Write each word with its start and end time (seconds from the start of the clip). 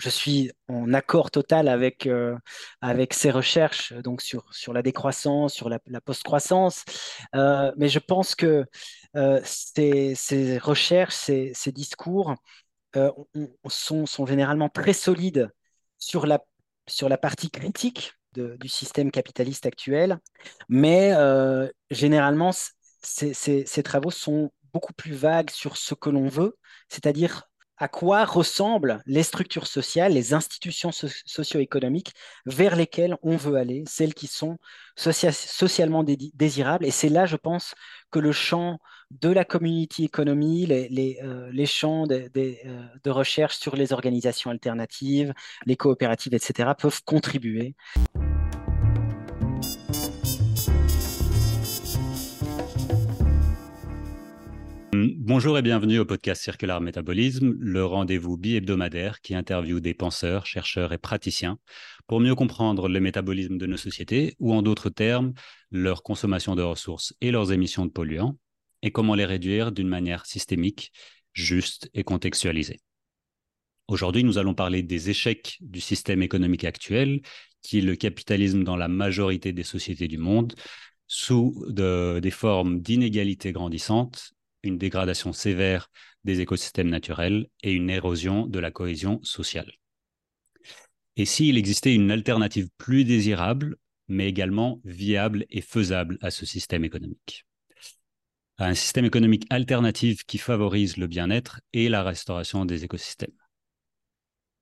je 0.00 0.08
suis 0.08 0.50
en 0.68 0.92
accord 0.94 1.30
total 1.30 1.68
avec, 1.68 2.08
avec 2.80 3.14
ces 3.14 3.30
recherches 3.30 3.92
donc 3.92 4.22
sur, 4.22 4.52
sur 4.52 4.72
la 4.72 4.82
décroissance, 4.82 5.52
sur 5.52 5.68
la, 5.68 5.78
post-croissance. 6.00 6.84
mais 7.34 7.88
je 7.88 7.98
pense 7.98 8.34
que 8.34 8.64
ces, 9.44 10.14
ces, 10.14 10.58
recherches, 10.58 11.14
ces, 11.14 11.72
discours 11.72 12.34
sont, 13.68 14.06
sont, 14.06 14.26
généralement 14.26 14.68
très 14.68 14.92
solides 14.92 15.50
sur 15.98 16.26
la, 16.26 16.42
sur 16.88 17.08
la 17.08 17.18
partie 17.18 17.50
critique 17.50 18.14
du 18.32 18.68
système 18.68 19.10
capitaliste 19.10 19.66
actuel, 19.66 20.18
mais 20.68 21.12
généralement, 21.90 22.52
ces 23.02 23.82
travaux 23.82 24.10
sont 24.10 24.50
beaucoup 24.72 24.92
plus 24.92 25.14
vagues 25.14 25.50
sur 25.50 25.76
ce 25.76 25.94
que 25.94 26.10
l'on 26.10 26.28
veut, 26.28 26.56
c'est-à-dire 26.88 27.49
à 27.80 27.88
quoi 27.88 28.26
ressemblent 28.26 29.02
les 29.06 29.22
structures 29.22 29.66
sociales, 29.66 30.12
les 30.12 30.34
institutions 30.34 30.90
socio-économiques 30.92 32.12
vers 32.44 32.76
lesquelles 32.76 33.16
on 33.22 33.36
veut 33.36 33.56
aller, 33.56 33.84
celles 33.88 34.12
qui 34.12 34.26
sont 34.26 34.58
socialement 34.94 36.04
désirables. 36.04 36.84
Et 36.84 36.90
c'est 36.90 37.08
là, 37.08 37.24
je 37.24 37.36
pense, 37.36 37.74
que 38.10 38.18
le 38.18 38.32
champ 38.32 38.78
de 39.10 39.30
la 39.30 39.46
community 39.46 40.04
economy, 40.04 40.66
les, 40.66 41.18
euh, 41.24 41.66
champs 41.66 42.04
euh, 42.10 42.28
de 42.34 43.10
recherche 43.10 43.56
sur 43.56 43.74
les 43.76 43.94
organisations 43.94 44.50
alternatives, 44.50 45.32
les 45.64 45.76
coopératives, 45.76 46.34
etc., 46.34 46.72
peuvent 46.78 47.02
contribuer. 47.04 47.74
Bonjour 55.32 55.56
et 55.56 55.62
bienvenue 55.62 56.00
au 56.00 56.04
podcast 56.04 56.42
Circular 56.42 56.80
Métabolisme, 56.80 57.54
le 57.56 57.84
rendez-vous 57.84 58.36
bi-hebdomadaire 58.36 59.20
qui 59.20 59.36
interviewe 59.36 59.78
des 59.78 59.94
penseurs, 59.94 60.44
chercheurs 60.44 60.92
et 60.92 60.98
praticiens 60.98 61.60
pour 62.08 62.18
mieux 62.18 62.34
comprendre 62.34 62.88
le 62.88 62.98
métabolisme 62.98 63.56
de 63.56 63.66
nos 63.66 63.76
sociétés, 63.76 64.34
ou 64.40 64.52
en 64.52 64.60
d'autres 64.60 64.90
termes, 64.90 65.32
leur 65.70 66.02
consommation 66.02 66.56
de 66.56 66.62
ressources 66.62 67.14
et 67.20 67.30
leurs 67.30 67.52
émissions 67.52 67.86
de 67.86 67.92
polluants, 67.92 68.38
et 68.82 68.90
comment 68.90 69.14
les 69.14 69.24
réduire 69.24 69.70
d'une 69.70 69.86
manière 69.86 70.26
systémique, 70.26 70.90
juste 71.32 71.88
et 71.94 72.02
contextualisée. 72.02 72.80
Aujourd'hui, 73.86 74.24
nous 74.24 74.36
allons 74.36 74.54
parler 74.54 74.82
des 74.82 75.10
échecs 75.10 75.58
du 75.60 75.80
système 75.80 76.22
économique 76.22 76.64
actuel, 76.64 77.20
qui 77.62 77.78
est 77.78 77.82
le 77.82 77.94
capitalisme 77.94 78.64
dans 78.64 78.76
la 78.76 78.88
majorité 78.88 79.52
des 79.52 79.62
sociétés 79.62 80.08
du 80.08 80.18
monde, 80.18 80.56
sous 81.06 81.54
des 81.68 82.32
formes 82.32 82.80
d'inégalités 82.80 83.52
grandissantes 83.52 84.34
une 84.62 84.78
dégradation 84.78 85.32
sévère 85.32 85.90
des 86.24 86.40
écosystèmes 86.40 86.90
naturels 86.90 87.48
et 87.62 87.72
une 87.72 87.90
érosion 87.90 88.46
de 88.46 88.58
la 88.58 88.70
cohésion 88.70 89.20
sociale. 89.22 89.72
Et 91.16 91.24
s'il 91.24 91.58
existait 91.58 91.94
une 91.94 92.10
alternative 92.10 92.68
plus 92.78 93.04
désirable, 93.04 93.76
mais 94.08 94.28
également 94.28 94.80
viable 94.84 95.46
et 95.50 95.60
faisable 95.60 96.18
à 96.22 96.30
ce 96.30 96.46
système 96.46 96.84
économique? 96.84 97.46
Un 98.58 98.74
système 98.74 99.06
économique 99.06 99.46
alternatif 99.50 100.24
qui 100.24 100.38
favorise 100.38 100.96
le 100.96 101.06
bien-être 101.06 101.60
et 101.72 101.88
la 101.88 102.02
restauration 102.02 102.64
des 102.64 102.84
écosystèmes. 102.84 103.32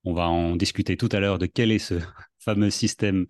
On 0.05 0.13
va 0.13 0.29
en 0.29 0.57
discuter 0.57 0.97
tout 0.97 1.09
à 1.13 1.21
l'heure 1.21 1.39
de 1.39 1.47
quel 1.47 1.73
est 1.73 1.79
ce 1.79 1.95
fameux 2.39 2.71
système 2.71 3.27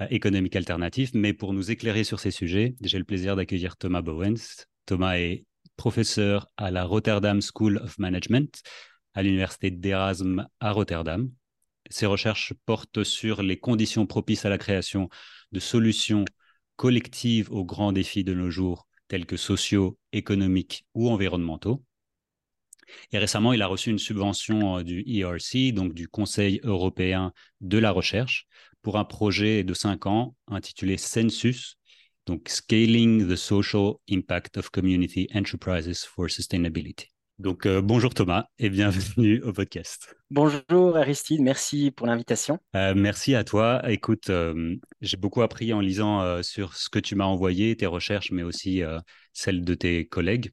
euh, 0.00 0.06
économique 0.10 0.56
alternatif, 0.56 1.10
mais 1.14 1.32
pour 1.32 1.52
nous 1.52 1.70
éclairer 1.70 2.04
sur 2.04 2.20
ces 2.20 2.30
sujets, 2.30 2.74
j'ai 2.80 2.98
le 2.98 3.04
plaisir 3.04 3.36
d'accueillir 3.36 3.76
Thomas 3.76 4.02
Bowens. 4.02 4.64
Thomas 4.86 5.18
est 5.18 5.44
professeur 5.82 6.46
à 6.56 6.70
la 6.70 6.84
Rotterdam 6.84 7.40
School 7.42 7.78
of 7.78 7.98
Management 7.98 8.62
à 9.14 9.22
l'université 9.24 9.72
d'Erasme 9.72 10.46
à 10.60 10.70
Rotterdam. 10.70 11.28
Ses 11.90 12.06
recherches 12.06 12.52
portent 12.66 13.02
sur 13.02 13.42
les 13.42 13.58
conditions 13.58 14.06
propices 14.06 14.44
à 14.44 14.48
la 14.48 14.58
création 14.58 15.08
de 15.50 15.58
solutions 15.58 16.24
collectives 16.76 17.50
aux 17.50 17.64
grands 17.64 17.90
défis 17.90 18.22
de 18.22 18.32
nos 18.32 18.48
jours, 18.48 18.86
tels 19.08 19.26
que 19.26 19.36
sociaux, 19.36 19.98
économiques 20.12 20.86
ou 20.94 21.10
environnementaux. 21.10 21.82
Et 23.10 23.18
récemment, 23.18 23.52
il 23.52 23.60
a 23.60 23.66
reçu 23.66 23.90
une 23.90 23.98
subvention 23.98 24.78
euh, 24.78 24.82
du 24.84 25.02
ERC, 25.04 25.74
donc 25.74 25.94
du 25.94 26.06
Conseil 26.06 26.60
européen 26.62 27.32
de 27.60 27.78
la 27.78 27.90
recherche, 27.90 28.46
pour 28.82 28.98
un 28.98 29.04
projet 29.04 29.64
de 29.64 29.74
cinq 29.74 30.06
ans 30.06 30.36
intitulé 30.46 30.96
Census, 30.96 31.76
donc 32.26 32.48
Scaling 32.48 33.28
the 33.28 33.36
Social 33.36 33.94
Impact 34.10 34.58
of 34.58 34.70
Community 34.70 35.28
Enterprises 35.34 36.04
for 36.04 36.28
Sustainability. 36.30 37.08
Donc 37.38 37.66
euh, 37.66 37.80
bonjour 37.80 38.14
Thomas 38.14 38.46
et 38.58 38.70
bienvenue 38.70 39.42
au 39.42 39.52
podcast. 39.52 40.14
Bonjour 40.30 40.96
Aristide, 40.96 41.40
merci 41.40 41.90
pour 41.90 42.06
l'invitation. 42.06 42.58
Euh, 42.76 42.94
merci 42.94 43.34
à 43.34 43.42
toi. 43.42 43.82
Écoute, 43.90 44.30
euh, 44.30 44.76
j'ai 45.00 45.16
beaucoup 45.16 45.42
appris 45.42 45.72
en 45.72 45.80
lisant 45.80 46.42
sur 46.42 46.76
ce 46.76 46.88
que 46.88 46.98
tu 46.98 47.16
m'as 47.16 47.24
envoyé, 47.24 47.76
tes 47.76 47.86
recherches, 47.86 48.30
mais 48.30 48.42
aussi 48.42 48.82
celles 49.32 49.64
de 49.64 49.74
tes 49.74 50.06
collègues. 50.06 50.52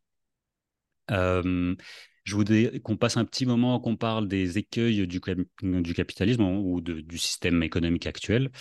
Je 2.30 2.36
voudrais 2.36 2.80
qu'on 2.84 2.96
passe 2.96 3.18
un 3.18 3.26
petit 3.26 3.46
moment, 3.46 3.80
qu'on 3.80 3.96
parle 3.96 4.28
des 4.28 4.58
écueils 4.58 5.08
du, 5.08 5.20
capitalisme 5.20 6.44
ou 6.44 6.80
du 6.82 7.18
système 7.18 7.64
économique 7.64 8.08
actuel 8.08 8.52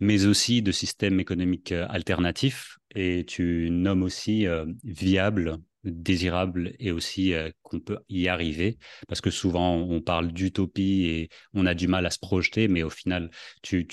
mais 0.00 0.26
aussi 0.26 0.62
de 0.62 0.72
systèmes 0.72 1.20
économiques 1.20 1.72
euh, 1.72 1.86
alternatifs. 1.88 2.78
Et 2.94 3.24
tu 3.26 3.68
nommes 3.70 4.02
aussi 4.02 4.46
euh, 4.46 4.66
viable, 4.84 5.58
désirable 5.84 6.74
et 6.78 6.92
aussi 6.92 7.34
euh, 7.34 7.50
qu'on 7.62 7.80
peut 7.80 7.98
y 8.08 8.28
arriver. 8.28 8.78
Parce 9.08 9.20
que 9.20 9.30
souvent, 9.30 9.76
on 9.76 10.00
parle 10.00 10.32
d'utopie 10.32 11.04
et 11.06 11.28
on 11.54 11.66
a 11.66 11.74
du 11.74 11.88
mal 11.88 12.06
à 12.06 12.10
se 12.10 12.18
projeter, 12.18 12.68
mais 12.68 12.82
au 12.82 12.90
final, 12.90 13.30
tu 13.62 13.86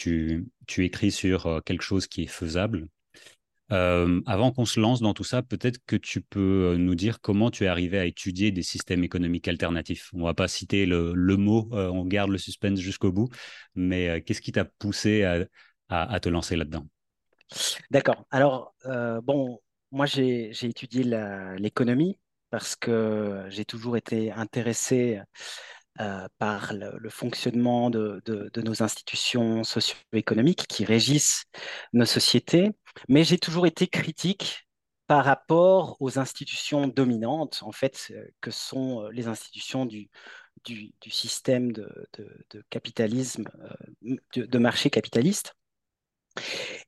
écris 0.77 1.11
sur 1.11 1.61
quelque 1.65 1.83
chose 1.83 2.07
qui 2.07 2.23
est 2.23 2.27
faisable. 2.27 2.87
Avant 3.71 4.51
qu'on 4.51 4.65
se 4.65 4.79
lance 4.79 5.01
dans 5.01 5.13
tout 5.13 5.23
ça, 5.23 5.41
peut-être 5.41 5.79
que 5.85 5.95
tu 5.95 6.21
peux 6.21 6.75
nous 6.77 6.95
dire 6.95 7.21
comment 7.21 7.49
tu 7.49 7.63
es 7.63 7.67
arrivé 7.67 7.97
à 7.99 8.05
étudier 8.05 8.51
des 8.51 8.63
systèmes 8.63 9.03
économiques 9.03 9.47
alternatifs. 9.47 10.09
On 10.13 10.19
ne 10.19 10.23
va 10.23 10.33
pas 10.33 10.47
citer 10.47 10.85
le, 10.85 11.13
mot, 11.37 11.69
on 11.71 12.05
garde 12.05 12.31
le 12.31 12.37
suspense 12.37 12.79
jusqu'au 12.79 13.11
bout, 13.11 13.29
mais 13.75 14.21
qu'est-ce 14.23 14.41
qui 14.41 14.51
t'a 14.51 14.65
poussé 14.65 15.23
à, 15.23 15.45
à, 15.91 16.19
te 16.19 16.29
lancer 16.29 16.55
là-dedans? 16.55 16.85
D'accord. 17.89 18.25
Alors, 18.31 18.73
euh, 18.85 19.19
bon, 19.21 19.59
moi, 19.91 20.05
j'ai 20.05 20.51
étudié 20.63 21.03
l'économie 21.57 22.17
parce 22.49 22.75
que 22.75 23.45
j'ai 23.49 23.65
toujours 23.65 23.97
été 23.97 24.31
intéressé 24.31 25.21
euh, 25.99 26.27
par 26.37 26.73
le, 26.73 27.09
fonctionnement 27.09 27.89
de, 27.89 28.21
nos 28.63 28.83
institutions 28.83 29.63
socio-économiques 29.63 30.65
qui 30.67 30.85
régissent 30.85 31.45
nos 31.93 32.05
sociétés, 32.05 32.71
mais 33.09 33.23
j'ai 33.23 33.37
toujours 33.37 33.65
été 33.65 33.87
critique 33.87 34.67
par 35.07 35.25
rapport 35.25 35.97
aux 35.99 36.19
institutions 36.19 36.87
dominantes, 36.87 37.61
en 37.63 37.73
fait, 37.73 38.13
que 38.39 38.51
sont 38.51 39.07
les 39.09 39.27
institutions 39.27 39.85
du, 39.85 40.09
système 41.09 41.73
de, 41.73 42.07
capitalisme, 42.69 43.49
euh, 44.05 44.47
de 44.47 44.57
marché 44.57 44.89
capitaliste. 44.89 45.53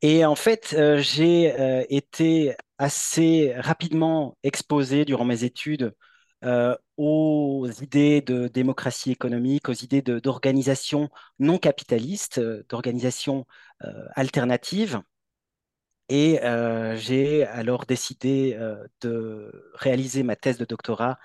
Et 0.02 0.26
en 0.26 0.36
fait, 0.36 0.74
euh, 0.78 1.00
j'ai 1.00 1.54
euh, 1.60 1.84
été 1.90 2.56
assez 2.78 3.54
rapidement 3.58 4.38
exposé 4.44 5.06
durant 5.06 5.26
mes 5.26 5.44
études 5.44 5.94
euh, 6.44 6.76
aux 6.98 7.68
idées 7.82 8.22
de 8.22 8.48
démocratie 8.48 9.12
économique, 9.12 9.70
aux 9.70 9.74
idées 9.74 10.02
d'organisation 10.02 11.10
non 11.40 11.58
capitaliste, 11.58 12.40
d'organisation 12.70 13.46
alternative. 14.16 15.02
Et 16.10 16.40
j'ai 16.96 17.46
alors 17.46 17.86
décidé 17.86 18.58
de 19.02 19.72
réaliser 19.74 20.24
ma 20.24 20.36
thèse 20.36 20.58
de 20.58 20.66
doctorat 20.66 21.18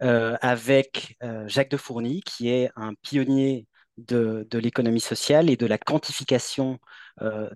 avec 0.00 1.16
Jacques 1.46 1.70
de 1.70 1.76
Fourny, 1.76 2.20
qui 2.22 2.48
est 2.50 2.70
un 2.76 2.94
pionnier 2.94 3.66
de, 3.98 4.46
l'économie 4.58 5.00
sociale 5.00 5.50
et 5.50 5.56
de 5.56 5.66
la 5.66 5.78
quantification 5.78 6.78
euh, 7.20 7.50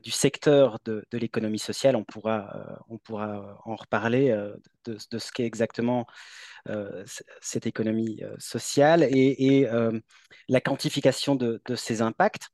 du 0.00 0.10
secteur 0.10 0.78
de, 0.84 1.04
l'économie 1.12 1.58
sociale. 1.58 1.96
On 1.96 2.04
pourra, 2.04 2.56
euh, 2.56 2.76
on 2.88 2.98
pourra 2.98 3.60
en 3.64 3.76
reparler 3.76 4.30
euh, 4.30 4.54
de, 4.84 5.18
ce 5.18 5.30
qu'est 5.32 5.44
exactement 5.44 6.06
cette 7.40 7.66
économie 7.66 8.22
sociale 8.38 9.02
et, 9.02 9.66
la 10.48 10.60
quantification 10.60 11.34
de, 11.34 11.60
ses 11.74 12.02
impacts. 12.02 12.48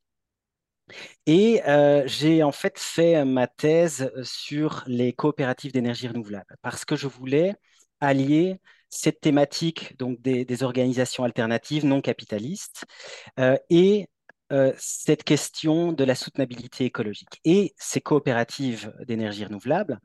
Et 1.27 1.61
j'ai 2.07 2.43
en 2.43 2.53
fait 2.53 2.79
fait 2.79 3.25
ma 3.25 3.47
thèse 3.47 4.11
sur 4.23 4.83
les 4.87 5.13
coopératives 5.13 5.73
d'énergie 5.73 6.09
renouvelable 6.09 6.57
parce 6.63 6.85
que 6.85 6.97
je 6.97 7.07
voulais 7.07 7.55
allier 8.01 8.61
cette 8.89 9.21
thématique 9.21 9.99
donc 9.99 10.21
des, 10.23 10.63
organisations 10.63 11.25
alternatives 11.25 11.85
non 11.85 12.01
capitalistes 12.01 12.87
et 13.69 14.09
euh, 14.53 14.73
cette 14.79 15.25
question 15.25 15.93
de 15.93 16.05
la 16.05 16.15
soutenabilité 16.15 16.85
écologique. 16.85 17.41
Et 17.45 17.75
ces 17.77 18.01
coopératives 18.01 18.95
d'énergie 19.07 19.45
renouvelable, 19.45 20.01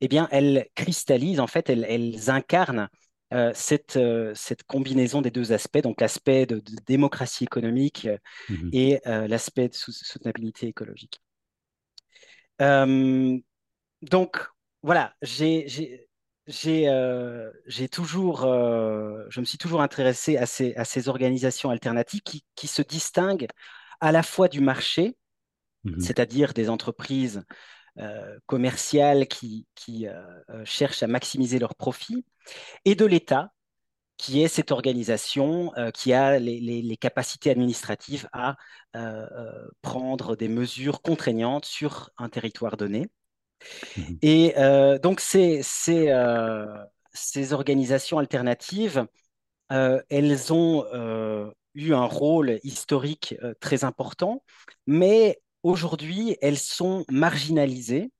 eh 0.00 0.08
bien, 0.08 0.28
elles 0.30 0.68
cristallisent, 0.74 1.40
en 1.40 1.46
fait, 1.46 1.70
elles, 1.70 2.30
incarnent 2.30 2.88
cette, 3.52 3.98
cette, 4.34 4.62
combinaison 4.62 5.20
des 5.20 5.30
deux 5.30 5.52
aspects, 5.52 5.82
donc 5.82 6.00
l'aspect 6.00 6.46
de, 6.46 6.62
démocratie 6.86 7.44
économique 7.44 8.08
mmh 8.48 8.70
et 8.72 9.00
l'aspect 9.04 9.68
de 9.68 9.74
soutenabilité 9.74 10.68
écologique. 10.68 11.20
donc, 12.58 14.48
voilà, 14.82 15.14
j'ai 15.20 15.66
toujours, 17.90 18.42
je 18.42 19.40
me 19.40 19.44
suis 19.44 19.58
toujours 19.58 19.82
intéressé 19.82 20.36
à 20.36 20.46
ces, 20.46 20.74
à 20.76 20.84
ces 20.84 21.08
organisations 21.08 21.70
alternatives 21.70 22.22
qui, 22.22 22.44
qui, 22.54 22.68
se 22.68 22.82
distinguent 22.82 23.48
à 24.00 24.12
la 24.12 24.22
fois 24.22 24.48
du 24.48 24.60
marché, 24.60 25.16
mmh 25.84 26.00
c'est-à-dire 26.00 26.54
des 26.54 26.68
entreprises 26.70 27.44
commerciales 28.46 29.26
qui, 29.26 29.66
qui 29.74 30.06
cherchent 30.64 31.02
à 31.02 31.08
maximiser 31.08 31.58
leurs 31.58 31.74
profits, 31.74 32.24
et 32.84 32.94
de 32.94 33.04
l'État, 33.04 33.52
qui 34.16 34.40
est 34.42 34.48
cette 34.48 34.70
organisation 34.70 35.72
qui 35.94 36.12
a 36.12 36.38
les, 36.38 36.60
les, 36.60 36.96
capacités 36.96 37.50
administratives 37.50 38.28
à 38.32 38.56
prendre 39.82 40.36
des 40.36 40.46
mesures 40.48 41.02
contraignantes 41.02 41.64
sur 41.64 42.10
un 42.18 42.28
territoire 42.28 42.76
donné. 42.76 43.08
Mmh 43.96 44.02
et 44.22 44.54
donc, 45.02 45.18
ces, 45.18 45.62
ces, 45.64 46.14
ces, 47.12 47.52
organisations 47.52 48.18
alternatives, 48.18 49.06
elles 49.70 50.52
ont 50.52 50.84
eu 51.74 51.92
un 51.94 52.04
rôle 52.04 52.58
historique 52.64 53.36
très 53.60 53.84
important, 53.84 54.42
mais 54.86 55.40
aujourd'hui, 55.62 56.36
elles 56.40 56.58
sont 56.58 57.04
marginalisées 57.10 58.10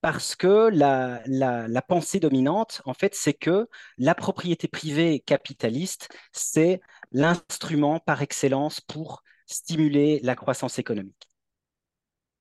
parce 0.00 0.36
que 0.36 0.70
la, 0.72 1.20
la, 1.26 1.82
pensée 1.82 2.20
dominante, 2.20 2.80
en 2.84 2.94
fait, 2.94 3.14
c'est 3.14 3.34
que 3.34 3.68
la 3.98 4.14
propriété 4.14 4.68
privée 4.68 5.20
capitaliste, 5.20 6.08
c'est 6.32 6.80
l'instrument 7.12 7.98
par 7.98 8.22
excellence 8.22 8.80
pour 8.80 9.24
stimuler 9.46 10.20
la 10.22 10.36
croissance 10.36 10.78
économique. 10.78 11.25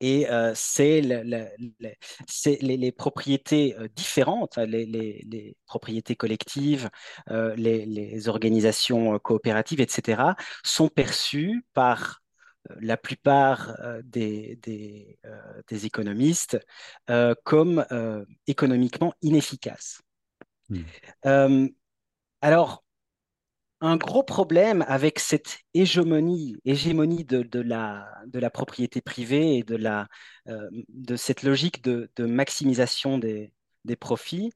Et 0.01 0.29
euh, 0.29 0.51
c'est 0.55 1.01
les, 1.01 2.91
propriétés 2.91 3.75
euh, 3.77 3.87
différentes, 3.95 4.57
les, 4.57 5.55
propriétés 5.65 6.15
collectives, 6.15 6.89
euh, 7.29 7.55
les, 7.55 8.27
organisations 8.27 9.17
coopératives, 9.19 9.81
etc., 9.81 10.35
sont 10.63 10.89
perçues 10.89 11.65
par 11.73 12.21
la 12.81 12.97
plupart 12.97 13.77
des, 14.03 14.57
des, 14.63 15.85
économistes 15.85 16.57
comme 17.43 17.85
économiquement 18.47 19.13
inefficaces. 19.21 20.01
Hmm. 20.69 21.67
alors, 22.41 22.84
un 23.81 23.97
gros 23.97 24.23
problème 24.23 24.83
avec 24.87 25.19
cette 25.19 25.59
hégémonie, 25.73 26.57
hégémonie 26.65 27.25
de, 27.25 27.59
la, 27.61 28.49
propriété 28.51 29.01
privée 29.01 29.57
et 29.57 29.63
de, 29.63 29.77
euh, 30.47 31.17
cette 31.17 31.43
logique 31.43 31.83
de, 31.83 32.09
maximisation 32.25 33.17
des, 33.17 33.51
profits, 33.99 34.51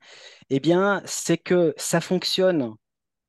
eh 0.49 0.59
bien, 0.59 1.01
c'est 1.05 1.37
que 1.37 1.73
ça 1.77 2.01
fonctionne 2.01 2.73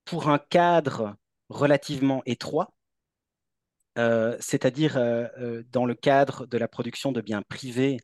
pour 0.04 0.28
un 0.30 0.38
cadre 0.38 1.16
relativement 1.50 2.22
étroit, 2.24 2.72
euh, 3.98 4.36
c'est-à-dire 4.40 4.96
euh, 4.96 5.62
dans 5.70 5.84
le 5.84 5.94
cadre 5.94 6.46
de 6.46 6.56
la 6.56 6.68
production 6.68 7.12
de 7.12 7.20
biens 7.20 7.42
privés 7.42 7.98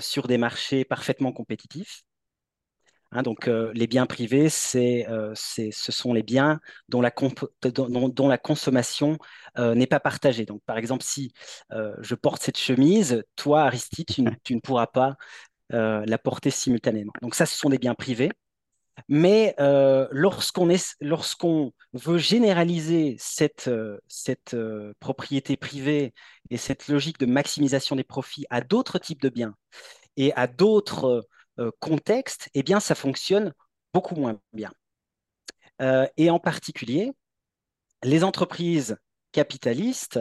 sur 0.00 0.26
des 0.26 0.38
marchés 0.38 0.84
parfaitement 0.84 1.32
compétitifs. 1.32 2.05
Hein, 3.12 3.22
donc, 3.22 3.48
euh, 3.48 3.70
les 3.74 3.86
biens 3.86 4.06
privés, 4.06 4.48
euh, 4.74 5.32
c'est, 5.34 5.70
ce 5.70 5.92
sont 5.92 6.12
les 6.12 6.22
biens 6.22 6.60
dont 6.88 7.00
la, 7.00 7.12
dont, 7.62 8.28
la 8.28 8.38
consommation 8.38 9.18
euh, 9.58 9.74
n'est 9.74 9.86
pas 9.86 10.00
partagée. 10.00 10.44
Donc, 10.44 10.62
par 10.66 10.78
exemple, 10.78 11.04
si 11.04 11.32
je 11.70 12.14
porte 12.14 12.42
cette 12.42 12.58
chemise, 12.58 13.24
toi, 13.36 13.64
Aristide, 13.64 14.06
tu, 14.42 14.54
ne 14.54 14.60
pourras 14.60 14.86
pas 14.86 15.16
la 15.70 16.18
porter 16.18 16.50
simultanément. 16.50 17.12
Donc, 17.22 17.34
ça, 17.34 17.46
ce 17.46 17.56
sont 17.56 17.70
des 17.70 17.78
biens 17.78 17.94
privés. 17.94 18.30
Mais 19.08 19.54
lorsqu'on, 20.10 20.68
lorsqu'on 21.00 21.72
veut 21.92 22.18
généraliser 22.18 23.16
cette, 23.18 23.70
cette 24.08 24.56
propriété 25.00 25.56
privée 25.56 26.14
et 26.50 26.56
cette 26.56 26.88
logique 26.88 27.18
de 27.18 27.26
maximisation 27.26 27.94
des 27.94 28.04
profits 28.04 28.46
à 28.50 28.60
d'autres 28.60 28.98
types 28.98 29.20
de 29.20 29.28
biens 29.28 29.54
et 30.16 30.32
à 30.34 30.46
d'autres 30.46 31.26
contexte, 31.80 32.48
eh 32.54 32.62
bien, 32.62 32.80
ça 32.80 32.94
fonctionne 32.94 33.52
beaucoup 33.92 34.14
moins 34.14 34.38
bien. 34.52 34.72
Euh, 35.80 36.06
et 36.16 36.30
en 36.30 36.38
particulier, 36.38 37.12
les 38.02 38.24
entreprises 38.24 38.96
capitalistes 39.32 40.20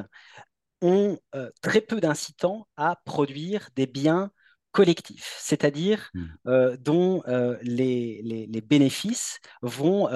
ont 0.82 1.18
euh, 1.36 1.50
très 1.62 1.82
peu 1.82 2.02
d'incitants 2.02 2.68
à 2.78 2.98
produire 3.06 3.70
des 3.76 3.88
biens 3.88 4.32
collectifs, 4.75 5.38
c'est-à-dire 5.39 6.12
hmm. 6.13 6.75
dont 6.81 7.24
les, 7.62 8.62
bénéfices 8.68 9.39
vont, 9.62 10.10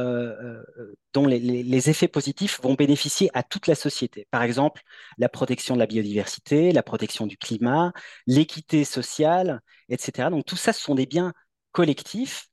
dont 1.14 1.26
les, 1.26 1.90
effets 1.90 2.10
positifs 2.10 2.60
vont 2.62 2.74
bénéficier 2.74 3.32
à 3.34 3.42
toute 3.42 3.68
la 3.68 3.76
société. 3.76 4.28
Par 4.32 4.44
exemple, 4.44 4.82
la 5.18 5.30
protection 5.30 5.76
de 5.76 5.80
la 5.80 5.86
biodiversité, 5.88 6.74
la 6.74 6.84
protection 6.84 7.26
du 7.26 7.38
climat, 7.38 7.94
l'équité 8.28 8.84
sociale, 8.84 9.62
etc. 9.88 10.30
Donc 10.30 10.46
tout 10.46 10.58
ça, 10.58 10.74
ce 10.74 10.82
sont 10.82 10.96
des 10.96 11.06
biens 11.06 11.34
collectifs. 11.72 12.50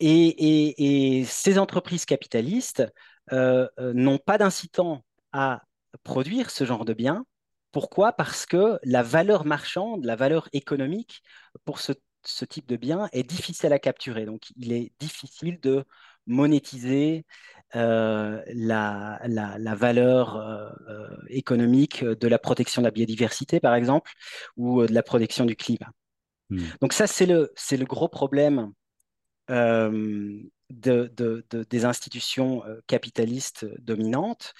Et, 0.00 1.24
ces 1.26 1.58
entreprises 1.58 2.04
capitalistes 2.04 2.84
n'ont 3.30 4.18
pas 4.18 4.36
d'incitant 4.36 5.02
à 5.32 5.62
produire 6.02 6.50
ce 6.50 6.64
genre 6.64 6.84
de 6.84 6.92
biens 6.92 7.24
pourquoi? 7.72 8.12
Parce 8.12 8.46
que 8.46 8.78
la 8.84 9.02
valeur 9.02 9.44
marchande, 9.46 10.04
la 10.04 10.16
valeur 10.16 10.48
économique 10.52 11.22
pour 11.64 11.80
ce, 11.80 11.92
type 12.48 12.68
de 12.68 12.76
bien 12.76 13.08
est 13.12 13.24
difficile 13.24 13.72
à 13.72 13.78
capturer. 13.78 14.26
Donc, 14.26 14.52
il 14.56 14.72
est 14.72 14.92
difficile 15.00 15.58
de 15.60 15.84
monétiser 16.26 17.24
euh, 17.74 18.40
la, 18.54 19.18
valeur 19.74 20.36
euh, 20.36 20.70
euh, 20.88 21.16
économique 21.28 22.04
de 22.04 22.28
la 22.28 22.38
protection 22.38 22.82
de 22.82 22.86
la 22.86 22.92
biodiversité, 22.92 23.58
par 23.58 23.74
exemple, 23.74 24.12
ou 24.56 24.86
de 24.86 24.92
la 24.92 25.02
protection 25.02 25.46
du 25.46 25.56
climat. 25.56 25.90
Hmm. 26.50 26.62
Donc 26.80 26.92
ça, 26.92 27.06
c'est 27.06 27.26
le, 27.26 27.52
le 27.70 27.84
gros 27.84 28.08
problème 28.08 28.72
de, 30.80 31.44
des 31.70 31.84
institutions 31.84 32.64
euh, 32.64 32.80
capitalistes 32.86 33.66
dominantes, 33.80 34.54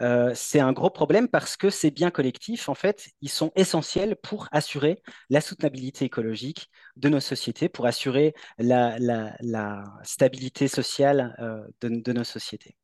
euh, 0.00 0.32
c'est 0.34 0.60
un 0.60 0.72
gros 0.72 0.90
problème 0.90 1.28
parce 1.28 1.56
que 1.56 1.70
ces 1.70 1.90
biens 1.90 2.10
collectifs, 2.10 2.68
en 2.68 2.74
fait, 2.74 3.10
ils 3.20 3.28
sont 3.28 3.52
essentiels 3.56 4.16
pour 4.22 4.48
assurer 4.52 5.02
la 5.30 5.40
soutenabilité 5.40 6.04
écologique 6.04 6.70
de 6.96 7.08
nos 7.08 7.20
sociétés, 7.20 7.68
pour 7.68 7.86
assurer 7.86 8.34
la, 8.58 8.96
stabilité 10.02 10.68
sociale 10.68 11.34
euh, 11.40 11.66
de, 11.80 12.12
nos 12.12 12.24
sociétés. 12.24 12.76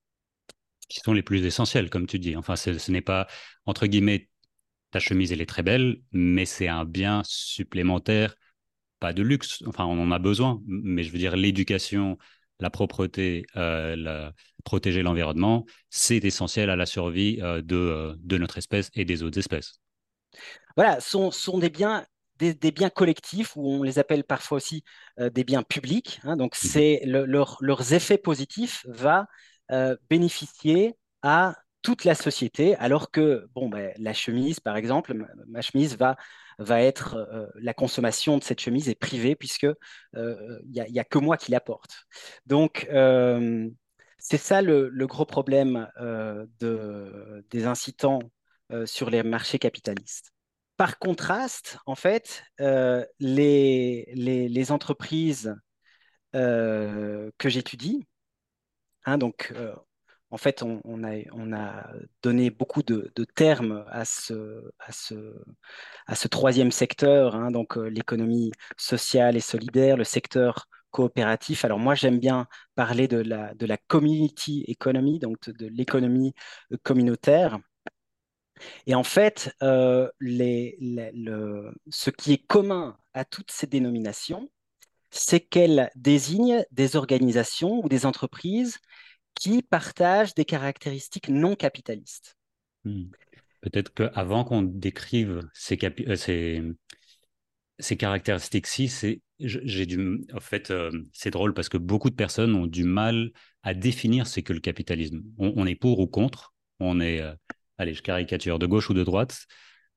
Qui 0.88 1.00
sont 1.00 1.12
les 1.12 1.22
plus 1.22 1.44
essentiels, 1.44 1.90
comme 1.90 2.06
tu 2.06 2.18
dis. 2.18 2.36
Enfin, 2.36 2.56
ce 2.56 2.90
n'est 2.90 3.00
pas, 3.00 3.26
entre 3.64 3.86
guillemets, 3.86 4.28
ta 4.90 5.00
chemise, 5.00 5.32
elle 5.32 5.40
est 5.40 5.46
très 5.46 5.62
belle, 5.62 6.02
mais 6.12 6.44
c'est 6.44 6.68
un 6.68 6.84
bien 6.84 7.22
supplémentaire 7.24 8.36
pas 9.04 9.12
de 9.12 9.22
luxe, 9.22 9.62
enfin 9.66 9.84
on 9.84 10.00
en 10.00 10.10
a 10.12 10.18
besoin, 10.18 10.62
mais 10.66 11.02
je 11.02 11.10
veux 11.12 11.18
dire 11.18 11.36
l'éducation, 11.36 12.16
la 12.60 12.70
propreté, 12.70 13.44
euh, 13.56 14.30
protéger 14.64 15.02
l'environnement, 15.02 15.64
c'est 15.90 16.24
essentiel 16.24 16.70
à 16.70 16.76
la 16.76 16.86
survie 16.86 17.38
euh, 17.42 17.62
de, 17.62 17.76
euh, 17.76 18.14
de, 18.18 18.38
notre 18.38 18.58
espèce 18.58 18.90
et 18.94 19.04
des 19.04 19.22
autres 19.22 19.38
espèces. 19.38 19.80
Voilà, 20.76 21.00
sont, 21.00 21.30
sont 21.30 21.58
des 21.58 21.70
biens 21.70 22.06
des, 22.38 22.72
biens 22.72 22.90
collectifs, 22.90 23.54
ou 23.56 23.70
on 23.70 23.82
les 23.84 24.00
appelle 24.00 24.24
parfois 24.24 24.56
aussi 24.56 24.82
des 25.16 25.44
biens 25.44 25.62
publics. 25.62 26.20
Hein. 26.24 26.36
donc, 26.36 26.56
mmh 26.56 26.66
c'est 26.66 27.02
leurs 27.04 27.92
effets 27.92 28.18
positifs 28.18 28.84
va 28.88 29.28
bénéficier 30.10 30.96
à 31.22 31.54
toute 31.82 32.04
la 32.04 32.16
société, 32.16 32.74
alors 32.76 33.12
que 33.12 33.46
bon, 33.54 33.68
ben, 33.68 33.92
la 33.98 34.12
chemise, 34.12 34.58
par 34.58 34.76
exemple, 34.76 35.14
ma 35.46 35.62
chemise 35.62 35.96
va 35.96 36.16
va 36.58 36.82
être 36.82 37.14
euh, 37.16 37.46
la 37.56 37.74
consommation 37.74 38.38
de 38.38 38.44
cette 38.44 38.60
chemise 38.60 38.88
est 38.88 38.94
privée 38.94 39.36
puisque 39.36 39.64
il 39.64 39.70
euh, 40.16 40.60
n'y 40.66 40.98
a, 40.98 41.04
que 41.04 41.18
moi 41.18 41.36
qui 41.36 41.50
la 41.50 41.60
porte. 41.60 42.06
Donc 42.46 42.86
euh, 42.92 43.68
c'est 44.18 44.38
ça 44.38 44.62
le, 44.62 44.90
gros 45.06 45.26
problème 45.26 45.88
de, 45.98 47.44
des 47.50 47.66
incitants 47.66 48.20
sur 48.86 49.10
les 49.10 49.22
marchés 49.22 49.58
capitalistes. 49.58 50.32
Par 50.76 50.98
contraste, 50.98 51.78
en 51.86 51.94
fait, 51.94 52.42
les, 52.58 54.10
les, 54.14 54.72
entreprises 54.72 55.54
que 56.32 57.30
j'étudie, 57.44 58.06
hein, 59.04 59.18
donc 59.18 59.52
en 60.34 60.36
fait, 60.36 60.64
on, 60.64 61.04
a, 61.04 61.86
donné 62.24 62.50
beaucoup 62.50 62.82
de, 62.82 63.12
termes 63.36 63.84
à 63.88 64.04
ce, 64.04 64.64
troisième 66.28 66.72
secteur, 66.72 67.36
hein, 67.36 67.52
donc 67.52 67.78
euh, 67.78 67.86
l'économie 67.86 68.50
sociale 68.76 69.36
et 69.36 69.40
solidaire, 69.40 69.96
le 69.96 70.02
secteur 70.02 70.66
coopératif. 70.90 71.64
Alors 71.64 71.78
moi, 71.78 71.94
j'aime 71.94 72.18
bien 72.18 72.48
parler 72.74 73.06
de 73.06 73.18
la, 73.18 73.76
community 73.86 74.64
economy, 74.66 75.20
donc 75.20 75.48
de, 75.48 75.68
l'économie 75.68 76.34
communautaire. 76.82 77.60
Et 78.88 78.96
en 78.96 79.04
fait, 79.04 79.54
le, 79.60 80.10
ce 81.90 82.10
qui 82.10 82.32
est 82.32 82.44
commun 82.44 82.96
à 83.12 83.24
toutes 83.24 83.52
ces 83.52 83.68
dénominations, 83.68 84.50
c'est 85.10 85.38
qu'elles 85.38 85.92
désignent 85.94 86.64
des 86.72 86.96
organisations 86.96 87.84
ou 87.84 87.88
des 87.88 88.04
entreprises 88.04 88.80
qui 89.34 89.62
partagent 89.62 90.34
des 90.34 90.44
caractéristiques 90.44 91.28
non 91.28 91.56
capitalistes. 91.56 92.36
Hmm. 92.84 93.04
Peut-être 93.60 93.94
qu'avant 93.94 94.44
qu'on 94.44 94.62
décrive 94.62 95.48
ces, 95.54 95.78
euh, 96.28 96.74
caractéristiques-ci, 97.96 98.88
c'est 98.88 99.22
j'ai 99.40 99.86
du 99.86 100.20
en 100.32 100.40
fait 100.40 100.70
euh, 100.70 100.90
c'est 101.12 101.30
drôle 101.30 101.54
parce 101.54 101.70
que 101.70 101.78
beaucoup 101.78 102.10
de 102.10 102.14
personnes 102.14 102.54
ont 102.54 102.66
du 102.66 102.84
mal 102.84 103.32
à 103.62 103.72
définir 103.72 104.26
ce 104.26 104.40
que 104.40 104.52
le 104.52 104.60
capitalisme. 104.60 105.22
On, 105.38 105.66
est 105.66 105.74
pour 105.74 105.98
ou 105.98 106.06
contre, 106.06 106.54
on 106.78 107.00
est 107.00 107.20
euh, 107.20 107.34
allez 107.78 107.94
je 107.94 108.02
caricature 108.02 108.58
de 108.58 108.66
gauche 108.66 108.90
ou 108.90 108.94
de 108.94 109.02
droite, 109.02 109.46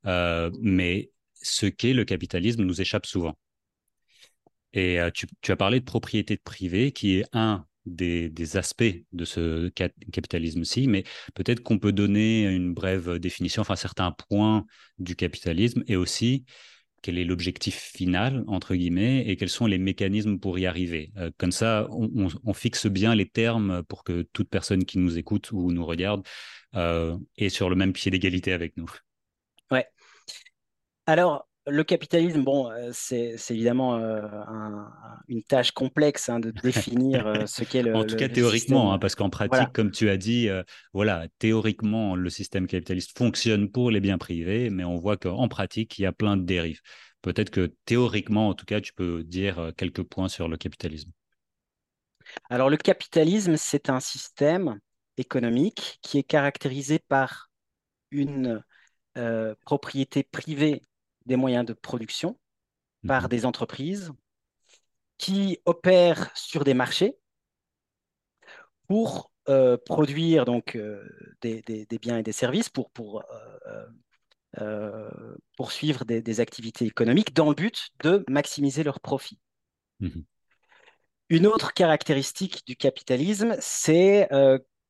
mais 0.06 1.12
ce 1.34 1.66
qu'est 1.66 1.94
le 1.94 2.06
capitalisme 2.06 2.64
nous 2.64 2.80
échappe 2.82 3.06
souvent. 3.06 3.38
Et 4.72 5.00
tu, 5.14 5.28
as 5.52 5.56
parlé 5.58 5.82
de 5.82 5.86
propriété 5.86 6.38
privée 6.38 6.94
qui 6.94 7.18
est 7.18 7.26
un 7.34 7.67
des, 7.88 8.58
aspects 8.58 8.84
de 9.12 9.26
ce 9.26 9.70
capitalisme-ci, 9.70 10.88
mais 10.88 11.04
peut-être 11.36 11.62
qu'on 11.62 11.80
peut 11.80 11.92
donner 11.92 12.46
une 12.48 12.74
brève 12.74 13.20
définition, 13.20 13.62
enfin 13.62 13.76
certains 13.76 14.12
points 14.12 14.66
du 15.00 15.16
capitalisme 15.16 15.84
et 15.88 15.96
aussi 15.96 16.46
quel 17.02 17.18
est 17.18 17.24
l'objectif 17.24 17.76
final, 17.76 18.44
entre 18.48 18.76
guillemets, 18.76 19.28
et 19.28 19.38
quels 19.38 19.50
sont 19.50 19.66
les 19.66 19.78
mécanismes 19.78 20.40
pour 20.40 20.58
y 20.60 20.66
arriver. 20.66 21.12
Euh, 21.18 21.32
comme 21.38 21.52
ça, 21.52 21.88
on, 21.92 22.54
fixe 22.54 22.88
bien 22.88 23.16
les 23.16 23.30
termes 23.30 23.84
pour 23.84 24.04
que 24.04 24.24
toute 24.34 24.50
personne 24.50 24.84
qui 24.84 24.98
nous 24.98 25.18
écoute 25.18 25.52
ou 25.52 25.72
nous 25.72 25.86
regarde 25.86 26.26
euh, 26.76 27.18
est 27.38 27.50
sur 27.50 27.70
le 27.70 27.76
même 27.76 27.94
pied 27.94 28.12
d'égalité 28.12 28.52
avec 28.52 28.76
nous. 28.78 28.90
Ouais. 29.72 29.86
Alors, 31.06 31.47
le 31.70 31.84
capitalisme, 31.84 32.44
bon, 32.44 32.72
euh, 32.72 32.90
c'est 32.94 33.36
évidemment 33.50 33.96
euh, 33.98 34.22
une 35.28 35.44
tâche 35.44 35.72
complexe 35.72 36.30
hein, 36.30 36.40
de 36.40 36.52
définir 36.52 37.28
euh, 37.28 37.46
ce 37.46 37.64
qu'est 37.64 37.82
le. 37.82 37.94
En 37.98 38.06
tout 38.06 38.16
cas, 38.16 38.30
théoriquement, 38.30 38.94
hein, 38.94 39.00
parce 39.00 39.16
qu'en 39.16 39.30
pratique, 39.30 39.74
comme 39.74 39.92
tu 39.92 40.10
as 40.10 40.18
dit, 40.18 40.50
voilà, 40.94 41.28
théoriquement, 41.40 42.16
le 42.16 42.30
système 42.30 42.68
capitaliste 42.68 43.18
fonctionne 43.18 43.70
pour 43.70 43.92
les 43.92 44.00
biens 44.00 44.18
privés, 44.18 44.70
mais 44.70 44.84
on 44.84 44.98
voit 44.98 45.18
qu'en 45.18 45.48
pratique, 45.48 45.98
il 46.00 46.04
y 46.04 46.06
a 46.06 46.12
plein 46.12 46.38
de 46.38 46.44
dérives. 46.44 46.82
Peut-être 47.22 47.50
que 47.50 47.74
théoriquement, 47.86 48.50
en 48.50 48.54
tout 48.54 48.66
cas, 48.66 48.80
tu 48.80 48.94
peux 48.94 49.24
dire 49.24 49.72
quelques 49.76 50.04
points 50.04 50.30
sur 50.30 50.48
le 50.48 50.58
capitalisme. 50.58 51.12
Alors, 52.50 52.70
le 52.70 52.78
capitalisme, 52.78 53.58
c'est 53.58 53.90
un 53.90 54.00
système 54.00 54.80
économique 55.18 56.00
qui 56.02 56.20
est 56.20 56.24
caractérisé 56.24 57.00
par 57.00 57.50
une 58.12 58.64
propriété 59.66 60.24
privée 60.24 60.82
des 61.28 61.36
moyens 61.36 61.66
de 61.66 61.74
production 61.74 62.40
par 63.06 63.24
mhm. 63.24 63.30
des 63.30 63.46
entreprises 63.46 64.12
qui 65.18 65.60
opèrent 65.66 66.36
sur 66.36 66.64
des 66.64 66.74
marchés 66.74 67.18
pour 68.88 69.32
euh, 69.50 69.78
produire 69.78 70.46
donc 70.46 70.76
euh, 70.76 71.04
des, 71.42 71.88
biens 72.02 72.18
et 72.18 72.24
des 72.24 72.32
services 72.32 72.70
pour, 72.70 72.90
pour 72.92 73.24
euh, 74.60 75.10
poursuivre 75.56 76.06
des, 76.06 76.40
activités 76.40 76.86
économiques 76.86 77.34
dans 77.34 77.50
le 77.50 77.56
but 77.56 77.90
de 78.04 78.24
maximiser 78.28 78.84
leurs 78.84 79.00
profits. 79.00 79.40
Mhm. 80.00 80.24
Une 81.30 81.48
autre 81.48 81.74
caractéristique 81.74 82.66
du 82.66 82.78
capitalisme, 82.78 83.56
c'est 83.60 84.30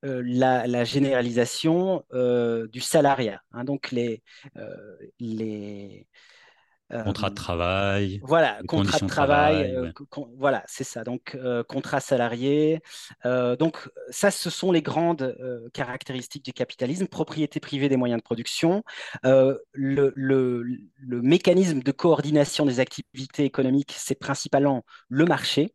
la, 0.04 0.84
généralisation 0.84 2.04
du 2.12 2.82
salariat. 2.82 3.42
Hein. 3.51 3.63
donc 3.63 3.92
les, 3.92 4.22
les, 5.20 6.08
contrat 7.04 7.30
de 7.30 7.36
travail. 7.36 8.20
Voilà, 8.24 8.60
contrat 8.68 9.00
de 9.00 9.08
travail. 9.08 9.94
voilà, 10.38 10.63
c'est 10.68 10.84
ça. 10.84 11.04
Donc, 11.04 11.38
contrat 11.68 12.00
salarié. 12.00 12.82
donc, 13.24 13.89
ça, 14.10 14.32
ce 14.32 14.50
sont 14.50 14.72
les 14.72 14.82
grandes 14.82 15.36
caractéristiques 15.74 16.46
du 16.46 16.54
capitalisme. 16.54 17.08
Propriété 17.08 17.60
privée 17.60 17.89
des 17.89 17.98
moyens 17.98 18.22
de 18.22 18.24
production. 18.24 18.84
Le, 19.24 19.63
le, 19.74 20.13
le, 20.16 21.22
mécanisme 21.22 21.82
de 21.82 21.92
coordination 21.92 22.66
des 22.66 22.80
activités 22.80 23.44
économiques, 23.44 23.94
c'est 23.98 24.20
principalement 24.20 24.86
le 25.10 25.25
marché. 25.25 25.74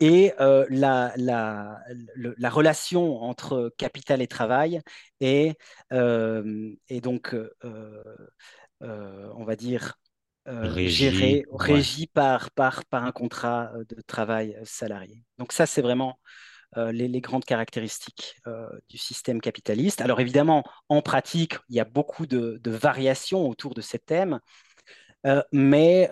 Et 0.00 0.32
la, 0.38 1.12
la, 1.16 1.78
la, 2.16 2.50
relation 2.50 3.22
entre 3.22 3.72
capital 3.76 4.22
et 4.22 4.26
travail 4.26 4.80
est, 5.20 5.56
est 5.90 7.00
donc 7.00 7.34
on 8.80 9.44
va 9.44 9.56
dire, 9.56 9.94
euh, 10.46 10.68
régi, 10.68 11.42
régi 11.50 12.06
par, 12.06 12.50
par, 12.50 12.84
par 12.86 13.04
un 13.04 13.12
contrat 13.12 13.72
de 13.88 14.00
travail 14.02 14.58
salarié. 14.64 15.24
Donc 15.38 15.52
ça, 15.52 15.66
c'est 15.66 15.82
vraiment 15.82 16.18
les, 16.76 17.20
grandes 17.20 17.44
caractéristiques 17.44 18.36
du 18.88 18.98
système 18.98 19.40
capitaliste. 19.40 20.00
Alors 20.00 20.20
évidemment, 20.20 20.64
en 20.88 21.02
pratique, 21.02 21.56
il 21.68 21.76
y 21.76 21.80
a 21.80 21.84
beaucoup 21.84 22.26
de, 22.26 22.58
de 22.62 22.70
variations 22.70 23.48
autour 23.48 23.74
de 23.74 23.80
ces 23.80 23.98
thèmes, 23.98 24.40
mais 25.52 26.10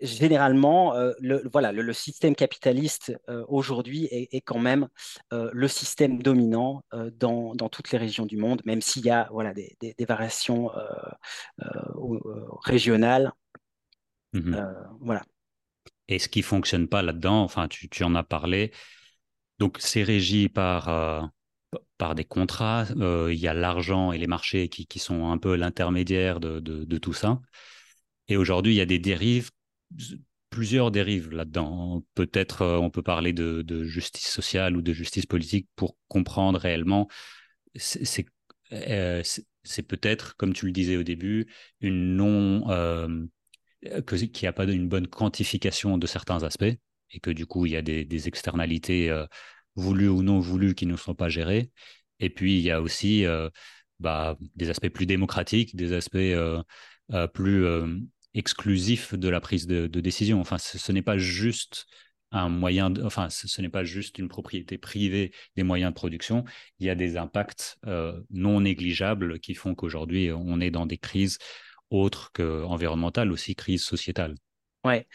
généralement, 0.00 0.94
euh, 0.94 1.12
le, 1.20 1.42
voilà, 1.52 1.72
le, 1.72 1.92
système 1.92 2.34
capitaliste 2.34 3.12
euh, 3.28 3.44
aujourd'hui 3.48 4.06
est, 4.10 4.40
quand 4.40 4.58
même 4.58 4.88
euh, 5.32 5.50
le 5.52 5.68
système 5.68 6.22
dominant 6.22 6.82
dans, 7.12 7.54
dans, 7.54 7.68
toutes 7.68 7.90
les 7.90 7.98
régions 7.98 8.26
du 8.26 8.36
monde, 8.36 8.62
même 8.64 8.80
s'il 8.80 9.04
y 9.04 9.10
a 9.10 9.28
voilà, 9.32 9.52
des, 9.54 9.76
des, 9.80 10.04
variations 10.04 10.70
régionales. 12.64 13.32
Mmh 14.32 14.56
voilà. 15.00 15.22
Et 16.08 16.18
ce 16.18 16.28
qui 16.28 16.42
fonctionne 16.42 16.88
pas 16.88 17.02
là-dedans, 17.02 17.42
enfin, 17.42 17.68
tu, 17.68 17.88
tu, 17.88 18.04
en 18.04 18.14
as 18.14 18.22
parlé, 18.22 18.72
donc 19.58 19.76
c'est 19.80 20.02
régi 20.02 20.48
par, 20.48 21.30
par 21.98 22.14
des 22.14 22.24
contrats, 22.24 22.86
il 22.96 23.38
y 23.38 23.48
a 23.48 23.54
l'argent 23.54 24.12
et 24.12 24.18
les 24.18 24.26
marchés 24.26 24.68
qui, 24.68 24.86
qui, 24.86 24.98
sont 24.98 25.30
un 25.30 25.38
peu 25.38 25.54
l'intermédiaire 25.56 26.40
de, 26.40 26.60
de, 26.60 26.84
de 26.84 26.98
tout 26.98 27.12
ça. 27.12 27.40
Et 28.28 28.36
aujourd'hui, 28.36 28.74
il 28.74 28.76
y 28.76 28.82
a 28.82 28.86
des 28.86 28.98
dérives 28.98 29.50
plusieurs 30.50 30.90
dérives 30.90 31.30
là-dedans. 31.30 32.04
Peut-être 32.14 32.62
euh, 32.62 32.78
on 32.78 32.90
peut 32.90 33.02
parler 33.02 33.32
de, 33.32 33.84
justice 33.84 34.28
sociale 34.28 34.76
ou 34.76 34.82
de 34.82 34.92
justice 34.92 35.26
politique 35.26 35.68
pour 35.76 35.96
comprendre 36.08 36.58
réellement. 36.58 37.08
Euh, 38.72 39.22
c'est 39.64 39.82
peut-être, 39.82 40.36
comme 40.36 40.52
tu 40.52 40.66
le 40.66 40.72
disais 40.72 40.96
au 40.96 41.02
début, 41.02 41.46
une 41.80 42.16
non 42.16 42.70
euh, 42.70 43.26
qu'il 43.82 44.42
n'y 44.42 44.48
a 44.48 44.52
pas 44.52 44.64
une 44.64 44.88
bonne 44.88 45.06
quantification 45.06 45.98
de 45.98 46.06
certains 46.06 46.42
aspects 46.42 46.76
et 47.10 47.20
que 47.20 47.30
du 47.30 47.46
coup 47.46 47.64
il 47.64 47.72
y 47.72 47.76
a 47.76 47.82
des, 47.82 48.28
externalités 48.28 49.10
voulues 49.76 50.08
ou 50.08 50.22
non 50.22 50.40
voulues 50.40 50.74
qui 50.74 50.86
ne 50.86 50.96
sont 50.96 51.14
pas 51.14 51.28
gérées. 51.28 51.70
Et 52.20 52.30
puis 52.30 52.58
il 52.58 52.62
y 52.62 52.70
a 52.70 52.82
aussi 52.82 53.24
bah, 54.00 54.36
des 54.56 54.70
aspects 54.70 54.88
plus 54.88 55.06
démocratiques, 55.06 55.76
des 55.76 55.92
aspects 55.92 56.18
plus 57.32 57.66
exclusif 58.38 59.14
de 59.14 59.28
la 59.28 59.40
prise 59.40 59.66
de, 59.66 59.86
décision. 59.86 60.40
Enfin, 60.40 60.58
ce, 60.58 60.92
n'est 60.92 61.02
pas 61.02 61.18
juste 61.18 61.86
un 62.30 62.48
moyen, 62.48 62.94
enfin, 63.04 63.28
ce, 63.30 63.60
n'est 63.60 63.68
pas 63.68 63.84
juste 63.84 64.18
une 64.18 64.28
propriété 64.28 64.78
privée 64.78 65.32
des 65.56 65.64
moyens 65.64 65.90
de 65.90 65.94
production. 65.94 66.44
Il 66.78 66.86
y 66.86 66.90
a 66.90 66.94
des 66.94 67.16
impacts 67.16 67.78
euh, 67.86 68.20
non 68.30 68.60
négligeables 68.60 69.40
qui 69.40 69.54
font 69.54 69.74
qu'aujourd'hui, 69.74 70.30
on 70.32 70.60
est 70.60 70.70
dans 70.70 70.86
des 70.86 70.98
crises 70.98 71.38
autres 71.90 72.30
qu'environnementales, 72.32 73.32
aussi 73.32 73.56
crises 73.56 73.82
sociétales. 73.82 74.36
Ouais. 74.84 75.08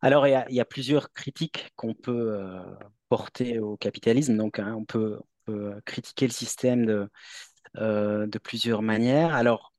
Alors, 0.00 0.28
il 0.28 0.44
y, 0.50 0.60
a, 0.60 0.64
plusieurs 0.64 1.12
critiques 1.12 1.72
qu'on 1.74 1.94
peut 1.94 2.38
euh, 2.38 2.60
porter 3.08 3.58
au 3.58 3.76
capitalisme. 3.76 4.36
Donc, 4.36 4.60
hein, 4.60 4.76
on, 4.78 4.84
peut, 4.84 5.18
critiquer 5.86 6.26
le 6.26 6.32
système 6.32 6.84
de, 6.84 7.08
euh, 7.78 8.26
de 8.26 8.38
plusieurs 8.38 8.82
manières. 8.82 9.34
Alors, 9.34 9.72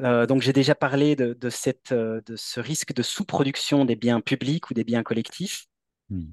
euh, 0.00 0.26
donc 0.26 0.42
j'ai 0.42 0.52
déjà 0.52 0.74
parlé 0.74 1.16
de, 1.16 1.50
cette, 1.50 1.92
euh, 1.92 2.20
de, 2.26 2.36
ce 2.36 2.60
risque 2.60 2.94
de 2.94 3.02
sous-production 3.02 3.84
des 3.84 3.96
biens 3.96 4.20
publics 4.20 4.70
ou 4.70 4.74
des 4.74 4.84
biens 4.84 5.02
collectifs, 5.02 5.66
hmm. 6.10 6.32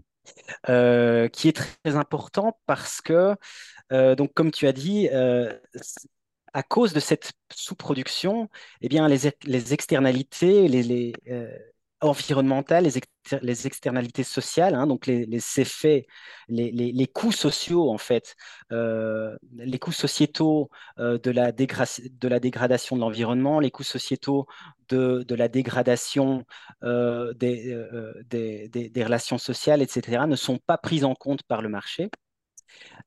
euh, 0.69 1.27
qui 1.27 1.47
est 1.49 1.53
très 1.55 1.95
important 1.95 2.59
parce 2.65 3.01
que, 3.01 3.35
donc 4.15 4.33
comme 4.33 4.51
tu 4.51 4.67
as 4.67 4.71
dit, 4.71 5.09
à 5.09 6.63
cause 6.63 6.93
de 6.93 6.99
cette 6.99 7.33
sous-production, 7.53 8.49
eh 8.81 8.89
bien 8.89 9.07
les, 9.07 9.31
les 9.43 9.73
externalités, 9.73 10.67
les, 10.67 11.13
environnementales, 12.01 12.87
les, 13.41 13.67
externalités 13.67 14.23
sociales, 14.23 14.75
hein, 14.75 14.87
donc 14.87 15.05
les, 15.05 15.27
effets, 15.57 16.07
les, 16.47 17.07
coûts 17.07 17.31
sociaux 17.31 17.89
en 17.89 17.97
fait, 17.97 18.35
euh, 18.71 19.37
les 19.57 19.79
coûts 19.79 19.91
sociétaux 19.91 20.69
euh, 20.99 21.17
de, 21.17 21.31
la 21.31 21.51
dégradation 21.51 22.95
de 22.95 23.01
l'environnement, 23.01 23.59
les 23.59 23.71
coûts 23.71 23.83
sociétaux 23.83 24.47
de, 24.89 25.25
la 25.35 25.47
dégradation 25.47 26.45
des, 26.81 27.75
des, 28.29 29.03
relations 29.03 29.37
sociales, 29.37 29.81
etc., 29.81 30.25
ne 30.27 30.35
sont 30.35 30.57
pas 30.57 30.77
pris 30.77 31.03
en 31.03 31.15
compte 31.15 31.43
par 31.43 31.61
le 31.61 31.69
marché. 31.69 32.09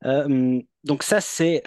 donc 0.04 1.02
ça, 1.02 1.20
c'est 1.20 1.62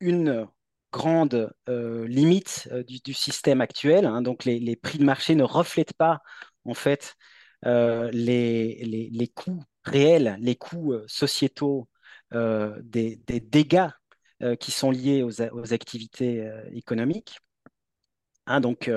une 0.00 0.46
grande 0.92 1.52
euh, 1.68 2.06
limite 2.06 2.68
euh, 2.70 2.84
du, 2.84 3.14
système 3.14 3.60
actuel. 3.60 4.06
Hein. 4.06 4.22
donc, 4.22 4.44
les, 4.44 4.76
prix 4.76 4.98
de 4.98 5.04
marché 5.04 5.34
ne 5.34 5.42
reflètent 5.42 5.94
pas, 5.94 6.20
en 6.64 6.74
fait, 6.74 7.16
euh, 7.66 8.10
les, 8.12 9.10
les, 9.10 9.28
coûts 9.28 9.64
réels, 9.84 10.36
les 10.40 10.56
coûts 10.56 10.94
sociétaux 11.06 11.88
des, 12.32 13.20
dégâts 13.26 13.88
qui 14.58 14.72
sont 14.72 14.90
liés 14.90 15.22
aux, 15.22 15.40
aux 15.40 15.72
activités 15.72 16.48
économiques. 16.72 17.38
Hein. 18.46 18.60
donc, 18.60 18.90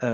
ça, 0.00 0.06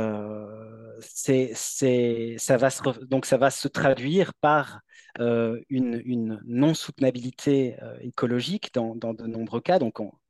va 2.56 2.70
se, 2.70 3.04
donc 3.04 3.26
ça 3.26 3.36
va 3.36 3.50
se 3.50 3.68
traduire 3.68 4.32
par 4.34 4.80
une, 5.18 6.00
une 6.04 6.40
non-soutenabilité 6.46 7.76
écologique 8.00 8.72
dans, 8.72 8.94
dans, 8.96 9.12
de 9.12 9.26
nombreux 9.26 9.60
cas. 9.60 9.78
Donc, 9.78 10.00
on, 10.00 10.12
euh, 10.12 10.21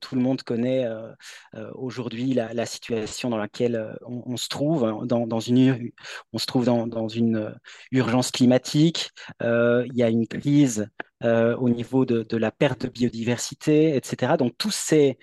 tout 0.00 0.14
le 0.14 0.20
monde 0.20 0.42
connaît 0.42 0.86
euh, 0.86 1.12
euh, 1.54 1.70
aujourd'hui 1.74 2.34
la, 2.34 2.66
situation 2.66 3.30
dans 3.30 3.36
laquelle 3.36 3.96
on, 4.02 4.36
se 4.36 4.48
trouve. 4.48 4.84
Hein, 4.84 5.00
dans, 5.04 5.40
une, 5.40 5.92
on 6.32 6.38
se 6.38 6.46
trouve 6.46 6.64
dans, 6.64 7.08
une 7.08 7.54
urgence 7.90 8.30
climatique. 8.30 9.10
il 9.40 9.92
y 9.94 10.02
a 10.02 10.08
une 10.08 10.26
crise 10.26 10.88
au 11.22 11.68
niveau 11.68 12.04
de, 12.04 12.36
la 12.36 12.50
perte 12.50 12.82
de 12.82 12.88
biodiversité, 12.88 13.96
etc. 13.96 14.36
Donc 14.38 14.56
tous 14.56 14.70
ces, 14.70 15.18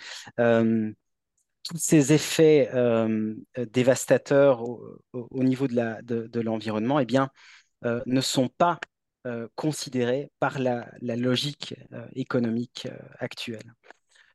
effets 2.14 2.70
dévastateurs 3.72 4.64
au, 5.14 5.44
niveau 5.44 5.68
de 5.68 6.40
l'environnement 6.40 7.00
eh 7.00 7.08
ne 8.06 8.22
sont 8.22 8.50
pas 8.50 8.80
considérés 9.56 10.32
par 10.40 10.60
la 10.60 11.16
logique 11.16 11.76
économique 12.16 12.88
actuelle. 13.20 13.74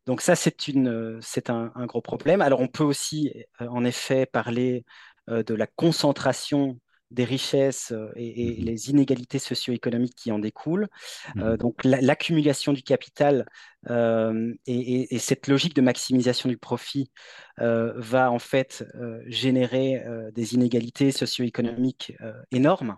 Donc 0.07 0.21
ça, 0.21 0.37
c'est 0.37 0.69
une, 0.69 1.19
c'est 1.23 1.51
un, 1.51 1.71
gros 1.87 2.03
problème. 2.03 2.43
Alors 2.43 2.61
on 2.61 2.69
peut 2.69 2.85
aussi, 2.85 3.33
euh, 3.61 3.67
en 3.69 3.85
effet, 3.85 4.27
parler 4.27 4.85
euh, 5.31 5.43
de 5.43 5.55
la 5.55 5.67
concentration 5.67 6.79
des 7.11 7.25
richesses 7.25 7.93
euh, 7.93 8.11
et, 8.17 8.61
mmh 8.61 8.65
les 8.65 8.91
inégalités 8.91 9.39
socio-économiques 9.39 10.15
qui 10.17 10.33
en 10.33 10.39
découlent. 10.39 10.89
Mmh 11.37 11.57
donc 11.57 11.85
l'accumulation 11.85 12.73
du 12.73 12.83
capital 12.83 13.47
et, 14.67 15.19
cette 15.19 15.49
logique 15.49 15.75
de 15.75 15.83
maximisation 15.83 16.49
du 16.49 16.59
profit 16.59 17.11
va 17.59 18.31
en 18.31 18.39
fait 18.39 18.85
générer 19.27 20.03
des 20.33 20.55
inégalités 20.55 21.13
socio-économiques 21.13 22.17
énormes. 22.51 22.97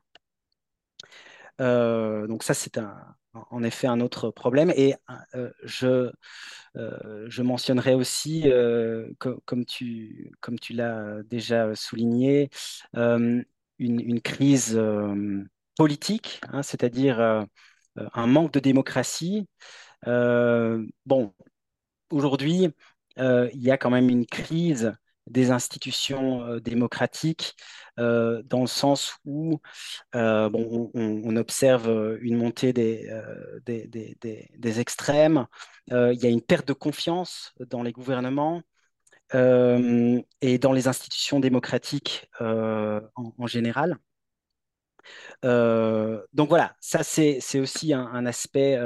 donc 1.58 2.42
ça, 2.42 2.54
c'est 2.54 2.78
un, 2.78 2.96
en 3.50 3.62
effet 3.62 3.86
un 3.86 4.00
autre 4.00 4.30
problème. 4.30 4.72
Et 4.76 4.94
je, 5.64 6.10
je 6.74 7.42
mentionnerai 7.42 7.94
aussi, 7.94 8.44
comme 9.18 9.64
tu, 9.64 10.30
comme 10.40 10.58
tu 10.58 10.72
l'as 10.72 11.22
déjà 11.24 11.74
souligné, 11.74 12.50
une, 13.78 14.20
crise 14.22 14.80
politique, 15.76 16.40
hein, 16.48 16.62
c'est-à-dire 16.62 17.46
un 17.96 18.26
manque 18.26 18.52
de 18.52 18.60
démocratie. 18.60 19.48
bon, 20.04 21.34
aujourd'hui, 22.10 22.68
il 23.18 23.62
y 23.62 23.70
a 23.70 23.78
quand 23.78 23.90
même 23.90 24.10
une 24.10 24.26
crise 24.26 24.92
des 25.26 25.50
institutions 25.50 26.58
démocratiques 26.58 27.54
dans 27.96 28.60
le 28.60 28.66
sens 28.66 29.16
où 29.24 29.60
bon, 30.12 30.90
on, 30.94 31.36
observe 31.36 32.18
une 32.20 32.36
montée 32.36 32.72
des, 32.72 33.10
des, 33.66 34.80
extrêmes, 34.80 35.46
il 35.88 36.18
y 36.20 36.26
a 36.26 36.30
une 36.30 36.42
perte 36.42 36.68
de 36.68 36.72
confiance 36.72 37.52
dans 37.60 37.82
les 37.82 37.92
gouvernements 37.92 38.62
et 39.32 40.58
dans 40.58 40.72
les 40.72 40.88
institutions 40.88 41.40
démocratiques 41.40 42.28
en, 42.40 43.46
général. 43.46 43.98
donc 45.42 46.48
voilà, 46.48 46.76
ça 46.80 47.02
c'est 47.02 47.60
aussi 47.60 47.92
un 47.92 48.26
aspect 48.26 48.78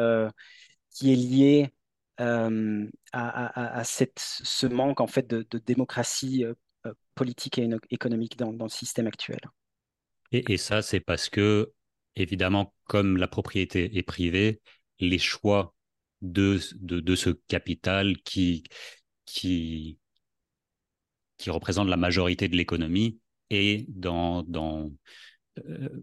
qui 0.91 1.13
est 1.13 1.17
lié 1.17 1.75
à, 2.21 3.83
cette, 3.85 4.19
ce 4.19 4.67
manque 4.67 5.01
en 5.01 5.07
fait 5.07 5.27
de, 5.29 5.59
démocratie 5.59 6.45
politique 7.15 7.59
et 7.59 7.69
économique 7.91 8.37
dans, 8.37 8.53
le 8.53 8.69
système 8.69 9.07
actuel. 9.07 9.41
Et, 10.33 10.57
ça, 10.57 10.83
c'est 10.83 11.01
parce 11.01 11.29
que, 11.29 11.73
évidemment, 12.15 12.75
comme 12.85 13.17
la 13.17 13.27
propriété 13.27 13.97
est 13.99 14.03
privée, 14.03 14.61
les 15.01 15.19
choix 15.19 15.75
de, 16.23 16.61
de, 16.81 17.15
ce 17.17 17.31
capital 17.31 18.17
qui, 18.23 18.63
qui, 19.25 19.99
qui 21.37 21.51
représente 21.51 21.89
la 21.89 21.97
majorité 21.97 22.49
de 22.49 22.57
l'économie 22.57 23.19
est 23.51 23.87
dans, 23.89 24.43
dans 24.45 24.93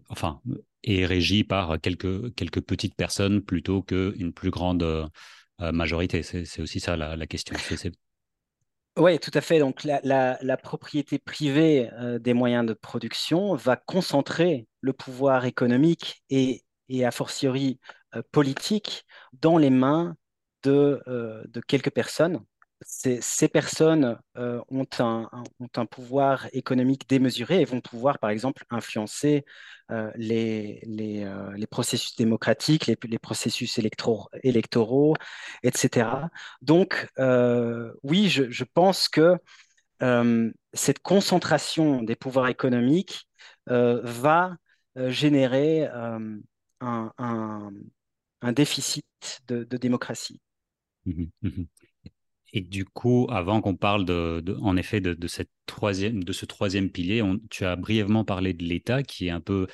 enfin, 0.08 0.40
est 0.82 1.06
régi 1.06 1.44
par 1.44 1.80
quelques, 1.80 2.34
quelques 2.34 2.60
petites 2.60 2.94
personnes 2.94 3.42
plutôt 3.42 3.82
qu'une 3.82 4.32
plus 4.32 4.50
grande 4.50 4.82
euh, 4.82 5.06
majorité. 5.58 6.22
C'est 6.22 6.60
aussi 6.60 6.80
ça 6.80 6.96
la, 6.96 7.26
question. 7.26 7.56
Oui, 8.96 9.18
tout 9.18 9.30
à 9.34 9.40
fait. 9.40 9.58
Donc, 9.58 9.84
la, 9.84 10.56
propriété 10.56 11.18
privée 11.18 11.90
euh, 11.92 12.18
des 12.18 12.34
moyens 12.34 12.66
de 12.66 12.74
production 12.74 13.54
va 13.54 13.76
concentrer 13.76 14.66
le 14.80 14.92
pouvoir 14.92 15.44
économique 15.44 16.22
et, 16.30 16.62
et 16.88 17.04
a 17.04 17.10
fortiori 17.10 17.80
euh, 18.14 18.22
politique 18.32 19.04
dans 19.32 19.58
les 19.58 19.70
mains 19.70 20.16
de 20.64 21.00
quelques 21.66 21.92
personnes 21.92 22.40
ces, 22.82 23.48
personnes 23.48 24.18
euh, 24.36 24.60
ont, 24.68 24.86
un, 25.00 25.86
pouvoir 25.86 26.48
économique 26.52 27.08
démesuré 27.08 27.60
et 27.60 27.64
vont 27.64 27.80
pouvoir, 27.80 28.18
par 28.18 28.30
exemple, 28.30 28.64
influencer 28.70 29.44
euh, 29.90 30.10
euh, 30.16 31.50
les, 31.56 31.66
processus 31.70 32.14
démocratiques, 32.16 32.86
les, 32.86 33.18
processus 33.18 33.78
électoraux, 33.78 35.14
etc. 35.62 36.30
Donc, 36.62 37.08
oui, 38.02 38.28
je, 38.28 38.64
pense 38.64 39.08
que 39.08 39.36
cette 40.72 41.00
concentration 41.00 42.02
des 42.02 42.16
pouvoirs 42.16 42.48
économiques 42.48 43.28
va 43.66 44.56
générer 44.96 45.88
un, 46.80 47.72
déficit 48.52 49.04
de, 49.48 49.64
de 49.64 49.76
démocratie. 49.76 50.40
Mmh 51.06 51.24
mmh 51.42 51.64
et 52.52 52.60
du 52.60 52.84
coup, 52.84 53.26
avant 53.30 53.60
qu'on 53.60 53.76
parle 53.76 54.04
de, 54.04 54.56
en 54.60 54.76
effet 54.76 55.00
de, 55.00 55.26
cette 55.26 55.50
troisième, 55.66 56.24
de 56.24 56.32
ce 56.32 56.46
troisième 56.46 56.90
pilier, 56.90 57.22
tu 57.50 57.64
as 57.64 57.76
brièvement 57.76 58.24
parlé 58.24 58.54
de 58.54 58.64
l'État, 58.64 59.02
qui 59.02 59.26
est 59.26 59.30
un 59.30 59.40
peu 59.40 59.66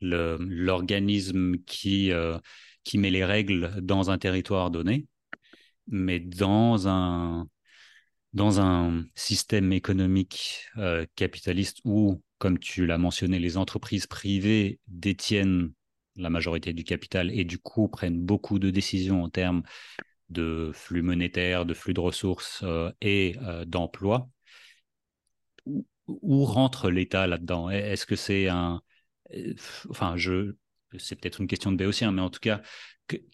l'organisme 0.00 1.56
qui, 1.66 2.12
euh, 2.12 2.38
qui 2.84 2.98
met 2.98 3.10
les 3.10 3.24
règles 3.24 3.80
dans 3.80 4.10
un 4.10 4.18
territoire 4.18 4.70
donné, 4.70 5.06
mais 5.88 6.20
dans 6.20 6.88
un, 6.88 7.48
dans 8.32 8.60
un 8.60 9.04
système 9.14 9.72
économique 9.72 10.66
euh, 10.76 11.06
capitaliste 11.16 11.78
où, 11.84 12.22
comme 12.38 12.58
tu 12.58 12.86
l'as 12.86 12.98
mentionné, 12.98 13.38
les 13.38 13.56
entreprises 13.56 14.06
privées 14.06 14.78
détiennent 14.86 15.72
la 16.16 16.30
majorité 16.30 16.72
du 16.72 16.84
capital 16.84 17.30
et 17.32 17.44
du 17.44 17.58
coup 17.58 17.88
prennent 17.88 18.20
beaucoup 18.20 18.60
de 18.60 18.70
décisions 18.70 19.24
en 19.24 19.30
termes 19.30 19.62
de 20.34 20.70
flux 20.74 21.02
monétaires, 21.02 21.64
de 21.64 21.74
flux 21.74 21.94
de 21.94 22.00
ressources 22.00 22.62
euh, 22.64 22.92
et 23.00 23.36
euh, 23.42 23.64
d'emploi. 23.64 24.28
Où, 26.06 26.44
rentre 26.44 26.90
l'État 26.90 27.26
là-dedans? 27.26 27.70
Est-ce 27.70 28.04
que 28.06 28.16
c'est 28.16 28.48
un... 28.48 28.82
Euh, 29.34 29.54
enfin, 29.88 30.16
je... 30.16 30.54
c'est 30.98 31.18
peut-être 31.18 31.40
une 31.40 31.46
question 31.46 31.72
de 31.72 31.76
Béotien, 31.76 32.12
mais 32.12 32.20
en 32.20 32.30
tout 32.30 32.40
cas, 32.40 32.60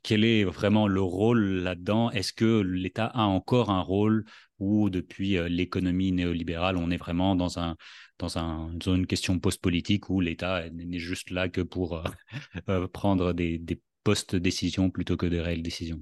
quel 0.02 0.24
est 0.24 0.44
vraiment 0.44 0.86
le 0.86 1.00
rôle 1.00 1.40
là-dedans? 1.40 2.10
Est-ce 2.10 2.32
que 2.32 2.60
l'État 2.60 3.06
a 3.06 3.22
encore 3.24 3.70
un 3.70 3.80
rôle 3.80 4.24
ou 4.58 4.90
depuis 4.90 5.38
l'économie 5.48 6.12
néolibérale, 6.12 6.76
on 6.76 6.90
est 6.90 6.96
vraiment 6.96 7.34
dans, 7.34 7.58
un, 7.58 7.76
dans 8.18 8.38
un, 8.38 8.76
une 8.86 9.06
question 9.06 9.38
post-politique 9.38 10.10
où 10.10 10.20
l'État 10.20 10.68
n'est 10.70 10.98
juste 10.98 11.30
là 11.30 11.48
que 11.48 11.62
pour 11.62 12.02
prendre 12.92 13.32
des, 13.32 13.58
des 13.58 13.80
post-décisions 14.04 14.90
plutôt 14.90 15.16
que 15.16 15.26
des 15.26 15.40
réelles 15.40 15.62
décisions? 15.62 16.00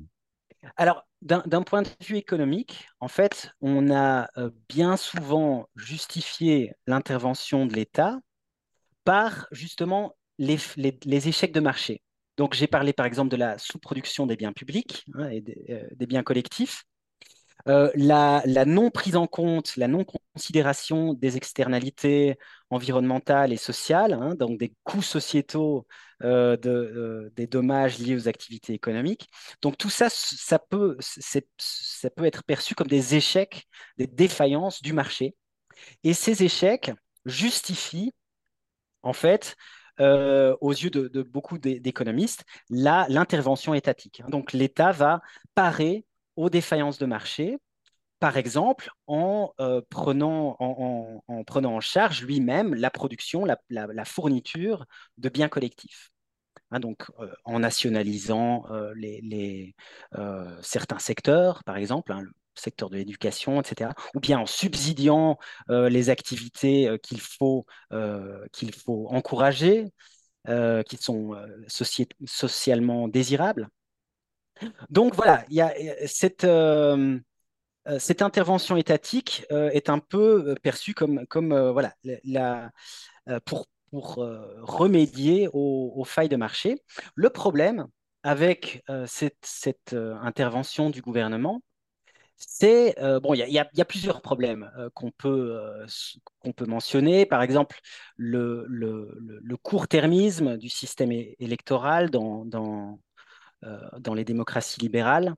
Alors, 0.76 1.04
d'un 1.22 1.62
point 1.62 1.82
de 1.82 1.88
vue 2.00 2.16
économique, 2.16 2.88
en 3.00 3.08
fait, 3.08 3.50
on 3.60 3.90
a 3.90 4.28
euh, 4.36 4.50
bien 4.68 4.96
souvent 4.96 5.68
justifié 5.74 6.74
l'intervention 6.86 7.66
de 7.66 7.74
l'État 7.74 8.18
par 9.04 9.48
justement 9.50 10.16
les, 10.38 10.58
échecs 11.28 11.52
de 11.52 11.60
marché. 11.60 12.02
Donc, 12.36 12.54
j'ai 12.54 12.68
parlé 12.68 12.92
par 12.92 13.06
exemple 13.06 13.30
de 13.30 13.36
la 13.36 13.58
sous-production 13.58 14.26
des 14.26 14.36
biens 14.36 14.52
publics 14.52 15.04
hein, 15.14 15.28
et 15.30 15.42
euh, 15.70 15.88
des, 15.96 16.06
biens 16.06 16.22
collectifs. 16.22 16.84
Euh, 17.66 17.90
la, 17.94 18.42
non 18.64 18.90
prise 18.90 19.16
en 19.16 19.26
compte, 19.26 19.76
la 19.76 19.88
non 19.88 20.04
considération 20.34 21.12
des 21.12 21.36
externalités 21.36 22.38
environnementales 22.70 23.52
et 23.52 23.56
sociales, 23.56 24.12
hein, 24.12 24.34
donc 24.34 24.58
des 24.58 24.74
coûts 24.84 25.02
sociétaux 25.02 25.86
euh, 26.22 26.56
euh, 26.64 27.30
des 27.36 27.46
dommages 27.46 27.98
liés 27.98 28.14
aux 28.14 28.28
activités 28.28 28.72
économiques. 28.74 29.28
Donc 29.60 29.76
tout 29.76 29.90
ça, 29.90 30.08
ça 30.10 30.58
peut, 30.58 30.96
ça 31.00 32.10
peut 32.10 32.24
être 32.24 32.44
perçu 32.44 32.74
comme 32.74 32.86
des 32.86 33.16
échecs, 33.16 33.66
des 33.96 34.06
défaillances 34.06 34.80
du 34.80 34.92
marché. 34.92 35.36
Et 36.04 36.14
ces 36.14 36.42
échecs 36.44 36.92
justifient, 37.24 38.12
en 39.02 39.12
fait, 39.12 39.56
aux 40.00 40.70
yeux 40.70 40.90
de, 40.90 41.08
de 41.08 41.22
beaucoup 41.22 41.58
d'économistes, 41.58 42.44
l'intervention 42.70 43.74
étatique. 43.74 44.22
Donc 44.28 44.52
l'État 44.52 44.92
va 44.92 45.20
parer 45.54 46.04
aux 46.38 46.50
défaillances 46.50 46.98
de 46.98 47.06
marché, 47.06 47.58
par 48.20 48.36
exemple 48.36 48.90
en, 49.08 49.52
euh, 49.60 49.80
prenant, 49.90 50.56
en, 50.60 51.44
prenant 51.44 51.74
en 51.74 51.80
charge 51.80 52.22
lui-même 52.22 52.74
la 52.74 52.90
production, 52.90 53.44
la, 53.44 54.04
fourniture 54.04 54.86
de 55.18 55.28
biens 55.28 55.48
collectifs. 55.48 56.10
Hein, 56.70 56.78
donc, 56.80 57.10
euh, 57.18 57.32
en 57.44 57.58
nationalisant 57.60 58.66
euh, 58.70 58.94
certains 60.62 60.98
secteurs, 61.00 61.64
par 61.64 61.76
exemple, 61.76 62.12
hein, 62.12 62.20
le 62.22 62.30
secteur 62.54 62.88
de 62.88 62.96
l'éducation, 62.96 63.60
etc., 63.60 63.90
ou 64.14 64.20
bien 64.20 64.38
en 64.38 64.46
subsidiant 64.46 65.38
les 65.68 66.10
activités 66.10 66.98
qu'il 67.02 67.20
faut, 67.20 67.66
qu'il 68.52 68.74
faut 68.74 69.06
encourager, 69.10 69.86
qui 70.44 70.96
sont 70.96 71.36
socialement 72.26 73.06
désirables. 73.06 73.68
Donc 74.90 75.14
voilà, 75.14 75.44
il 75.50 75.60
euh, 75.60 77.18
euh, 77.88 77.98
cette 77.98 78.22
intervention 78.22 78.76
étatique 78.76 79.46
euh, 79.50 79.70
est 79.70 79.88
un 79.88 79.98
peu 79.98 80.54
perçue 80.62 80.94
comme, 80.94 81.24
voilà, 81.72 81.94
pour, 83.44 83.66
remédier 83.92 85.48
aux, 85.52 86.04
failles 86.04 86.28
de 86.28 86.36
marché. 86.36 86.82
Le 87.14 87.30
problème 87.30 87.86
avec 88.22 88.84
cette, 89.06 89.94
intervention 89.94 90.90
du 90.90 91.00
gouvernement, 91.00 91.62
c'est 92.36 92.94
bon, 93.22 93.34
il 93.34 93.48
y, 93.48 93.58
a 93.58 93.84
plusieurs 93.84 94.20
problèmes 94.20 94.70
qu'on 94.94 95.10
peut, 95.10 95.58
mentionner. 96.66 97.24
Par 97.24 97.42
exemple, 97.42 97.80
le, 98.16 99.56
court-termisme 99.62 100.58
du 100.58 100.68
système 100.68 101.12
électoral 101.12 102.10
dans, 102.10 102.98
dans 103.98 104.14
les 104.14 104.24
démocraties 104.24 104.80
libérales, 104.80 105.34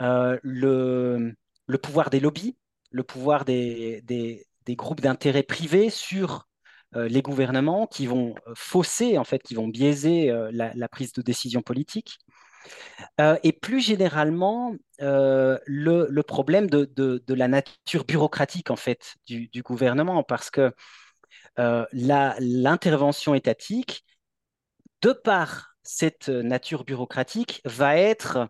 euh, 0.00 0.38
le, 0.42 1.34
pouvoir 1.82 2.10
des 2.10 2.20
lobbies, 2.20 2.56
le 2.90 3.02
pouvoir 3.02 3.44
des, 3.44 4.02
des, 4.02 4.46
groupes 4.76 5.00
d'intérêt 5.00 5.42
privés 5.42 5.90
sur 5.90 6.48
euh, 6.94 7.08
les 7.08 7.22
gouvernements 7.22 7.88
qui 7.88 8.06
vont 8.06 8.34
fausser, 8.54 9.18
en 9.18 9.24
fait, 9.24 9.42
qui 9.42 9.54
vont 9.54 9.68
biaiser 9.68 10.32
la, 10.52 10.88
prise 10.88 11.12
de 11.12 11.22
décision 11.22 11.60
politique. 11.60 12.18
et 13.18 13.52
plus 13.52 13.80
généralement, 13.80 14.74
le, 15.00 15.58
le, 16.08 16.22
problème 16.22 16.70
de, 16.70 16.84
de, 16.84 17.22
de, 17.26 17.34
la 17.34 17.48
nature 17.48 18.04
bureaucratique 18.04 18.70
en 18.70 18.76
fait 18.76 19.16
du, 19.26 19.48
du 19.48 19.62
gouvernement, 19.62 20.22
parce 20.22 20.50
que 20.50 20.72
l'intervention 21.56 23.34
étatique, 23.34 24.04
de 25.02 25.12
par 25.12 25.69
cette 25.90 26.28
nature 26.28 26.84
bureaucratique 26.84 27.60
va 27.64 27.96
être 27.96 28.48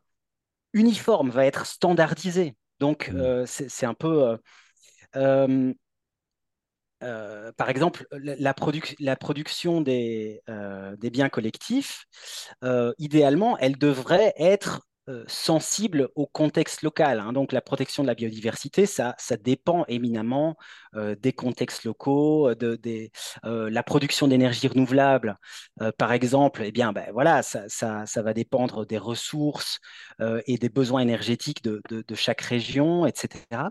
uniforme, 0.75 1.31
va 1.31 1.47
être 1.47 1.65
standardisée. 1.65 2.55
Donc, 2.81 3.09
mmh. 3.09 3.17
euh, 3.17 3.47
c'est 3.47 3.87
un 3.87 3.95
peu... 3.95 4.37
Euh, 5.17 5.73
euh, 7.03 7.51
par 7.57 7.71
exemple, 7.71 8.07
la, 8.13 8.53
production 8.53 9.81
des, 9.81 10.43
des, 10.99 11.11
biens 11.11 11.31
collectifs, 11.31 12.05
idéalement, 12.99 13.57
elle 13.57 13.79
devrait 13.79 14.35
être 14.37 14.83
euh, 15.11 15.25
sensible 15.27 16.09
au 16.15 16.27
contexte 16.27 16.83
local. 16.83 17.19
Hein. 17.19 17.33
Donc 17.33 17.53
la 17.53 17.61
protection 17.61 18.05
de 18.05 18.09
la 18.09 18.15
biodiversité, 18.15 18.87
ça, 18.87 19.15
ça 19.19 19.37
dépend 19.37 19.85
éminemment 19.89 20.57
euh, 20.95 21.17
des 21.17 21.33
contextes 21.33 21.85
locaux, 21.85 22.55
de, 22.55 22.79
euh, 23.45 23.71
la 23.71 23.83
production 23.83 24.29
d'énergie 24.29 24.69
renouvelable, 24.69 25.37
par 25.99 26.13
exemple. 26.13 26.63
Eh 26.65 26.71
bien, 26.71 26.93
ben, 26.93 27.07
voilà, 27.13 27.43
ça, 27.43 27.65
ça, 27.69 28.23
va 28.23 28.35
dépendre 28.35 28.87
des 28.87 28.99
ressources 28.99 29.81
et 30.47 30.59
des 30.59 30.69
besoins 30.69 31.01
énergétiques 31.01 31.65
de, 31.65 31.81
chaque 32.15 32.43
région, 32.43 33.07
etc. 33.07 33.71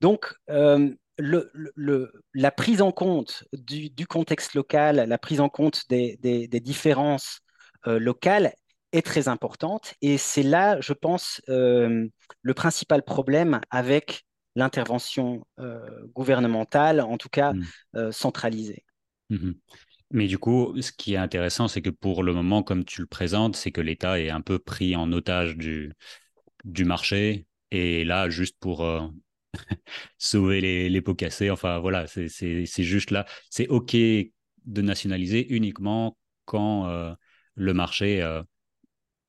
Donc 0.00 0.34
la 0.48 2.50
prise 2.50 2.82
en 2.82 2.92
compte 2.92 3.44
du, 3.52 4.06
contexte 4.06 4.54
local, 4.54 5.04
la 5.08 5.18
prise 5.18 5.40
en 5.40 5.48
compte 5.48 5.88
des 5.88 6.60
différences 6.60 7.40
locales 7.86 8.52
est 8.94 9.04
très 9.04 9.28
importante. 9.28 9.94
Et 10.00 10.16
c'est 10.18 10.42
là, 10.42 10.80
je 10.80 10.92
pense, 10.92 11.42
euh, 11.48 12.08
le 12.42 12.54
principal 12.54 13.02
problème 13.02 13.60
avec 13.70 14.24
l'intervention 14.54 15.44
euh, 15.58 15.80
gouvernementale, 16.14 17.00
en 17.00 17.18
tout 17.18 17.28
cas 17.28 17.52
mmh. 17.52 17.64
euh, 17.96 18.12
centralisée. 18.12 18.84
Mmh 19.30 19.52
Mais 20.12 20.28
du 20.28 20.38
coup, 20.38 20.80
ce 20.80 20.92
qui 20.92 21.14
est 21.14 21.18
intéressant, 21.18 21.66
c'est 21.66 21.82
que 21.82 21.90
pour 21.90 22.22
le 22.22 22.32
moment, 22.32 22.62
comme 22.62 22.84
tu 22.84 23.00
le 23.00 23.08
présentes, 23.08 23.56
c'est 23.56 23.72
que 23.72 23.80
l'État 23.80 24.20
est 24.20 24.30
un 24.30 24.40
peu 24.40 24.60
pris 24.60 24.94
en 24.94 25.10
otage 25.12 25.56
du, 25.56 25.92
du 26.64 26.84
marché. 26.84 27.46
Et 27.72 28.04
là, 28.04 28.30
juste 28.30 28.56
pour 28.60 28.86
sauver 30.18 30.60
les, 30.60 30.88
les, 30.88 31.00
pots 31.00 31.16
cassés, 31.16 31.50
enfin 31.50 31.80
voilà, 31.80 32.06
c'est 32.06 32.82
juste 32.84 33.10
là. 33.10 33.26
C'est 33.50 33.66
OK 33.66 33.96
de 33.96 34.82
nationaliser 34.82 35.52
uniquement 35.52 36.16
quand 36.44 37.16
le 37.56 37.74
marché 37.74 38.22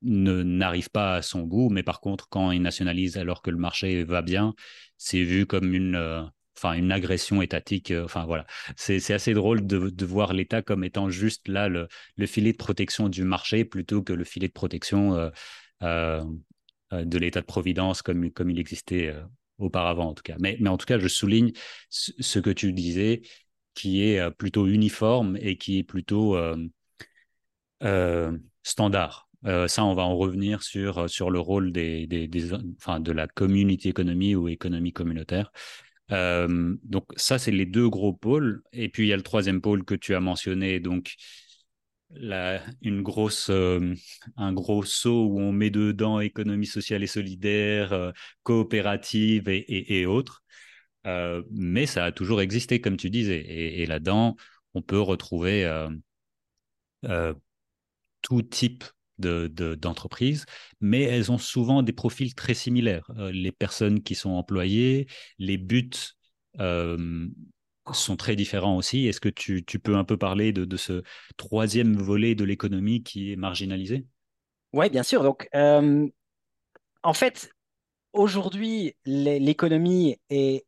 n'arrive 0.01 0.89
pas 0.89 1.15
à 1.15 1.21
son 1.21 1.41
goût, 1.43 1.69
mais 1.69 1.83
par 1.83 1.99
contre, 1.99 2.29
quand 2.29 2.51
il 2.51 2.61
nationalise 2.61 3.17
alors 3.17 3.41
que 3.41 3.49
le 3.49 3.57
marché 3.57 4.03
va 4.03 4.21
bien, 4.21 4.53
c'est 4.97 5.23
vu 5.23 5.45
comme 5.45 5.73
une, 5.73 5.95
euh, 5.95 6.21
une 6.63 6.91
agression 6.91 7.41
étatique. 7.41 7.91
Euh, 7.91 8.05
enfin, 8.05 8.25
voilà. 8.25 8.45
C'est 8.75 9.13
assez 9.13 9.33
drôle 9.33 9.65
de, 9.65 9.89
de 9.89 10.05
voir 10.05 10.33
l'État 10.33 10.61
comme 10.61 10.83
étant 10.83 11.09
juste 11.09 11.47
là 11.47 11.69
le, 11.69 11.87
le, 12.17 12.25
filet 12.27 12.51
de 12.51 12.57
protection 12.57 13.09
du 13.09 13.23
marché 13.23 13.65
plutôt 13.65 14.01
que 14.03 14.13
le 14.13 14.23
filet 14.23 14.47
de 14.47 14.53
protection 14.53 15.31
euh, 15.83 16.23
de 16.91 17.17
l'État 17.17 17.41
de 17.41 17.45
providence 17.45 18.01
comme, 18.01 18.31
comme 18.31 18.49
il 18.49 18.59
existait 18.59 19.13
auparavant, 19.57 20.09
en 20.09 20.13
tout 20.13 20.23
cas. 20.23 20.35
Mais, 20.39 20.57
mais 20.59 20.69
en 20.69 20.77
tout 20.77 20.85
cas, 20.85 20.99
je 20.99 21.07
souligne 21.07 21.51
ce 21.89 22.39
que 22.39 22.49
tu 22.49 22.73
disais, 22.73 23.21
qui 23.73 24.03
est 24.03 24.31
plutôt 24.31 24.67
uniforme 24.67 25.37
et 25.41 25.57
qui 25.57 25.79
est 25.79 25.83
plutôt 25.83 26.37
standard. 28.63 29.24
Euh, 29.45 29.67
ça, 29.67 29.85
on 29.85 29.93
va 29.93 30.03
en 30.03 30.17
revenir 30.17 30.63
sur, 30.63 30.99
euh, 30.99 31.07
sur 31.07 31.29
le 31.29 31.39
rôle 31.39 31.71
de 31.71 33.11
la 33.11 33.27
community 33.27 33.89
economy 33.89 34.35
ou 34.35 34.47
économie 34.47 34.93
communautaire. 34.93 35.51
Euh, 36.11 36.75
donc 36.83 37.05
ça, 37.15 37.37
c'est 37.39 37.51
les 37.51 37.65
deux 37.65 37.89
gros 37.89 38.13
pôles. 38.13 38.63
Et 38.73 38.89
puis, 38.89 39.05
il 39.05 39.07
y 39.09 39.13
a 39.13 39.17
le 39.17 39.23
troisième 39.23 39.61
pôle 39.61 39.85
que 39.85 39.95
tu 39.95 40.15
as 40.15 40.19
mentionné, 40.19 40.79
donc 40.79 41.15
une 42.81 43.01
grosse, 43.01 43.49
un 43.49 44.53
gros 44.53 44.83
saut 44.83 45.25
où 45.25 45.39
on 45.39 45.51
met 45.51 45.69
dedans 45.69 46.19
économie 46.21 46.67
sociale 46.67 47.03
et 47.03 47.07
solidaire, 47.07 48.13
coopérative 48.43 49.49
et, 49.49 50.05
autres. 50.05 50.43
mais 51.51 51.85
ça 51.87 52.05
a 52.05 52.11
toujours 52.11 52.41
existé, 52.41 52.79
comme 52.79 52.95
tu 52.95 53.09
disais. 53.09 53.43
Et 53.47 53.85
là-dedans, 53.85 54.35
on 54.75 54.81
peut 54.81 55.01
retrouver 55.01 55.67
tout 58.21 58.41
type 58.43 58.83
d'entreprises, 59.17 60.45
mais 60.81 61.03
elles 61.03 61.31
ont 61.31 61.37
souvent 61.37 61.83
des 61.83 61.93
profils 61.93 62.35
très 62.35 62.53
similaires. 62.53 63.09
Euh, 63.17 63.31
les 63.31 63.51
personnes 63.51 64.01
qui 64.01 64.15
sont 64.15 64.31
employées, 64.31 65.07
les 65.39 65.57
buts 65.57 65.89
euh, 66.59 67.27
sont 67.93 68.17
très 68.17 68.35
différents 68.35 68.77
aussi. 68.77 69.07
Est-ce 69.07 69.21
que 69.21 69.29
tu, 69.29 69.63
peux 69.79 69.95
un 69.95 70.03
peu 70.03 70.17
parler 70.17 70.51
de, 70.51 70.77
ce 70.77 71.03
troisième 71.37 71.95
volet 71.95 72.35
de 72.35 72.43
l'économie 72.43 73.03
qui 73.03 73.31
est 73.31 73.35
marginalisé? 73.35 74.05
Oui, 74.73 74.89
bien 74.89 75.03
sûr. 75.03 75.23
Donc, 75.23 75.47
euh, 75.55 76.07
en 77.03 77.13
fait, 77.13 77.51
aujourd'hui, 78.13 78.95
l'économie 79.05 80.17
est, 80.29 80.65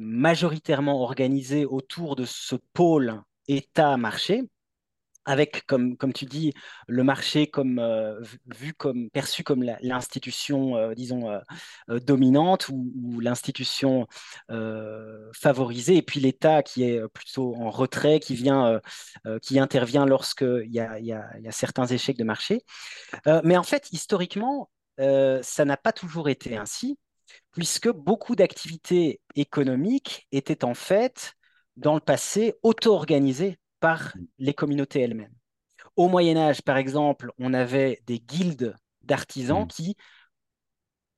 majoritairement 0.00 1.02
organisée 1.02 1.64
autour 1.64 2.16
de 2.16 2.24
ce 2.24 2.56
pôle 2.72 3.22
État-marché 3.46 4.42
avec, 5.28 5.66
comme, 5.66 5.96
tu 6.14 6.24
dis, 6.24 6.54
le 6.86 7.04
marché 7.04 7.50
euh, 7.54 8.20
vu 8.46 8.72
comme, 8.72 9.10
perçu 9.10 9.44
comme 9.44 9.62
l'institution, 9.82 10.74
euh, 10.76 10.94
disons, 10.94 11.30
euh, 11.90 12.00
dominante 12.00 12.70
ou, 12.70 13.20
l'institution 13.20 14.06
favorisée, 15.34 15.96
et 15.96 16.02
puis 16.02 16.20
l'État 16.20 16.62
qui 16.62 16.84
est 16.84 17.06
plutôt 17.08 17.54
en 17.56 17.70
retrait, 17.70 18.20
qui, 18.20 18.34
vient, 18.34 18.80
qui 19.42 19.58
intervient 19.58 20.06
lorsqu'il 20.06 20.70
y 20.70 20.80
a, 20.80 20.98
y, 20.98 21.12
a, 21.12 21.38
y 21.38 21.48
a 21.48 21.52
certains 21.52 21.86
échecs 21.86 22.16
de 22.16 22.24
marché. 22.24 22.64
mais 23.44 23.56
en 23.56 23.62
fait, 23.62 23.88
historiquement, 23.92 24.70
ça 24.98 25.64
n'a 25.64 25.76
pas 25.76 25.92
toujours 25.92 26.28
été 26.28 26.56
ainsi, 26.56 26.98
puisque 27.52 27.90
beaucoup 27.90 28.36
d'activités 28.36 29.20
économiques 29.34 30.26
étaient 30.32 30.64
en 30.64 30.74
fait, 30.74 31.34
dans 31.76 31.94
le 31.94 32.00
passé, 32.00 32.54
auto-organisées 32.62 33.58
par 33.80 34.14
les 34.38 34.54
communautés 34.54 35.00
elles-mêmes. 35.00 35.34
Au 35.96 36.08
Moyen 36.08 36.36
Âge, 36.36 36.62
par 36.62 36.76
exemple, 36.76 37.32
on 37.38 37.54
avait 37.54 38.02
des 38.06 38.20
guildes 38.20 38.76
d'artisans 39.02 39.64
mmh. 39.64 39.68
qui 39.68 39.96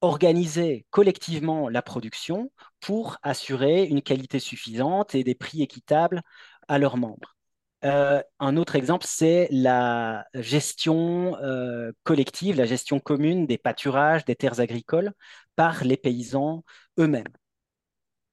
organisaient 0.00 0.86
collectivement 0.90 1.68
la 1.68 1.82
production 1.82 2.50
pour 2.80 3.18
assurer 3.22 3.84
une 3.84 4.02
qualité 4.02 4.38
suffisante 4.38 5.14
et 5.14 5.24
des 5.24 5.34
prix 5.34 5.62
équitables 5.62 6.22
à 6.68 6.78
leurs 6.78 6.96
membres. 6.96 7.36
Euh, 7.84 8.22
un 8.38 8.56
autre 8.56 8.76
exemple, 8.76 9.06
c'est 9.08 9.48
la 9.50 10.26
gestion 10.34 11.36
euh, 11.38 11.92
collective, 12.04 12.56
la 12.56 12.66
gestion 12.66 13.00
commune 13.00 13.46
des 13.46 13.58
pâturages, 13.58 14.24
des 14.24 14.36
terres 14.36 14.60
agricoles 14.60 15.12
par 15.56 15.84
les 15.84 15.96
paysans 15.96 16.64
eux-mêmes. 16.98 17.24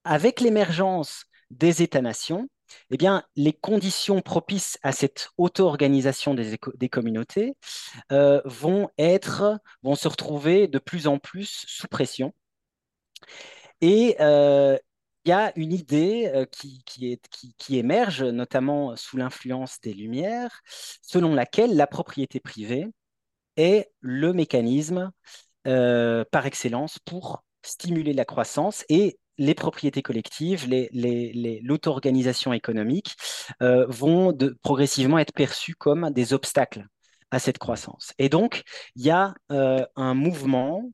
Avec 0.03 0.41
l'émergence 0.41 1.25
des 1.49 1.81
États-nations, 1.81 2.49
eh 2.91 2.97
bien, 2.97 3.23
les 3.35 3.53
conditions 3.53 4.21
propices 4.21 4.77
à 4.83 4.91
cette 4.91 5.29
auto-organisation 5.37 6.33
des, 6.33 6.89
communautés 6.89 7.55
euh, 8.11 8.41
vont, 8.45 8.89
être, 8.97 9.59
vont 9.83 9.95
se 9.95 10.07
retrouver 10.07 10.67
de 10.67 10.79
plus 10.79 11.07
en 11.07 11.19
plus 11.19 11.65
sous 11.67 11.87
pression. 11.87 12.33
Et 13.81 14.15
euh, 14.19 14.77
il 15.25 15.29
y 15.29 15.31
a 15.33 15.51
une 15.55 15.73
idée 15.73 16.31
euh, 16.33 16.45
qui, 16.45 16.83
qui, 16.85 17.77
émerge, 17.77 18.23
notamment 18.23 18.95
sous 18.95 19.17
l'influence 19.17 19.79
des 19.81 19.93
Lumières, 19.93 20.61
selon 21.01 21.35
laquelle 21.35 21.75
la 21.75 21.87
propriété 21.87 22.39
privée 22.39 22.87
est 23.57 23.91
le 23.99 24.33
mécanisme 24.33 25.11
par 26.31 26.45
excellence 26.45 26.97
pour 26.99 27.43
stimuler 27.61 28.13
la 28.13 28.23
croissance 28.23 28.85
et 28.87 29.19
les 29.37 29.53
propriétés 29.53 30.01
collectives, 30.01 30.67
l'auto-organisation 31.63 32.53
économique 32.53 33.15
euh, 33.61 33.85
vont 33.87 34.37
progressivement 34.61 35.19
être 35.19 35.33
perçues 35.33 35.75
comme 35.75 36.09
des 36.11 36.33
obstacles 36.33 36.87
à 37.31 37.39
cette 37.39 37.57
croissance. 37.57 38.13
Et 38.19 38.29
donc, 38.29 38.63
il 38.95 39.05
y 39.05 39.09
a 39.09 39.33
euh, 39.51 39.85
un 39.95 40.13
mouvement 40.13 40.91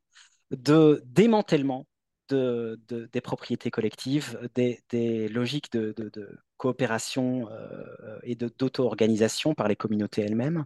de 0.51 1.01
démantèlement 1.05 1.85
des 2.29 3.21
propriétés 3.21 3.69
collectives, 3.69 4.39
des, 4.55 5.27
logiques 5.27 5.71
de, 5.71 5.93
coopération 6.63 7.49
euh, 7.51 8.19
et 8.23 8.35
d'auto-organisation 8.35 9.53
par 9.53 9.67
les 9.67 9.75
communautés 9.75 10.21
elles-mêmes, 10.21 10.63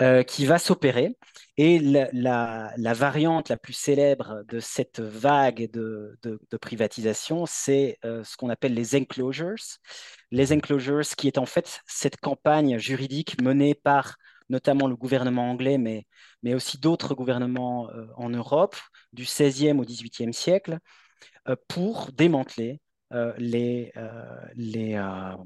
euh, 0.00 0.22
qui 0.22 0.46
va 0.46 0.60
s'opérer. 0.60 1.16
Et 1.56 1.80
la, 1.80 2.72
variante 2.94 3.48
la 3.48 3.56
plus 3.56 3.72
célèbre 3.72 4.44
de 4.48 4.60
cette 4.60 5.00
vague 5.00 5.68
de, 5.72 6.16
privatisation, 6.60 7.44
c'est 7.44 7.98
euh, 8.04 8.22
ce 8.22 8.36
qu'on 8.36 8.50
appelle 8.50 8.74
les 8.74 8.94
enclosures. 8.94 9.80
Les 10.30 10.52
enclosures, 10.52 11.08
qui 11.16 11.26
est 11.26 11.38
en 11.38 11.46
fait 11.46 11.80
cette 11.86 12.18
campagne 12.18 12.78
juridique 12.78 13.42
menée 13.42 13.74
par 13.74 14.16
notamment 14.48 14.86
le 14.86 14.94
gouvernement 14.94 15.50
anglais, 15.50 15.76
mais, 15.76 16.06
mais 16.44 16.54
aussi 16.54 16.78
d'autres 16.78 17.16
gouvernements 17.16 17.88
en 18.16 18.30
Europe 18.30 18.76
du 19.12 19.24
16e 19.24 19.80
au 19.80 19.84
18e 19.84 20.32
siècle, 20.32 20.78
pour 21.66 22.12
démanteler 22.12 22.80
euh, 23.12 23.32
les, 23.38 23.92
euh, 23.96 25.36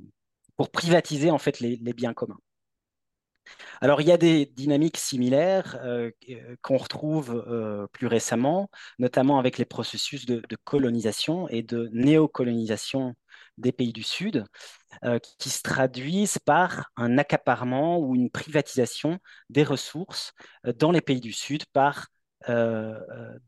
pour 0.56 0.70
privatiser 0.70 1.30
en 1.30 1.38
fait 1.38 1.60
les, 1.60 1.76
biens 1.76 2.14
communs. 2.14 2.38
Alors, 3.80 4.00
il 4.00 4.08
y 4.08 4.12
a 4.12 4.16
des 4.16 4.46
dynamiques 4.46 4.96
similaires 4.96 5.78
qu'on 6.62 6.76
retrouve 6.76 7.88
plus 7.92 8.06
récemment, 8.06 8.70
notamment 8.98 9.38
avec 9.38 9.58
les 9.58 9.64
processus 9.64 10.26
de, 10.26 10.42
colonisation 10.64 11.48
et 11.48 11.62
de 11.62 11.88
néocolonisation 11.92 13.14
des 13.58 13.72
pays 13.72 13.92
du 13.92 14.02
Sud, 14.02 14.44
qui 15.38 15.50
se 15.50 15.62
traduisent 15.62 16.38
par 16.38 16.90
un 16.96 17.18
accaparement 17.18 17.98
ou 17.98 18.14
une 18.14 18.30
privatisation 18.30 19.18
des 19.48 19.64
ressources 19.64 20.32
dans 20.78 20.92
les 20.92 21.00
pays 21.00 21.20
du 21.20 21.32
Sud 21.32 21.64
par 21.72 22.08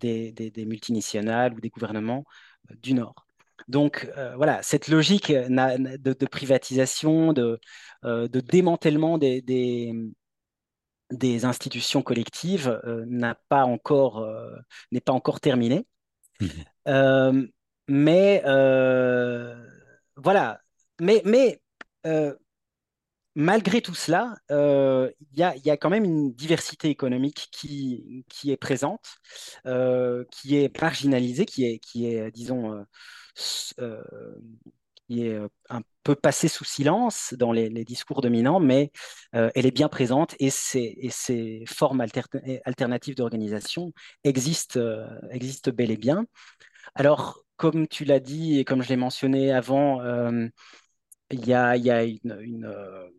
des, 0.00 0.64
multinationales 0.66 1.54
ou 1.54 1.60
des 1.60 1.70
gouvernements 1.70 2.24
du 2.70 2.94
Nord. 2.94 3.26
Donc 3.68 4.10
euh, 4.16 4.34
voilà, 4.36 4.62
cette 4.62 4.88
logique 4.88 5.32
de, 5.32 6.26
privatisation, 6.26 7.32
de, 7.32 7.60
euh, 8.04 8.28
démantèlement 8.28 9.18
des, 9.18 10.12
institutions 11.44 12.02
collectives 12.02 12.80
euh, 12.84 13.04
n'a 13.06 13.34
pas 13.48 13.64
encore 13.64 14.26
n'est 14.90 15.00
pas 15.00 15.12
encore 15.12 15.40
terminée. 15.40 15.86
Mmh. 16.40 17.46
mais 17.88 18.42
voilà, 20.16 20.60
mais, 21.00 21.22
mais 21.24 21.60
malgré 23.34 23.80
tout 23.80 23.94
cela, 23.94 24.34
il 24.50 25.12
y, 25.34 25.42
a, 25.42 25.76
quand 25.76 25.90
même 25.90 26.04
une 26.04 26.32
diversité 26.32 26.88
économique 26.88 27.48
qui, 27.52 28.24
qui 28.28 28.50
est 28.50 28.56
présente, 28.56 29.16
qui 30.30 30.56
est 30.56 30.80
marginalisée, 30.80 31.46
qui 31.46 31.64
est, 31.64 31.78
qui 31.78 32.06
est 32.06 32.30
disons, 32.30 32.72
euh, 32.72 32.82
qui 35.08 35.26
est 35.26 35.34
euh, 35.34 35.48
un 35.68 35.82
peu 36.02 36.14
passée 36.14 36.48
sous 36.48 36.64
silence 36.64 37.34
dans 37.38 37.52
les, 37.52 37.84
discours 37.84 38.20
dominants, 38.20 38.60
mais 38.60 38.90
euh, 39.34 39.50
elle 39.54 39.66
est 39.66 39.70
bien 39.70 39.88
présente 39.88 40.34
et 40.38 40.50
ces, 40.50 41.64
formes 41.66 42.00
alternatives 42.64 43.16
d'organisation 43.16 43.92
existent, 44.24 44.80
bel 45.74 45.90
et 45.90 45.96
bien. 45.96 46.26
Alors, 46.94 47.44
comme 47.56 47.86
tu 47.88 48.04
l'as 48.04 48.20
dit 48.20 48.58
et 48.58 48.64
comme 48.64 48.82
je 48.82 48.88
l'ai 48.88 48.96
mentionné 48.96 49.52
avant, 49.52 50.02
il 51.30 51.46
y 51.46 51.54
a, 51.54 51.76
une, 52.04 53.10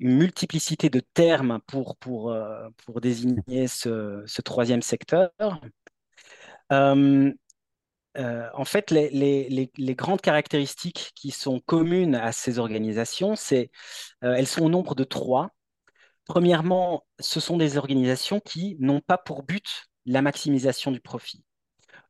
multiplicité 0.00 0.90
de 0.90 1.00
termes 1.00 1.60
pour, 1.66 1.96
désigner 3.00 3.68
ce 3.68 4.42
troisième 4.42 4.82
secteur. 4.82 5.30
Euh, 8.18 8.48
en 8.54 8.64
fait, 8.64 8.90
les, 8.90 9.70
grandes 9.94 10.20
caractéristiques 10.20 11.12
qui 11.14 11.30
sont 11.30 11.60
communes 11.60 12.16
à 12.16 12.32
ces 12.32 12.58
organisations, 12.58 13.36
c'est 13.36 13.70
euh, 14.24 14.34
elles 14.34 14.46
sont 14.46 14.64
au 14.64 14.68
nombre 14.68 14.94
de 14.94 15.04
trois. 15.04 15.50
Premièrement, 16.26 17.06
ce 17.20 17.40
sont 17.40 17.56
des 17.56 17.78
organisations 17.78 18.40
qui 18.40 18.76
n'ont 18.80 19.00
pas 19.00 19.18
pour 19.18 19.44
but 19.44 19.84
la 20.04 20.22
maximisation 20.22 20.90
du 20.90 21.00
profit. 21.00 21.44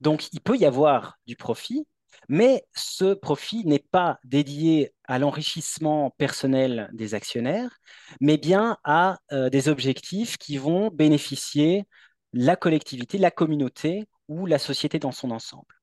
Donc, 0.00 0.32
il 0.32 0.40
peut 0.40 0.56
y 0.56 0.64
avoir 0.64 1.18
du 1.26 1.36
profit, 1.36 1.86
mais 2.28 2.64
ce 2.74 3.14
profit 3.14 3.64
n'est 3.64 3.78
pas 3.78 4.18
dédié 4.24 4.94
à 5.04 5.18
l'enrichissement 5.18 6.10
personnel 6.18 6.88
des 6.92 7.14
actionnaires, 7.14 7.78
mais 8.20 8.38
bien 8.38 8.78
à 8.84 9.18
euh, 9.32 9.50
des 9.50 9.68
objectifs 9.68 10.38
qui 10.38 10.56
vont 10.56 10.90
bénéficier 10.90 11.84
la 12.32 12.56
collectivité, 12.56 13.18
la 13.18 13.30
communauté 13.30 14.08
ou 14.28 14.46
la 14.46 14.58
société 14.58 14.98
dans 14.98 15.12
son 15.12 15.30
ensemble. 15.30 15.77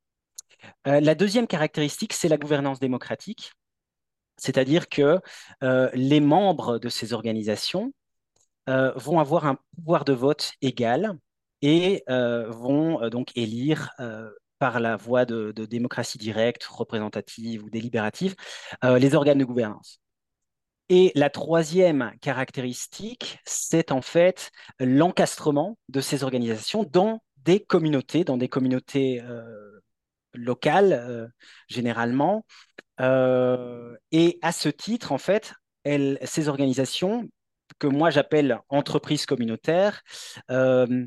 Euh, 0.87 0.99
la 0.99 1.15
deuxième 1.15 1.47
caractéristique, 1.47 2.13
c'est 2.13 2.29
la 2.29 2.37
gouvernance 2.37 2.79
démocratique, 2.79 3.53
c'est-à-dire 4.37 4.89
que 4.89 5.19
euh, 5.63 5.89
les 5.93 6.19
membres 6.19 6.77
de 6.79 6.89
ces 6.89 7.13
organisations 7.13 7.93
euh, 8.69 8.91
vont 8.95 9.19
avoir 9.19 9.45
un 9.45 9.57
pouvoir 9.75 10.05
de 10.05 10.13
vote 10.13 10.53
égal 10.61 11.17
et 11.61 12.03
vont 12.07 13.09
donc 13.09 13.31
élire 13.35 13.89
par 14.59 14.79
la 14.79 14.97
voie 14.97 15.25
de, 15.25 15.51
démocratie 15.51 16.19
directe, 16.19 16.63
représentative 16.65 17.63
ou 17.63 17.71
délibérative 17.71 18.35
les 18.83 19.15
organes 19.15 19.39
de 19.39 19.45
gouvernance. 19.45 19.99
Et 20.89 21.11
la 21.15 21.31
troisième 21.31 22.11
caractéristique, 22.21 23.39
c'est 23.45 23.91
en 23.91 24.03
fait 24.03 24.51
l'encastrement 24.79 25.75
de 25.89 26.01
ces 26.01 26.23
organisations 26.23 26.83
dans 26.83 27.23
des 27.37 27.61
communautés, 27.61 28.23
dans 28.23 28.37
des 28.37 28.49
communautés 28.49 29.23
locales, 30.35 30.93
euh, 30.93 31.27
généralement. 31.67 32.45
Euh, 33.01 33.95
et 34.11 34.39
à 34.41 34.51
ce 34.51 34.69
titre, 34.69 35.11
en 35.11 35.17
fait, 35.17 35.53
ces 36.23 36.47
organisations, 36.47 37.29
que 37.79 37.87
moi 37.87 38.09
j'appelle 38.09 38.59
entreprises 38.69 39.25
communautaires, 39.25 40.01
euh, 40.49 41.05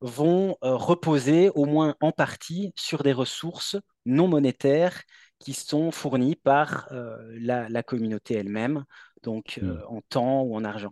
vont 0.00 0.56
reposer 0.60 1.50
au 1.50 1.64
moins 1.64 1.96
en 2.00 2.12
partie 2.12 2.72
sur 2.76 3.02
des 3.02 3.12
ressources 3.12 3.76
non 4.06 4.28
monétaires 4.28 5.02
qui 5.38 5.54
sont 5.54 5.90
fournies 5.90 6.36
par 6.36 6.88
la, 6.90 7.82
communauté 7.82 8.34
elle-même, 8.34 8.84
donc 9.22 9.58
Hmm. 9.60 9.78
en 9.88 10.00
temps 10.02 10.42
ou 10.42 10.54
en 10.54 10.64
argent. 10.64 10.90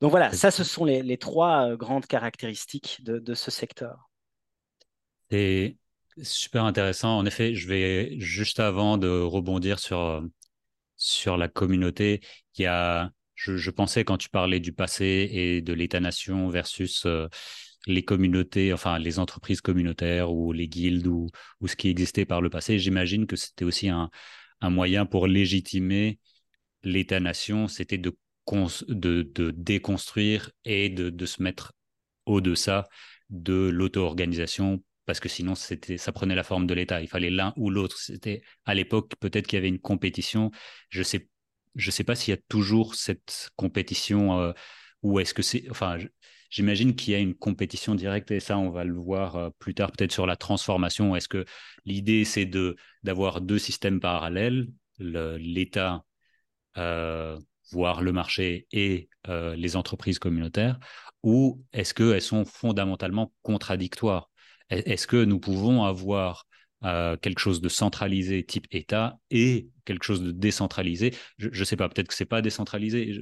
Donc 0.00 0.10
voilà, 0.10 0.32
ça, 0.32 0.50
ce 0.50 0.64
sont 0.64 0.84
les, 0.84 1.18
trois 1.18 1.76
grandes 1.76 2.06
caractéristiques 2.06 3.02
de, 3.04 3.34
ce 3.34 3.50
secteur. 3.50 4.08
C'est 5.30 5.76
super 6.22 6.64
intéressant. 6.64 7.18
En 7.18 7.26
effet, 7.26 7.54
je 7.54 7.68
vais 7.68 8.18
juste 8.18 8.60
avant 8.60 8.98
de 8.98 9.08
rebondir 9.08 9.78
sur, 9.78 10.22
sur 10.96 11.36
la 11.36 11.48
communauté, 11.48 12.20
il 12.56 12.62
y 12.62 12.66
a, 12.66 13.10
je, 13.34 13.70
pensais 13.70 14.04
quand 14.04 14.18
tu 14.18 14.28
parlais 14.28 14.60
du 14.60 14.72
passé 14.72 15.28
et 15.32 15.62
de 15.62 15.72
l'État-nation 15.72 16.48
versus 16.48 17.06
les 17.86 18.04
communautés, 18.04 18.72
enfin 18.72 18.98
les 18.98 19.18
entreprises 19.18 19.60
communautaires 19.60 20.32
ou 20.32 20.52
les 20.52 20.68
guildes 20.68 21.06
ou, 21.06 21.30
ce 21.66 21.76
qui 21.76 21.88
existait 21.88 22.26
par 22.26 22.40
le 22.40 22.50
passé, 22.50 22.78
j'imagine 22.78 23.26
que 23.26 23.36
c'était 23.36 23.64
aussi 23.64 23.88
un, 23.88 24.10
un 24.60 24.70
moyen 24.70 25.06
pour 25.06 25.26
légitimer 25.26 26.18
l'État-nation, 26.82 27.68
c'était 27.68 27.98
de, 27.98 28.16
de, 28.88 29.22
de, 29.22 29.50
déconstruire 29.50 30.50
et 30.64 30.88
de, 30.88 31.10
de 31.10 31.26
se 31.26 31.42
mettre 31.42 31.72
au-deçà 32.26 32.88
de 33.30 33.70
l'auto-organisation 33.72 34.82
parce 35.10 35.18
que 35.18 35.28
sinon 35.28 35.56
ça 35.56 36.12
prenait 36.12 36.36
la 36.36 36.44
forme 36.44 36.68
de 36.68 36.74
l'État. 36.74 37.02
Il 37.02 37.08
fallait 37.08 37.30
l'un 37.30 37.52
ou 37.56 37.68
l'autre. 37.68 37.98
C'était 37.98 38.42
à 38.64 38.74
l'époque 38.74 39.10
peut-être 39.18 39.48
qu'il 39.48 39.56
y 39.56 39.58
avait 39.58 39.66
une 39.66 39.80
compétition. 39.80 40.52
Je 40.88 41.02
sais 41.02 41.28
je 41.74 41.90
sais 41.90 42.04
pas 42.04 42.14
s'il 42.14 42.32
y 42.32 42.36
a 42.36 42.40
toujours 42.48 42.94
cette 42.94 43.50
compétition 43.56 44.38
euh, 44.38 44.52
ou 45.02 45.18
est-ce 45.18 45.34
que 45.34 45.42
c'est 45.42 45.68
enfin 45.68 45.98
j'imagine 46.48 46.94
qu'il 46.94 47.12
y 47.12 47.16
a 47.16 47.18
une 47.18 47.34
compétition 47.34 47.96
directe 47.96 48.30
et 48.30 48.38
ça 48.38 48.56
on 48.56 48.70
va 48.70 48.84
le 48.84 48.94
voir 48.94 49.34
euh, 49.34 49.50
plus 49.58 49.74
tard 49.74 49.90
peut-être 49.90 50.12
sur 50.12 50.26
la 50.26 50.36
transformation. 50.36 51.16
Est-ce 51.16 51.28
que 51.28 51.44
l'idée 51.84 52.24
c'est 52.24 52.48
d'avoir 53.02 53.40
deux 53.40 53.58
systèmes 53.58 53.98
parallèles, 53.98 54.68
l'État 55.00 56.04
euh, 56.78 57.36
voire 57.72 58.00
le 58.02 58.12
marché 58.12 58.68
et 58.70 59.08
les 59.26 59.76
entreprises 59.76 60.20
communautaires, 60.20 60.78
ou 61.24 61.64
est-ce 61.72 61.94
qu'elles 61.94 62.22
sont 62.22 62.44
fondamentalement 62.44 63.32
contradictoires? 63.42 64.29
Est-ce 64.70 65.06
que 65.06 65.24
nous 65.24 65.38
pouvons 65.38 65.84
avoir 65.84 66.46
euh, 66.84 67.16
quelque 67.16 67.38
chose 67.38 67.60
de 67.60 67.68
centralisé 67.68 68.44
type 68.44 68.66
État 68.70 69.18
et 69.30 69.68
quelque 69.84 70.04
chose 70.04 70.22
de 70.22 70.32
décentralisé? 70.32 71.14
Je 71.38 71.48
ne 71.48 71.64
sais 71.64 71.76
pas, 71.76 71.88
peut-être 71.88 72.08
que 72.08 72.14
c'est 72.14 72.24
pas 72.24 72.42
décentralisé. 72.42 73.18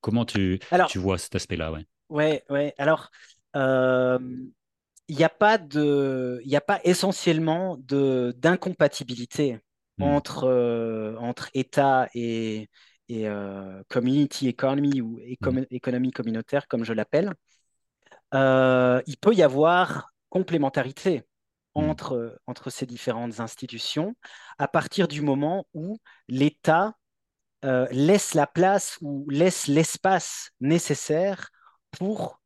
comment 0.00 0.24
tu, 0.24 0.60
tu 0.88 0.98
vois 0.98 1.18
cet 1.18 1.34
aspect-là 1.34 1.72
ouais? 1.72 1.86
ouais, 2.10 2.44
ouais. 2.50 2.74
Alors, 2.78 3.10
il 3.54 5.16
n'y 5.16 5.24
a 5.24 5.30
pas 5.30 5.58
de, 5.58 6.40
il 6.44 6.54
a 6.54 6.60
pas 6.60 6.80
essentiellement 6.84 7.78
de 7.78 8.34
d'incompatibilité 8.38 9.58
hmm. 9.96 10.02
entre 10.02 11.16
entre 11.18 11.48
État 11.54 12.08
et 12.14 12.68
et 13.08 13.26
euh, 13.28 13.82
community 13.88 14.48
economy 14.48 15.00
ou 15.00 15.18
mmh. 15.18 15.64
économie 15.70 16.10
communautaire, 16.10 16.68
comme 16.68 16.84
je 16.84 16.92
l'appelle, 16.92 17.32
euh, 18.34 19.00
il 19.06 19.16
peut 19.16 19.34
y 19.34 19.42
avoir 19.42 20.12
complémentarité 20.28 21.18
mmh. 21.74 21.80
entre, 21.80 22.40
entre 22.46 22.70
ces 22.70 22.86
différentes 22.86 23.40
institutions 23.40 24.14
à 24.58 24.68
partir 24.68 25.08
du 25.08 25.20
moment 25.22 25.66
où 25.74 25.98
l'État 26.28 26.94
euh, 27.64 27.86
laisse 27.90 28.34
la 28.34 28.46
place 28.46 28.98
ou 29.00 29.26
laisse 29.28 29.66
l'espace 29.66 30.50
nécessaire 30.60 31.50
pour 31.90 32.40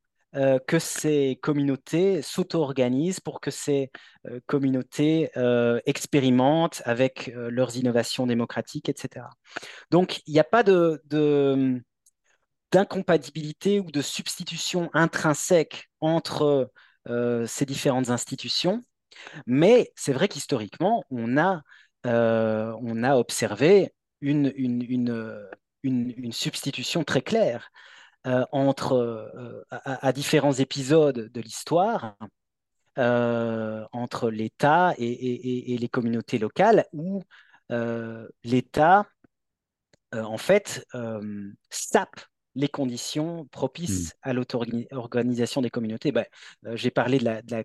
que 0.66 0.79
ces 0.79 1.38
communautés 1.42 2.23
s'auto-organisent, 2.23 3.21
pour 3.21 3.38
que 3.38 3.51
ces 3.51 3.90
communautés 4.47 5.31
expérimentent 5.85 6.81
avec 6.87 7.31
leurs 7.35 7.77
innovations 7.77 8.27
démocratiques, 8.27 8.88
etc. 8.88 9.27
Donc, 9.90 10.23
il 10.27 10.33
n'y 10.33 10.40
a 10.40 10.45
pas 10.45 10.62
de, 10.62 11.03
d'incompatibilité 12.73 13.79
ou 13.79 13.90
de 13.90 14.01
substitution 14.01 14.90
intrinsèque 14.95 15.90
entre 16.01 16.73
ces 17.07 17.67
différentes 17.67 18.11
institutions, 18.11 18.83
mais 19.47 19.93
c'est 19.97 20.12
vrai 20.12 20.29
qu'historiquement, 20.29 21.05
on 21.11 21.37
a, 21.38 21.62
on 22.05 23.03
a 23.03 23.17
observé 23.17 23.93
une, 24.21 24.53
une, 24.57 25.49
une 25.83 26.33
substitution 26.33 27.05
très 27.05 27.23
claire 27.23 27.71
euh, 28.25 28.45
entre, 28.53 28.93
euh, 28.95 29.65
à, 29.71 30.12
différents 30.12 30.53
épisodes 30.53 31.29
de 31.33 31.41
l'histoire 31.41 32.15
euh, 32.97 33.85
entre 33.91 34.31
l'État 34.31 34.95
et, 34.97 35.77
les 35.77 35.88
communautés 35.88 36.38
locales, 36.38 36.87
où 36.93 37.25
l'État, 38.45 39.09
en 40.12 40.38
fait, 40.38 40.87
sape 41.71 42.21
les 42.55 42.69
conditions 42.69 43.47
propices 43.47 44.09
hmm. 44.09 44.19
à 44.23 44.33
l'auto-organisation 44.33 45.62
des 45.62 45.71
communautés. 45.71 46.12
Ben, 46.12 46.25
euh, 46.67 46.77
j'ai 46.77 46.91
parlé 46.91 47.19
de 47.19 47.25
la, 47.25 47.43
de, 47.43 47.65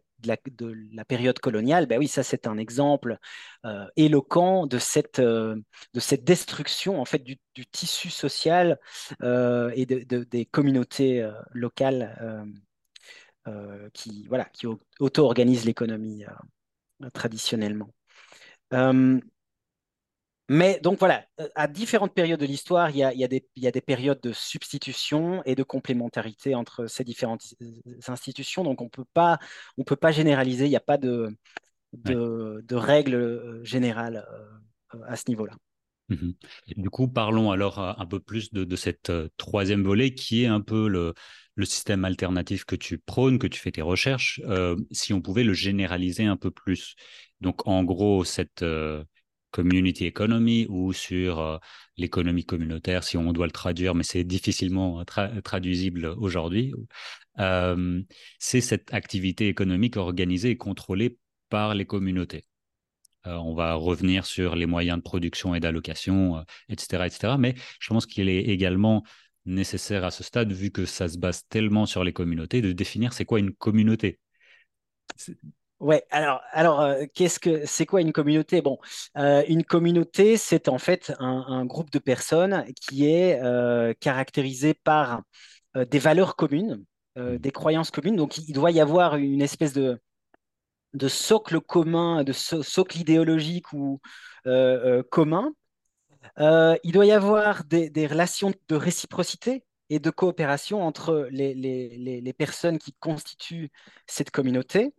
la, 0.94 1.06
période 1.06 1.40
coloniale. 1.40 1.86
Ben 1.88 2.00
oui, 2.00 2.08
ça 2.08 2.24
c'est 2.24 2.48
un 2.48 2.58
exemple 2.58 3.18
euh, 3.66 3.86
éloquent 3.96 4.66
de 4.66 4.78
cette, 4.78 5.20
euh, 5.20 5.56
de 5.94 6.00
cette 6.00 6.24
destruction 6.24 7.02
en 7.02 7.06
fait 7.06 7.20
du, 7.20 7.38
tissu 7.72 8.10
social 8.10 8.80
et 9.22 9.86
de, 9.86 10.24
des 10.24 10.46
communautés 10.46 11.28
locales 11.52 12.46
qui, 13.94 14.28
voilà, 14.28 14.46
qui 14.46 14.68
auto-organisent 15.00 15.66
l'économie 15.66 16.24
traditionnellement. 17.14 17.90
Mais 20.50 20.80
donc 20.82 21.00
voilà, 21.00 21.26
euh, 21.42 21.50
à 21.56 21.68
différentes 21.68 22.14
périodes 22.14 22.40
de 22.40 22.46
l'histoire, 22.46 22.90
il, 22.92 22.98
il, 22.98 23.42
il 23.56 23.64
y, 23.64 23.68
a 23.68 23.72
des 23.72 23.82
périodes 23.82 24.22
de 24.22 24.32
substitution 24.32 25.44
et 25.44 25.56
de 25.56 25.64
complémentarité 25.64 26.56
entre 26.56 26.88
ces 26.88 27.04
différentes 27.04 27.54
euh, 27.62 27.72
institutions. 28.08 28.64
Donc 28.64 28.82
on 28.82 28.86
ne 28.86 29.84
peut 29.84 29.96
pas 29.96 30.12
généraliser, 30.12 30.66
il 30.66 30.70
n'y 30.70 30.78
a 30.78 30.82
pas 30.82 30.98
de, 30.98 31.36
de, 31.92 32.64
de 32.66 32.76
règle 32.76 33.16
euh, 33.16 33.64
générale 33.66 34.26
à 35.06 35.16
ce 35.16 35.24
niveau-là. 35.28 35.54
Mmh 36.10 36.32
du 36.78 36.90
coup, 36.90 37.10
parlons 37.10 37.52
alors 37.52 37.80
un 37.80 38.06
peu 38.06 38.22
plus 38.22 38.54
de, 38.54 38.64
de 38.64 38.76
cette 38.78 39.12
troisième 39.36 39.84
volet 39.84 40.14
qui 40.14 40.44
est 40.44 40.48
un 40.48 40.62
peu 40.62 40.88
le, 40.88 41.14
le, 41.56 41.66
système 41.66 42.06
alternatif 42.06 42.64
que 42.64 42.78
tu 42.78 42.98
prônes, 42.98 43.40
que 43.40 43.48
tu 43.48 43.60
fais 43.60 43.72
tes 43.72 43.82
recherches, 43.82 44.40
si 44.92 45.12
on 45.14 45.22
pouvait 45.22 45.44
le 45.44 45.52
généraliser 45.52 46.24
un 46.24 46.38
peu 46.38 46.50
plus. 46.50 46.96
Donc 47.42 47.68
en 47.68 47.84
gros, 47.84 48.24
cette 48.24 48.64
community 49.58 50.06
economy 50.06 50.68
ou 50.70 50.94
sur 50.94 51.40
euh, 51.40 51.58
l'économie 51.98 52.46
communautaire, 52.46 53.04
si 53.04 53.18
on 53.18 53.34
doit 53.34 53.48
le 53.48 53.52
traduire, 53.52 53.96
mais 53.96 54.04
c'est 54.04 54.24
difficilement 54.24 55.04
traduisible 55.44 56.06
aujourd'hui. 56.20 56.74
Euh, 57.40 58.02
c'est 58.38 58.62
cette 58.62 58.94
activité 58.94 59.48
économique 59.48 59.98
organisée 59.98 60.52
et 60.52 60.58
contrôlée 60.58 61.18
par 61.50 61.74
les 61.74 61.86
communautés. 61.86 62.46
Euh, 63.26 63.34
on 63.38 63.56
va 63.56 63.74
revenir 63.74 64.28
sur 64.28 64.56
les 64.56 64.68
moyens 64.68 65.00
de 65.00 65.04
production 65.04 65.56
et 65.56 65.60
d'allocation, 65.60 66.44
etc., 66.70 67.08
etc. 67.08 67.38
Mais 67.40 67.56
je 67.80 67.88
pense 67.90 68.06
qu'il 68.06 68.30
est 68.30 68.44
également 68.44 69.04
nécessaire 69.46 70.04
à 70.06 70.12
ce 70.12 70.24
stade, 70.24 70.52
vu 70.52 70.70
que 70.70 70.86
ça 70.86 71.08
se 71.10 71.18
base 71.18 71.48
tellement 71.50 71.88
sur 71.88 72.04
les 72.04 72.14
communautés, 72.14 72.62
de 72.62 72.74
définir 72.74 73.12
c'est 73.14 73.26
quoi 73.26 73.40
une 73.40 73.54
communauté. 73.54 74.20
Ouais, 75.80 76.04
alors, 76.10 76.42
alors 76.54 76.82
euh, 76.82 77.06
qu'est-ce 77.14 77.40
que 77.40 77.66
c'est 77.68 77.86
quoi 77.86 78.02
une 78.02 78.12
communauté? 78.12 78.62
Bon, 78.62 78.80
euh, 79.16 79.44
une 79.48 79.64
communauté, 79.64 80.36
c'est 80.36 80.70
en 80.70 80.80
fait 80.80 81.14
un, 81.20 81.66
groupe 81.66 81.92
de 81.92 82.00
personnes 82.00 82.66
qui 82.82 83.06
est 83.08 83.40
euh, 83.44 83.94
caractérisé 84.00 84.74
par 84.74 85.22
des 85.76 86.00
valeurs 86.00 86.36
communes, 86.36 86.84
mmh. 87.16 87.38
des 87.38 87.52
croyances 87.52 87.92
communes. 87.92 88.16
Donc, 88.16 88.38
il 88.40 88.54
doit 88.54 88.72
y 88.72 88.80
avoir 88.80 89.18
une 89.18 89.42
espèce 89.44 89.74
de, 89.74 90.00
de 90.94 91.08
socle 91.08 91.62
commun, 91.62 92.24
de 92.24 92.34
socle 92.34 92.98
idéologique 93.00 93.72
ou 93.74 94.02
commun. 95.12 95.54
il 96.38 96.92
doit 96.92 97.06
y 97.06 97.12
avoir 97.12 97.64
des, 97.66 98.08
relations 98.08 98.52
de 98.70 98.76
réciprocité 98.76 99.64
et 99.90 100.00
de 100.00 100.10
coopération 100.10 100.84
entre 100.84 101.28
les, 101.32 101.54
les 101.54 102.34
personnes 102.34 102.80
qui 102.80 102.94
constituent 103.00 103.70
cette 104.08 104.32
communauté. 104.32 104.94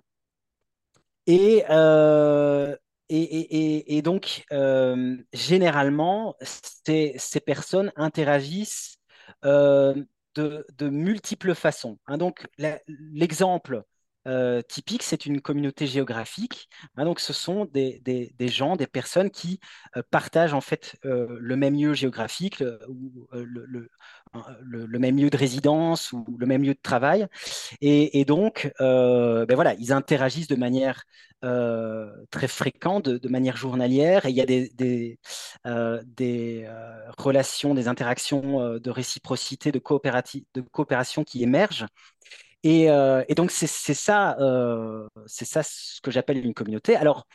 Euh, 1.28 2.76
et, 3.10 4.02
donc, 4.02 4.44
euh, 4.52 5.16
généralement, 5.32 6.36
ces, 6.42 7.40
personnes 7.44 7.92
interagissent 7.96 8.98
euh, 9.44 9.94
de, 10.34 10.66
de, 10.76 10.88
multiples 10.88 11.54
façons. 11.54 11.98
Hein. 12.06 12.18
donc, 12.18 12.46
l'exemple 12.58 13.82
typique, 14.68 15.02
c'est 15.02 15.26
une 15.26 15.40
communauté 15.40 15.86
géographique. 15.86 16.68
Hein, 16.96 17.04
donc, 17.04 17.20
ce 17.20 17.32
sont 17.32 17.66
des, 17.66 18.30
gens, 18.40 18.76
des 18.76 18.86
personnes 18.86 19.30
qui 19.30 19.60
partagent 20.10 20.54
en 20.54 20.60
fait 20.60 20.96
le 21.02 21.56
même 21.56 21.74
lieu 21.74 21.94
géographique, 21.94 22.62
ou 22.88 23.26
le, 23.32 24.98
même 24.98 25.16
lieu 25.16 25.30
de 25.30 25.36
résidence 25.36 26.12
ou 26.12 26.24
le 26.38 26.46
même 26.46 26.62
lieu 26.62 26.74
de 26.74 26.80
travail. 26.82 27.26
Et, 27.80 28.24
donc, 28.24 28.70
ben 28.78 29.54
voilà, 29.54 29.74
ils 29.74 29.92
interagissent 29.92 30.48
de 30.48 30.56
manière 30.56 31.04
très 31.42 32.48
fréquente, 32.48 33.08
de, 33.08 33.28
manière 33.28 33.56
journalière. 33.56 34.26
Et 34.26 34.30
il 34.30 34.36
y 34.36 34.42
a 34.42 34.46
des, 34.46 35.18
relations, 37.18 37.74
des 37.74 37.88
interactions 37.88 38.78
de 38.78 38.90
réciprocité, 38.90 39.72
de 39.72 39.78
coopération 39.78 41.24
qui 41.24 41.42
émergent. 41.42 41.86
Et, 42.64 42.88
donc, 43.36 43.50
c'est 43.50 43.66
ça, 43.66 44.36
c'est 45.26 45.44
ça 45.44 45.62
ce 45.62 46.00
que 46.00 46.10
j'appelle 46.10 46.44
une 46.44 46.54
communauté. 46.54 46.96
Alors, 46.96 47.26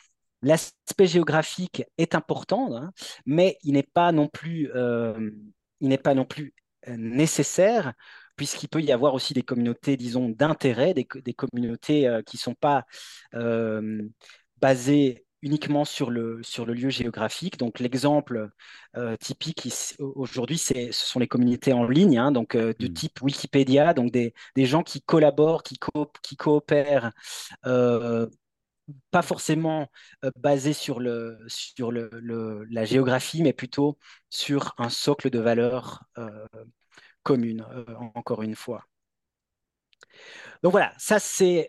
l'aspect 0.41 1.07
géographique 1.07 1.83
est 1.97 2.15
important, 2.15 2.75
hein, 2.75 2.91
mais 3.25 3.57
il 3.63 3.73
n'est 3.73 3.83
pas 3.83 4.11
non 4.11 4.27
plus, 4.27 4.69
il 5.79 5.87
n'est 5.87 5.97
pas 5.97 6.13
non 6.13 6.25
plus 6.25 6.53
nécessaire, 6.87 7.93
puisqu'il 8.35 8.67
peut 8.67 8.81
y 8.81 8.91
avoir 8.91 9.13
aussi 9.13 9.33
des 9.33 9.43
communautés, 9.43 9.95
disons, 9.95 10.29
d'intérêt, 10.29 10.93
des, 10.93 11.05
communautés 11.05 12.21
qui 12.25 12.37
ne 12.37 12.41
sont 12.41 12.55
pas 12.55 12.85
basées 14.61 15.22
uniquement 15.43 15.85
sur 15.85 16.09
le, 16.09 16.41
sur 16.41 16.65
le 16.65 16.73
lieu 16.73 16.89
géographique. 16.89 17.57
Donc 17.57 17.79
l'exemple 17.79 18.49
typique 19.19 19.67
aujourd'hui, 19.99 20.57
ce 20.57 20.91
sont 20.91 21.19
les 21.19 21.27
communautés 21.27 21.73
en 21.73 21.85
ligne, 21.85 22.17
hein, 22.17 22.31
donc 22.31 22.57
de 22.57 22.73
mmh. 22.79 22.93
type 22.93 23.21
Wikipédia, 23.21 23.93
donc 23.93 24.11
des, 24.11 24.33
des 24.55 24.65
gens 24.65 24.81
qui 24.81 25.01
collaborent, 25.01 25.63
qui, 25.63 25.77
qui 26.21 26.37
coopèrent 26.37 27.11
pas 29.11 29.21
forcément 29.21 29.87
basés 30.37 30.73
sur, 30.73 30.99
le, 30.99 31.37
sur 31.47 31.91
le, 31.91 32.09
la 32.69 32.85
géographie, 32.85 33.43
mais 33.43 33.53
plutôt 33.53 33.97
sur 34.29 34.73
un 34.77 34.89
socle 34.89 35.29
de 35.29 35.39
valeurs 35.39 36.03
communes, 37.23 37.65
encore 38.15 38.41
une 38.43 38.55
fois. 38.55 38.85
Donc 40.63 40.71
voilà, 40.71 40.93
ça 40.97 41.19
c'est 41.19 41.67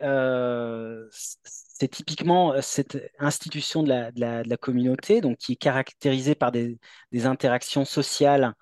c'est 1.76 1.88
typiquement 1.88 2.54
cette 2.62 3.10
institution 3.18 3.82
de 3.82 3.88
la, 3.88 4.12
de, 4.12 4.48
la, 4.48 4.56
communauté, 4.56 5.20
donc 5.20 5.38
qui 5.38 5.54
est 5.54 5.56
caractérisée 5.56 6.36
par 6.36 6.52
des, 6.52 6.78
des 7.10 7.26
interactions 7.26 7.84
sociales 7.84 8.54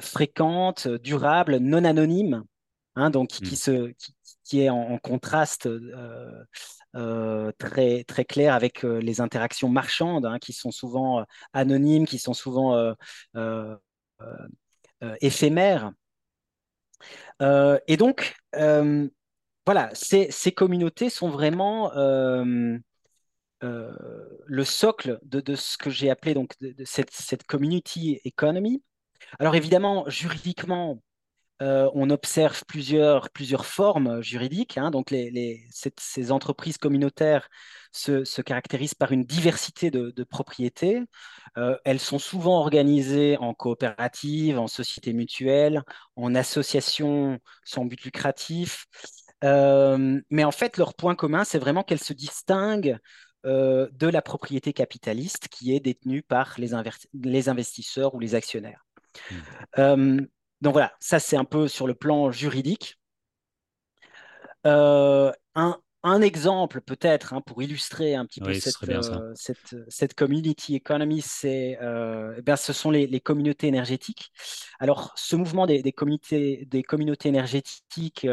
fréquentes, 0.00 0.86
durables, 0.86 1.56
non 1.56 1.84
anonymes, 1.84 2.44
hein, 2.94 3.10
donc 3.10 3.30
qui, 3.30 3.54
mmh. 3.54 3.56
se, 3.56 3.92
qui, 4.44 4.60
est 4.60 4.70
en, 4.70 4.98
contraste 4.98 5.68
euh, 6.96 7.52
très, 7.58 8.02
très 8.02 8.24
clair 8.24 8.52
avec 8.52 8.84
euh, 8.84 8.98
les 8.98 9.20
interactions 9.20 9.68
marchandes 9.68 10.26
hein, 10.26 10.40
qui 10.40 10.52
sont 10.52 10.72
souvent 10.72 11.20
euh, 11.20 11.24
anonymes, 11.52 12.04
qui 12.04 12.18
sont 12.18 12.34
souvent 12.34 12.94
éphémères. 15.20 15.92
Et 17.40 17.96
donc, 17.96 18.36
voilà, 18.52 19.90
ces, 19.92 20.52
communautés 20.52 21.10
sont 21.10 21.28
vraiment 21.28 21.90
le 23.62 24.64
socle 24.64 25.18
de, 25.22 25.54
ce 25.54 25.78
que 25.78 25.90
j'ai 25.90 26.10
appelé 26.10 26.34
donc 26.34 26.54
cette, 26.84 27.46
community 27.46 28.20
economy. 28.24 28.82
Alors 29.38 29.54
évidemment, 29.54 30.08
juridiquement, 30.08 31.02
euh, 31.62 31.90
on 31.94 32.08
observe 32.08 32.64
plusieurs, 32.66 33.28
plusieurs 33.30 33.66
formes 33.66 34.22
juridiques. 34.22 34.78
Hein. 34.78 34.90
donc, 34.90 35.10
les, 35.10 35.66
ces 35.70 36.32
entreprises 36.32 36.78
communautaires 36.78 37.48
se, 37.92 38.40
caractérisent 38.40 38.94
par 38.94 39.12
une 39.12 39.24
diversité 39.24 39.90
de, 39.90 40.24
propriétés. 40.24 41.02
Euh, 41.58 41.76
elles 41.84 42.00
sont 42.00 42.18
souvent 42.18 42.58
organisées 42.60 43.36
en 43.38 43.52
coopératives, 43.52 44.58
en 44.58 44.68
sociétés 44.68 45.12
mutuelles, 45.12 45.82
en 46.16 46.34
associations 46.34 47.38
sans 47.64 47.84
but 47.84 48.02
lucratif. 48.04 48.86
Euh, 49.44 50.20
mais 50.30 50.44
en 50.44 50.52
fait, 50.52 50.78
leur 50.78 50.94
point 50.94 51.14
commun, 51.14 51.44
c'est 51.44 51.58
vraiment 51.58 51.82
qu'elles 51.82 52.02
se 52.02 52.12
distinguent 52.12 52.98
de 53.42 54.06
la 54.06 54.20
propriété 54.20 54.74
capitaliste 54.74 55.48
qui 55.48 55.74
est 55.74 55.80
détenue 55.80 56.22
par 56.22 56.56
les, 56.58 56.72
les 57.14 57.48
investisseurs 57.48 58.14
ou 58.14 58.20
les 58.20 58.34
actionnaires. 58.34 58.84
Mmh. 59.78 60.26
Donc 60.60 60.72
voilà, 60.72 60.92
ça 61.00 61.18
c'est 61.18 61.36
un 61.36 61.44
peu 61.44 61.68
sur 61.68 61.86
le 61.86 61.94
plan 61.94 62.30
juridique. 62.30 63.00
Euh, 64.66 65.32
un, 65.54 65.76
exemple 66.22 66.80
peut-être 66.80 67.34
hein, 67.34 67.42
pour 67.42 67.62
illustrer 67.62 68.14
un 68.14 68.24
petit 68.24 68.40
peu 68.40 68.50
euh, 68.50 69.34
cette, 69.88 70.14
community 70.14 70.74
economy, 70.76 71.20
c'est, 71.22 71.78
euh, 71.82 72.40
eh 72.46 72.56
ce 72.56 72.72
sont 72.72 72.90
les, 72.90 73.20
communautés 73.20 73.68
énergétiques. 73.68 74.32
Alors 74.78 75.12
ce 75.14 75.36
mouvement 75.36 75.66
des, 75.66 75.82
des 75.82 75.92
communautés, 75.92 76.66
des 76.70 76.82
communautés 76.82 77.28
énergétiques 77.28 78.26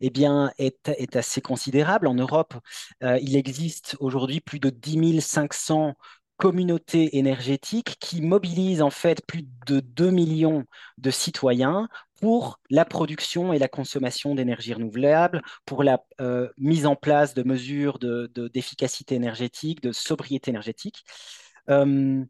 eh 0.00 0.10
bien, 0.10 0.52
est, 0.58 0.88
est, 0.88 1.16
assez 1.16 1.40
considérable. 1.40 2.08
En 2.08 2.14
Europe, 2.14 2.54
il 3.02 3.36
existe 3.36 3.96
aujourd'hui 4.00 4.40
plus 4.40 4.58
de 4.58 4.70
10 4.70 5.20
500 5.20 5.94
communauté 6.40 7.18
énergétique 7.18 7.96
qui 8.00 8.22
mobilise 8.22 8.80
en 8.80 8.88
fait 8.88 9.20
plus 9.26 9.44
de 9.66 9.80
2 9.80 10.10
millions 10.10 10.64
de 10.96 11.10
citoyens 11.10 11.86
pour 12.18 12.60
la 12.70 12.86
production 12.86 13.52
et 13.52 13.58
la 13.58 13.68
consommation 13.68 14.34
d'énergie 14.34 14.72
renouvelable, 14.72 15.42
pour 15.66 15.84
la 15.84 16.02
euh, 16.22 16.48
mise 16.56 16.86
en 16.86 16.96
place 16.96 17.34
de 17.34 17.42
mesures 17.42 17.98
d'efficacité 17.98 19.14
de, 19.14 19.20
énergétique, 19.20 19.82
de 19.82 19.92
sobriété 19.92 20.50
énergétique. 20.50 21.04
Euh, 21.68 22.24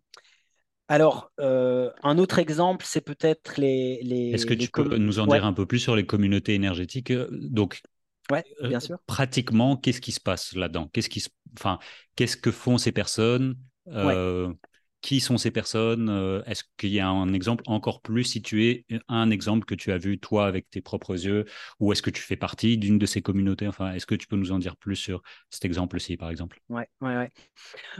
alors, 0.88 1.30
euh, 1.38 1.90
un 2.02 2.18
autre 2.18 2.40
exemple, 2.40 2.84
c'est 2.88 3.00
peut-être 3.00 3.60
les, 3.60 4.00
les, 4.02 4.32
Est-ce 4.32 4.44
que 4.46 4.54
tu 4.54 4.70
peux 4.70 4.96
nous 4.96 5.20
en 5.20 5.26
dire 5.28 5.44
un 5.44 5.52
peu 5.52 5.66
plus 5.66 5.78
sur 5.78 5.94
les 5.94 6.04
communautés 6.04 6.54
énergétiques 6.54 7.12
Donc, 7.12 7.80
Ouais, 8.28 8.44
bien 8.62 8.80
sûr. 8.80 8.98
pratiquement, 9.06 9.76
qu'est-ce 9.76 10.00
qui 10.00 10.12
se 10.12 10.20
passe 10.20 10.52
là-dedans? 10.54 10.88
Qu'est-ce 10.92 11.08
qui, 11.08 11.24
enfin, 11.58 11.78
qu'est-ce 12.16 12.36
que 12.36 12.50
font 12.50 12.76
ces 12.76 12.90
personnes? 12.92 13.56
Euh, 13.88 14.52
qui 15.00 15.20
sont 15.20 15.38
ces 15.38 15.50
personnes? 15.50 16.08
Euh, 16.08 16.42
Est-ce 16.44 16.64
qu'il 16.76 16.90
y 16.90 17.00
a 17.00 17.08
un 17.08 17.32
exemple 17.32 17.64
encore 17.66 18.00
plus 18.02 18.24
situé, 18.24 18.86
un 19.08 19.30
exemple 19.30 19.64
que 19.64 19.74
tu 19.74 19.92
as 19.92 19.98
vu 19.98 20.18
toi 20.18 20.46
avec 20.46 20.68
tes 20.70 20.80
propres 20.80 21.24
yeux, 21.24 21.46
ou 21.80 21.92
est-ce 21.92 22.02
que 22.02 22.10
tu 22.10 22.22
fais 22.22 22.36
partie 22.36 22.78
d'une 22.78 22.98
de 22.98 23.06
ces 23.06 23.22
communautés? 23.22 23.68
Enfin, 23.68 23.92
est-ce 23.94 24.06
que 24.06 24.14
tu 24.14 24.26
peux 24.26 24.36
nous 24.36 24.52
en 24.52 24.58
dire 24.58 24.76
plus 24.76 24.96
sur 24.96 25.22
cet 25.50 25.64
exemple-ci, 25.64 26.16
par 26.16 26.30
exemple? 26.30 26.60
Ouais, 26.68 26.88
ouais, 27.00 27.16
ouais. 27.16 27.30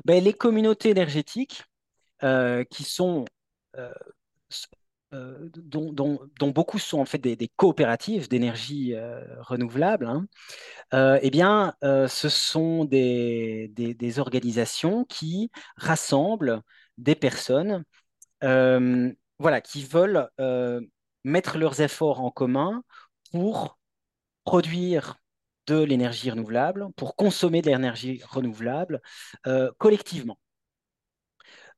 Ben, 0.05 0.23
les 0.23 0.33
communautés 0.33 0.91
énergétiques 0.91 1.65
euh, 2.25 2.65
qui 2.65 2.85
sont 2.85 3.27
dont, 5.13 6.53
beaucoup 6.53 6.79
sont 6.79 7.01
en 7.01 7.05
fait 7.05 7.19
des, 7.19 7.49
coopératives 7.57 8.29
d'énergie 8.29 8.95
renouvelable, 9.41 10.07
hein, 10.07 11.19
eh 11.23 11.31
bien, 11.31 11.75
ce 11.83 12.29
sont 12.29 12.85
des, 12.85 13.71
des, 13.75 14.19
organisations 14.19 15.05
qui 15.05 15.51
rassemblent 15.77 16.63
des 16.99 17.15
personnes 17.15 17.85
voilà, 18.43 19.61
qui 19.63 19.85
veulent 19.85 20.29
mettre 21.25 21.59
leurs 21.59 21.81
efforts 21.81 22.21
en 22.21 22.31
commun 22.31 22.83
pour 23.33 23.79
produire 24.45 25.17
de 25.67 25.83
l'énergie 25.83 26.31
renouvelable, 26.31 26.89
pour 26.97 27.17
consommer 27.17 27.63
de 27.63 27.71
l'énergie 27.71 28.23
renouvelable 28.29 29.01
collectivement. 29.79 30.39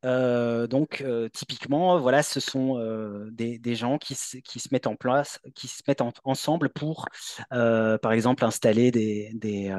Euh, 0.05 0.67
donc, 0.67 1.01
euh, 1.01 1.29
typiquement, 1.29 1.99
voilà, 2.01 2.23
ce 2.23 2.41
sont 2.41 2.79
euh, 2.79 3.29
des, 3.31 3.75
gens 3.75 3.99
qui 3.99 4.15
se, 4.15 4.39
mettent 4.73 4.87
en 4.87 4.97
place, 4.97 5.39
qui 5.55 5.69
se 5.69 5.83
mettent 5.87 6.03
ensemble 6.25 6.69
pour, 6.71 7.07
par 7.51 8.13
exemple, 8.13 8.45
installer 8.45 8.91
des, 8.91 9.31
des, 9.35 9.75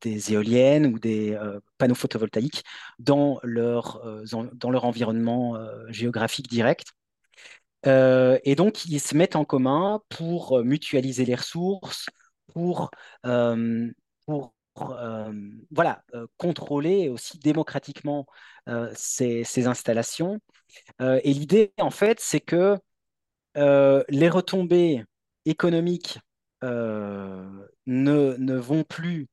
des 0.00 0.32
éoliennes 0.32 0.86
ou 0.86 0.98
des 0.98 1.38
panneaux 1.78 1.94
photovoltaïques 1.94 2.64
dans 2.98 3.38
leur, 3.42 4.02
dans 4.54 4.70
leur 4.70 4.84
environnement 4.84 5.58
géographique 5.88 6.48
direct. 6.48 6.92
et 7.86 8.54
donc, 8.56 8.86
ils 8.86 9.00
se 9.00 9.16
mettent 9.16 9.36
en 9.36 9.44
commun 9.44 10.00
pour 10.08 10.62
mutualiser 10.64 11.24
les 11.24 11.34
ressources, 11.34 12.06
pour, 12.52 12.90
pour 14.26 14.53
voilà, 14.76 16.04
contrôler 16.36 17.08
aussi 17.08 17.38
démocratiquement 17.38 18.26
ces, 18.94 19.66
installations. 19.66 20.40
et 21.00 21.32
l'idée, 21.32 21.72
en 21.78 21.90
fait, 21.90 22.20
c'est 22.20 22.40
que 22.40 22.78
les 23.54 24.28
retombées 24.28 25.04
économiques 25.44 26.18
ne, 26.62 28.56
vont 28.56 28.84
plus 28.84 29.28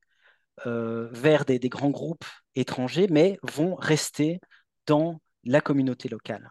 vers 0.64 1.44
des, 1.44 1.58
grands 1.68 1.90
groupes 1.90 2.24
étrangers, 2.54 3.08
mais 3.10 3.38
vont 3.42 3.74
rester 3.74 4.40
dans 4.86 5.20
la 5.44 5.60
communauté 5.60 6.08
locale. 6.08 6.50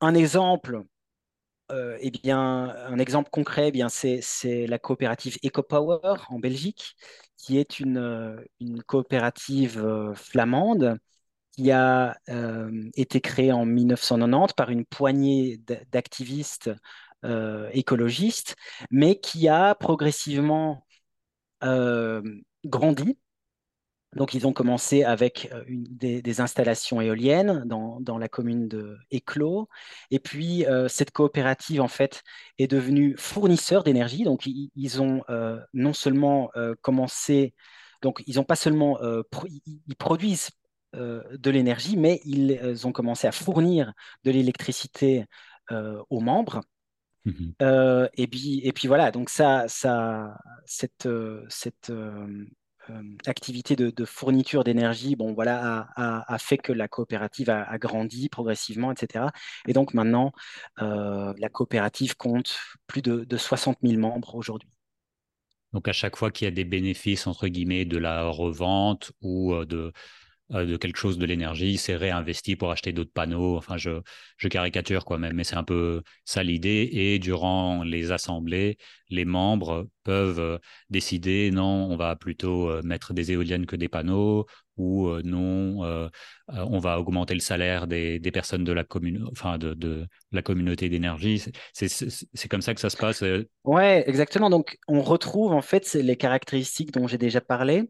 Un 0.00 0.14
exemple 0.14 0.82
eh 1.70 2.10
bien, 2.10 2.74
un 2.86 2.98
exemple 2.98 3.30
concret, 3.30 3.68
eh 3.68 3.72
bien, 3.72 3.88
c'est, 3.88 4.20
la 4.66 4.78
coopérative 4.78 5.38
EcoPower 5.44 6.14
en 6.28 6.38
Belgique, 6.38 6.96
qui 7.36 7.58
est 7.58 7.80
une, 7.80 8.38
une 8.60 8.82
coopérative 8.82 10.12
flamande 10.14 10.98
qui 11.52 11.70
a 11.70 12.16
été 12.94 13.20
créée 13.20 13.52
en 13.52 13.64
1990 13.64 14.54
par 14.54 14.70
une 14.70 14.84
poignée 14.84 15.60
d'activistes 15.92 16.70
écologistes, 17.72 18.56
mais 18.90 19.18
qui 19.20 19.48
a 19.48 19.74
progressivement 19.74 20.86
grandi 22.64 23.18
donc, 24.14 24.34
ils 24.34 24.46
ont 24.46 24.52
commencé 24.52 25.02
avec 25.02 25.50
euh, 25.52 25.64
des, 25.68 26.40
installations 26.40 27.00
éoliennes 27.00 27.64
dans, 27.66 28.18
la 28.18 28.28
commune 28.28 28.68
de 28.68 28.96
Éclos. 29.10 29.68
Et 30.10 30.18
puis, 30.18 30.66
euh, 30.66 30.88
cette 30.88 31.10
coopérative, 31.10 31.80
en 31.80 31.88
fait, 31.88 32.22
est 32.58 32.66
devenue 32.66 33.16
fournisseur 33.18 33.82
d'énergie. 33.82 34.24
Donc, 34.24 34.46
ils, 34.46 35.02
ont 35.02 35.22
euh, 35.30 35.58
non 35.72 35.92
seulement 35.92 36.50
commencé, 36.82 37.54
donc, 38.02 38.22
ils 38.26 38.36
n'ont 38.36 38.44
pas 38.44 38.56
seulement, 38.56 38.98
ils 39.64 39.96
produisent 39.96 40.50
de 40.92 41.50
l'énergie, 41.50 41.96
mais 41.96 42.20
ils 42.24 42.86
ont 42.86 42.92
commencé 42.92 43.26
à 43.26 43.32
fournir 43.32 43.92
de 44.22 44.30
l'électricité 44.30 45.26
aux 45.70 46.20
membres. 46.20 46.60
Mmh 47.24 47.52
et, 48.16 48.26
puis, 48.26 48.60
et 48.64 48.72
puis 48.72 48.86
voilà, 48.86 49.10
donc 49.10 49.30
ça, 49.30 49.64
ça 49.66 50.36
cette, 50.66 51.08
cette 51.48 51.90
activité 53.26 53.76
de, 53.76 54.04
fourniture 54.04 54.64
d'énergie, 54.64 55.16
bon, 55.16 55.32
voilà, 55.32 55.88
a, 55.96 56.38
fait 56.38 56.58
que 56.58 56.72
la 56.72 56.88
coopérative 56.88 57.50
a, 57.50 57.78
grandi 57.78 58.28
progressivement, 58.28 58.92
etc. 58.92 59.26
Et 59.66 59.72
donc 59.72 59.94
maintenant, 59.94 60.32
euh, 60.82 61.32
la 61.38 61.48
coopérative 61.48 62.16
compte 62.16 62.58
plus 62.86 63.02
de, 63.02 63.24
de 63.24 63.36
60 63.36 63.78
000 63.82 64.00
membres 64.00 64.34
aujourd'hui. 64.34 64.68
Donc 65.72 65.88
à 65.88 65.92
chaque 65.92 66.16
fois 66.16 66.30
qu'il 66.30 66.44
y 66.44 66.48
a 66.48 66.52
des 66.52 66.64
bénéfices, 66.64 67.26
entre 67.26 67.48
guillemets, 67.48 67.84
de 67.84 67.98
la 67.98 68.28
revente 68.28 69.12
ou 69.22 69.52
euh, 69.54 69.64
de, 69.66 69.76
euh, 69.76 69.92
de 70.54 70.76
quelque 70.76 70.98
chose 70.98 71.18
de 71.18 71.26
l'énergie, 71.26 71.78
c'est 71.78 71.96
réinvesti 71.96 72.54
pour 72.56 72.70
acheter 72.70 72.92
d'autres 72.92 73.12
panneaux. 73.12 73.56
Enfin, 73.56 73.76
je, 73.76 74.00
caricature 74.48 75.04
quoi 75.04 75.18
même, 75.18 75.34
mais 75.34 75.44
c'est 75.44 75.56
un 75.56 75.64
peu 75.64 76.02
ça 76.24 76.42
l'idée. 76.42 76.88
Et 76.92 77.18
durant 77.18 77.82
les 77.82 78.12
assemblées, 78.12 78.78
les 79.08 79.24
membres 79.24 79.88
peuvent 80.04 80.38
euh, 80.38 80.58
décider 80.90 81.50
non, 81.50 81.88
on 81.90 81.96
va 81.96 82.14
plutôt 82.14 82.68
euh, 82.68 82.82
mettre 82.82 83.14
des 83.14 83.32
éoliennes 83.32 83.66
que 83.66 83.76
des 83.76 83.88
panneaux, 83.88 84.46
ou 84.76 85.08
non, 85.22 86.10
on 86.48 86.78
va 86.80 86.98
augmenter 86.98 87.34
le 87.34 87.40
salaire 87.40 87.86
des, 87.86 88.18
personnes 88.32 88.64
de 88.64 88.72
la 88.72 88.82
commune, 88.82 89.24
enfin 89.30 89.56
de 89.56 90.08
la 90.32 90.42
communauté 90.42 90.88
d'énergie. 90.88 91.44
C'est 91.72 92.48
comme 92.48 92.60
ça 92.60 92.74
que 92.74 92.80
ça 92.80 92.90
se 92.90 92.96
passe. 92.96 93.22
Ouais, 93.62 94.02
exactement. 94.08 94.50
Donc, 94.50 94.76
on 94.88 95.00
retrouve 95.00 95.52
en 95.52 95.62
fait 95.62 95.92
les 95.94 96.16
caractéristiques 96.16 96.90
dont 96.92 97.06
j'ai 97.06 97.18
déjà 97.18 97.40
parlé. 97.40 97.88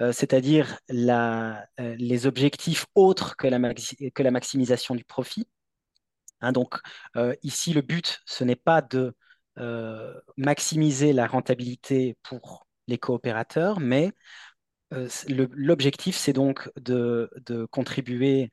Euh, 0.00 0.12
c'est-à-dire 0.12 0.78
euh, 0.90 1.54
les 1.78 2.26
objectifs 2.26 2.86
autres 2.94 3.36
que 3.36 3.46
la, 3.46 4.30
maximisation 4.30 4.94
du 4.94 5.04
profit. 5.04 5.46
Hein, 6.40 6.52
donc 6.52 6.78
euh, 7.16 7.34
ici, 7.42 7.72
le 7.72 7.82
but, 7.82 8.20
ce 8.26 8.44
n'est 8.44 8.56
pas 8.56 8.82
de 8.82 9.14
maximiser 10.36 11.12
la 11.12 11.28
rentabilité 11.28 12.16
pour 12.24 12.66
les 12.88 12.98
coopérateurs, 12.98 13.78
mais 13.78 14.10
l'objectif, 15.28 16.16
c'est 16.16 16.32
donc 16.32 16.70
de, 16.76 17.30
contribuer 17.70 18.50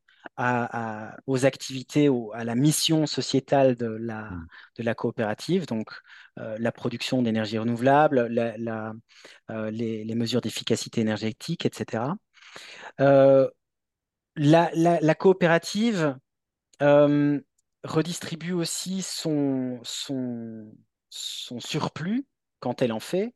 aux 1.27 1.45
activités, 1.45 2.09
à 2.33 2.43
la 2.43 2.55
mission 2.55 3.05
sociétale 3.05 3.75
de 3.75 3.87
la, 3.87 4.23
mmh. 4.23 4.47
de 4.77 4.83
la 4.83 4.95
coopérative, 4.95 5.65
donc 5.65 5.91
euh, 6.39 6.57
la 6.59 6.71
production 6.71 7.21
d'énergie 7.21 7.57
renouvelable, 7.57 8.19
euh, 8.19 9.71
les, 9.71 10.15
mesures 10.15 10.41
d'efficacité 10.41 11.01
énergétique, 11.01 11.65
etc. 11.65 12.03
Euh, 12.99 13.49
la, 14.35 15.15
coopérative 15.15 16.15
redistribue 17.83 18.53
aussi 18.53 19.01
son, 19.01 19.79
son, 19.83 20.71
son, 21.09 21.59
surplus 21.59 22.25
quand 22.59 22.81
elle 22.81 22.93
en 22.93 22.99
fait 22.99 23.33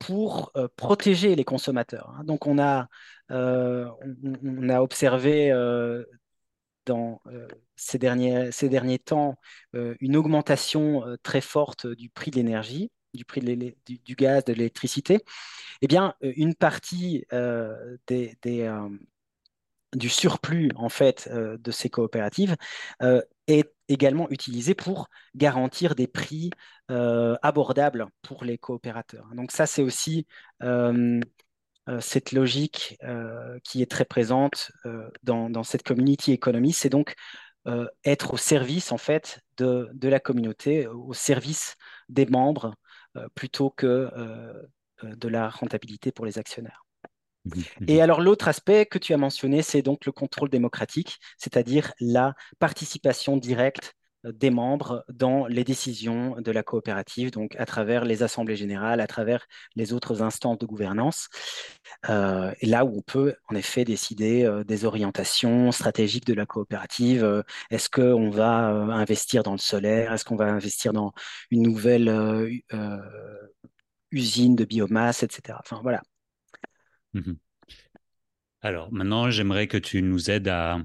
pour 0.00 0.52
protéger 0.76 1.36
les 1.36 1.44
consommateurs. 1.44 2.14
Hein. 2.16 2.24
Donc 2.24 2.46
on 2.46 2.58
a, 2.58 2.88
on, 3.30 4.68
a 4.68 4.80
observé 4.80 5.52
dans 6.86 7.20
ces 7.78 7.98
derniers, 7.98 8.50
ces 8.52 8.68
derniers 8.68 8.98
temps 8.98 9.36
euh, 9.74 9.94
une 10.00 10.16
augmentation 10.16 11.06
euh, 11.06 11.16
très 11.22 11.40
forte 11.40 11.86
du 11.86 12.10
prix 12.10 12.30
de 12.30 12.36
l'énergie, 12.36 12.90
du 13.14 13.24
prix 13.24 13.40
de 13.40 13.74
du, 13.86 14.14
gaz, 14.16 14.44
de 14.44 14.52
l'électricité, 14.52 15.20
eh 15.80 15.86
bien, 15.86 16.14
euh, 16.24 16.32
une 16.36 16.54
partie 16.54 17.24
des, 18.06 18.36
du 19.96 20.08
surplus 20.08 20.70
en 20.76 20.88
fait 20.88 21.30
de 21.32 21.70
ces 21.70 21.88
coopératives 21.88 22.56
est 23.46 23.72
également 23.88 24.28
utilisée 24.30 24.74
pour 24.74 25.08
garantir 25.34 25.94
des 25.94 26.06
prix 26.06 26.50
abordables 26.88 28.06
pour 28.22 28.44
les 28.44 28.58
coopérateurs. 28.58 29.28
Donc 29.34 29.52
ça, 29.52 29.66
c'est 29.66 29.82
aussi 29.82 30.26
cette 32.00 32.32
logique 32.32 32.98
qui 33.64 33.82
est 33.82 33.90
très 33.90 34.04
présente 34.04 34.70
dans, 35.22 35.62
cette 35.64 35.82
community 35.82 36.32
economy, 36.32 36.72
c'est 36.72 36.88
donc 36.88 37.14
euh, 37.68 37.86
être 38.04 38.34
au 38.34 38.36
service 38.38 38.92
en 38.92 38.98
fait 38.98 39.40
de, 39.58 39.90
la 40.02 40.20
communauté, 40.20 40.86
au 40.86 41.12
service 41.12 41.74
des 42.08 42.24
membres, 42.24 42.74
euh, 43.16 43.28
plutôt 43.34 43.68
que 43.68 44.10
euh, 44.16 44.52
de 45.02 45.28
la 45.28 45.50
rentabilité 45.50 46.10
pour 46.10 46.24
les 46.24 46.38
actionnaires. 46.38 46.87
Mmh 47.56 47.84
Et 47.88 48.00
alors 48.00 48.20
l'autre 48.20 48.48
aspect 48.48 48.86
que 48.86 48.98
tu 48.98 49.14
as 49.14 49.18
mentionné, 49.18 49.62
c'est 49.62 49.82
donc 49.82 50.06
le 50.06 50.12
contrôle 50.12 50.50
démocratique, 50.50 51.18
c'est-à-dire 51.36 51.92
la 52.00 52.34
participation 52.58 53.36
directe 53.36 53.94
des 54.24 54.50
membres 54.50 55.04
dans 55.08 55.46
les 55.46 55.64
décisions 55.64 56.36
de 56.40 56.50
la 56.50 56.62
coopérative, 56.62 57.30
donc 57.30 57.54
à 57.56 57.66
travers 57.66 58.04
les 58.04 58.22
assemblées 58.22 58.56
générales, 58.56 59.00
à 59.00 59.06
travers 59.06 59.46
les 59.76 59.92
autres 59.92 60.22
instances 60.22 60.58
de 60.58 60.66
gouvernance, 60.66 61.28
euh, 62.08 62.52
là 62.62 62.84
où 62.84 62.98
on 62.98 63.02
peut 63.02 63.34
en 63.48 63.54
effet 63.54 63.84
décider 63.84 64.44
euh, 64.44 64.64
des 64.64 64.84
orientations 64.84 65.72
stratégiques 65.72 66.26
de 66.26 66.34
la 66.34 66.46
coopérative. 66.46 67.24
Euh, 67.24 67.42
est-ce 67.70 67.88
qu'on 67.88 68.30
va 68.30 68.68
investir 68.68 69.42
dans 69.42 69.52
le 69.52 69.58
solaire 69.58 70.12
Est-ce 70.12 70.24
qu'on 70.24 70.36
va 70.36 70.46
investir 70.46 70.92
dans 70.92 71.12
une 71.50 71.62
nouvelle 71.62 72.08
usine 74.10 74.56
de 74.56 74.64
biomasse, 74.64 75.22
etc. 75.22 75.58
Enfin 75.60 75.80
voilà. 75.82 76.02
Mmh 77.14 77.38
Alors? 78.60 78.92
Maintenant, 78.92 79.30
j'aimerais 79.30 79.66
que 79.66 79.76
tu 79.78 80.02
nous 80.02 80.30
aides 80.30 80.48
à, 80.48 80.80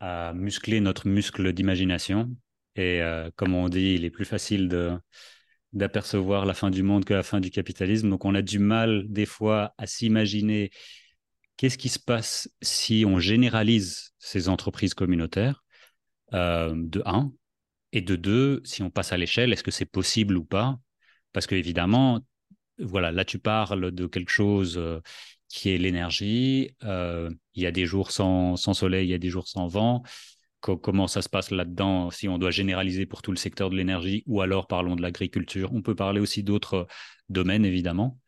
à 0.00 0.32
muscler 0.34 0.80
notre 0.80 1.08
muscle 1.08 1.52
d'imagination 1.52 2.30
et 2.76 3.02
euh, 3.02 3.30
comme 3.36 3.54
on 3.54 3.68
dit, 3.68 3.94
il 3.94 4.04
est 4.04 4.10
plus 4.10 4.24
facile 4.24 4.68
de, 4.68 4.92
d'apercevoir 5.72 6.46
la 6.46 6.54
fin 6.54 6.70
du 6.70 6.82
monde 6.82 7.04
que 7.04 7.14
la 7.14 7.22
fin 7.22 7.40
du 7.40 7.50
capitalisme. 7.50 8.10
Donc 8.10 8.24
on 8.24 8.34
a 8.34 8.42
du 8.42 8.58
mal 8.58 9.04
des 9.08 9.26
fois 9.26 9.74
à 9.78 9.86
s'imaginer 9.86 10.70
qu'est-ce 11.56 11.78
qui 11.78 11.88
se 11.88 11.98
passe 11.98 12.50
si 12.62 13.04
on 13.06 13.18
généralise 13.18 14.12
ces 14.18 14.48
entreprises 14.48 14.94
communautaires, 14.94 15.64
euh, 16.34 16.74
de 16.76 17.02
un, 17.06 17.32
et 17.92 18.00
de 18.00 18.16
deux, 18.16 18.60
si 18.64 18.82
on 18.82 18.90
passe 18.90 19.12
à 19.12 19.16
l'échelle, 19.16 19.52
est-ce 19.52 19.64
que 19.64 19.70
c'est 19.72 19.84
possible 19.84 20.36
ou 20.36 20.44
pas? 20.44 20.78
Parce 21.32 21.46
qu'évidemment, 21.46 22.20
voilà, 22.78 23.12
là 23.12 23.24
tu 23.24 23.38
parles 23.38 23.90
de 23.92 24.06
quelque 24.06 24.30
chose 24.30 24.78
euh, 24.78 25.00
qui 25.50 25.70
est 25.70 25.78
l'énergie. 25.78 26.70
il 26.82 27.62
y 27.62 27.66
a 27.66 27.70
des 27.70 27.84
jours 27.84 28.10
sans, 28.10 28.56
soleil, 28.56 29.08
il 29.08 29.10
y 29.10 29.14
a 29.14 29.18
des 29.18 29.30
jours 29.30 29.48
sans 29.48 29.66
vent 29.66 30.02
comment 30.60 31.08
ça 31.08 31.22
se 31.22 31.28
passe 31.28 31.50
là-dedans, 31.50 32.10
si 32.10 32.28
on 32.28 32.38
doit 32.38 32.50
généraliser 32.50 33.06
pour 33.06 33.22
tout 33.22 33.30
le 33.30 33.36
secteur 33.36 33.70
de 33.70 33.76
l'énergie, 33.76 34.22
ou 34.26 34.40
alors 34.40 34.66
parlons 34.66 34.96
de 34.96 35.02
l'agriculture. 35.02 35.70
On 35.72 35.82
peut 35.82 35.94
parler 35.94 36.20
aussi 36.20 36.42
d'autres 36.42 36.86
domaines, 37.28 37.64
évidemment. 37.64 38.18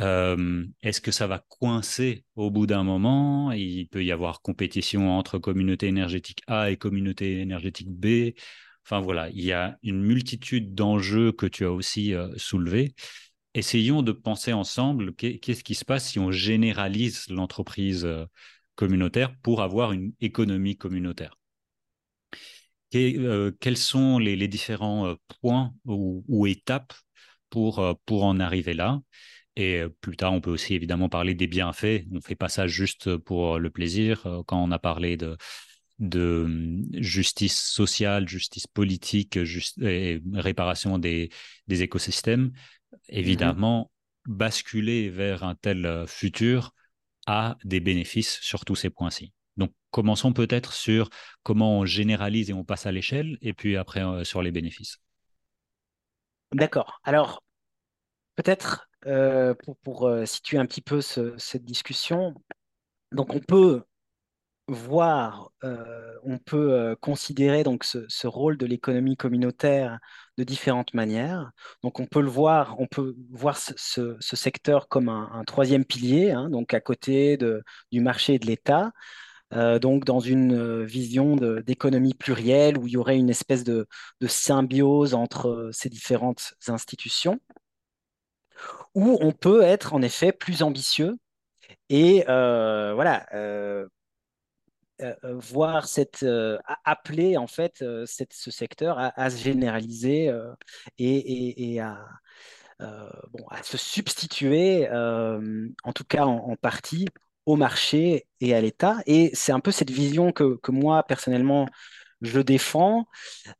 Euh, 0.00 0.64
est-ce 0.82 1.00
que 1.00 1.10
ça 1.10 1.26
va 1.26 1.44
coincer 1.48 2.24
au 2.36 2.50
bout 2.50 2.66
d'un 2.66 2.84
moment? 2.84 3.50
Il 3.52 3.88
peut 3.88 4.04
y 4.04 4.12
avoir 4.12 4.42
compétition 4.42 5.10
entre 5.18 5.38
communauté 5.38 5.88
énergétique 5.88 6.42
A 6.46 6.70
et 6.70 6.76
communauté 6.76 7.40
énergétique 7.40 7.90
B. 7.90 8.34
Enfin 8.84 9.00
voilà, 9.00 9.28
il 9.30 9.44
y 9.44 9.52
a 9.52 9.76
une 9.82 10.00
multitude 10.00 10.74
d'enjeux 10.74 11.32
que 11.32 11.46
tu 11.46 11.64
as 11.64 11.72
aussi 11.72 12.14
euh, 12.14 12.28
soulevés. 12.36 12.94
Essayons 13.54 14.02
de 14.02 14.12
penser 14.12 14.52
ensemble 14.52 15.14
qu'est-ce 15.14 15.64
qui 15.64 15.74
se 15.74 15.84
passe 15.84 16.10
si 16.10 16.18
on 16.18 16.30
généralise 16.30 17.28
l'entreprise 17.28 18.04
euh, 18.04 18.26
communautaire 18.74 19.34
pour 19.42 19.62
avoir 19.62 19.92
une 19.92 20.12
économie 20.20 20.76
communautaire? 20.76 21.36
Euh, 22.94 23.52
quels 23.60 23.76
sont 23.76 24.18
les, 24.18 24.48
différents 24.48 25.06
euh, 25.06 25.14
points 25.40 25.74
ou, 25.84 26.46
étapes 26.46 26.94
pour, 27.50 27.98
pour 28.06 28.24
en 28.24 28.38
arriver 28.38 28.74
là? 28.74 29.00
Et 29.56 29.82
plus 30.00 30.16
tard, 30.16 30.32
on 30.32 30.40
peut 30.40 30.52
aussi 30.52 30.74
évidemment 30.74 31.08
parler 31.08 31.34
des 31.34 31.48
bienfaits. 31.48 32.04
On 32.12 32.16
ne 32.16 32.20
fait 32.20 32.36
pas 32.36 32.48
ça 32.48 32.68
juste 32.68 33.16
pour 33.16 33.58
le 33.58 33.70
plaisir. 33.70 34.22
Quand 34.46 34.62
on 34.62 34.70
a 34.70 34.78
parlé 34.78 35.16
de, 35.16 35.36
de 35.98 36.42
hum, 36.44 36.82
justice 36.92 37.58
sociale, 37.58 38.28
justice 38.28 38.66
politique 38.66 39.36
et 39.36 40.22
réparation 40.32 40.98
des, 40.98 41.30
écosystèmes, 41.68 42.52
évidemment, 43.08 43.90
basculer 44.26 45.08
vers 45.10 45.42
un 45.42 45.54
tel 45.54 45.86
euh, 45.86 46.06
futur 46.06 46.72
a 47.26 47.56
des 47.64 47.80
bénéfices 47.80 48.38
sur 48.40 48.64
tous 48.64 48.76
ces 48.76 48.90
points-ci. 48.90 49.32
Donc, 49.56 49.72
commençons 49.90 50.32
peut-être 50.32 50.72
sur 50.72 51.10
comment 51.42 51.78
on 51.78 51.84
généralise 51.84 52.50
et 52.50 52.52
on 52.52 52.64
passe 52.64 52.86
à 52.86 52.92
l'échelle, 52.92 53.38
et 53.42 53.52
puis 53.52 53.76
après 53.76 54.04
euh, 54.04 54.24
sur 54.24 54.42
les 54.42 54.50
bénéfices. 54.50 54.98
D'accord. 56.52 57.00
Alors, 57.04 57.42
peut-être 58.36 58.88
euh, 59.06 59.54
pour, 59.82 60.10
situer 60.24 60.58
un 60.58 60.66
petit 60.66 60.80
peu 60.80 61.00
cette 61.00 61.64
discussion, 61.64 62.34
donc 63.12 63.34
on 63.34 63.40
peut 63.40 63.82
voir, 64.68 65.50
euh, 65.64 66.14
on 66.24 66.38
peut 66.38 66.72
euh, 66.72 66.94
considérer 66.96 67.64
donc 67.64 67.84
ce, 67.84 68.26
rôle 68.26 68.56
de 68.58 68.66
l'économie 68.66 69.16
communautaire 69.16 69.98
de 70.36 70.44
différentes 70.44 70.94
manières. 70.94 71.50
Donc 71.82 72.00
on 72.00 72.06
peut 72.06 72.20
le 72.20 72.28
voir, 72.28 72.78
on 72.78 72.86
peut 72.86 73.16
voir 73.30 73.56
ce, 73.58 74.16
secteur 74.20 74.88
comme 74.88 75.08
un, 75.08 75.42
troisième 75.46 75.84
pilier, 75.84 76.30
hein, 76.32 76.50
donc 76.50 76.74
à 76.74 76.80
côté 76.80 77.36
de, 77.36 77.62
du 77.90 78.00
marché 78.00 78.34
et 78.34 78.38
de 78.38 78.46
l'État. 78.46 78.92
Euh, 79.54 79.78
donc 79.78 80.04
dans 80.04 80.20
une 80.20 80.84
vision 80.84 81.36
d'économie 81.36 82.12
plurielle 82.12 82.76
où 82.76 82.86
il 82.86 82.92
y 82.92 82.96
aurait 82.98 83.16
une 83.16 83.30
espèce 83.30 83.64
de, 83.64 83.86
symbiose 84.26 85.14
entre 85.14 85.70
ces 85.72 85.88
différentes 85.88 86.54
institutions, 86.68 87.40
où 88.94 89.18
on 89.20 89.32
peut 89.32 89.62
être 89.62 89.94
en 89.94 90.02
effet 90.02 90.32
plus 90.32 90.62
ambitieux 90.62 91.16
et 91.88 92.24
voilà, 92.26 93.26
voir 95.22 95.86
cette 95.86 96.22
euh, 96.22 96.58
appeler 96.84 97.36
en 97.36 97.46
fait 97.46 97.78
ce 97.78 98.50
secteur 98.50 98.98
à, 98.98 99.30
se 99.30 99.36
généraliser 99.38 100.32
et, 100.98 101.80
à, 101.80 102.04
bon, 102.80 103.46
à 103.50 103.62
se 103.62 103.76
substituer, 103.76 104.88
en 104.90 105.92
tout 105.94 106.04
cas 106.04 106.24
en, 106.24 106.56
partie, 106.56 107.06
au 107.46 107.56
marché 107.56 108.26
et 108.40 108.54
à 108.54 108.60
l'État. 108.60 108.98
Et 109.06 109.30
c'est 109.34 109.52
un 109.52 109.60
peu 109.60 109.70
cette 109.72 109.90
vision 109.90 110.32
que, 110.32 110.58
moi 110.70 111.02
personnellement 111.04 111.66
je 112.20 112.40
défends. 112.40 113.06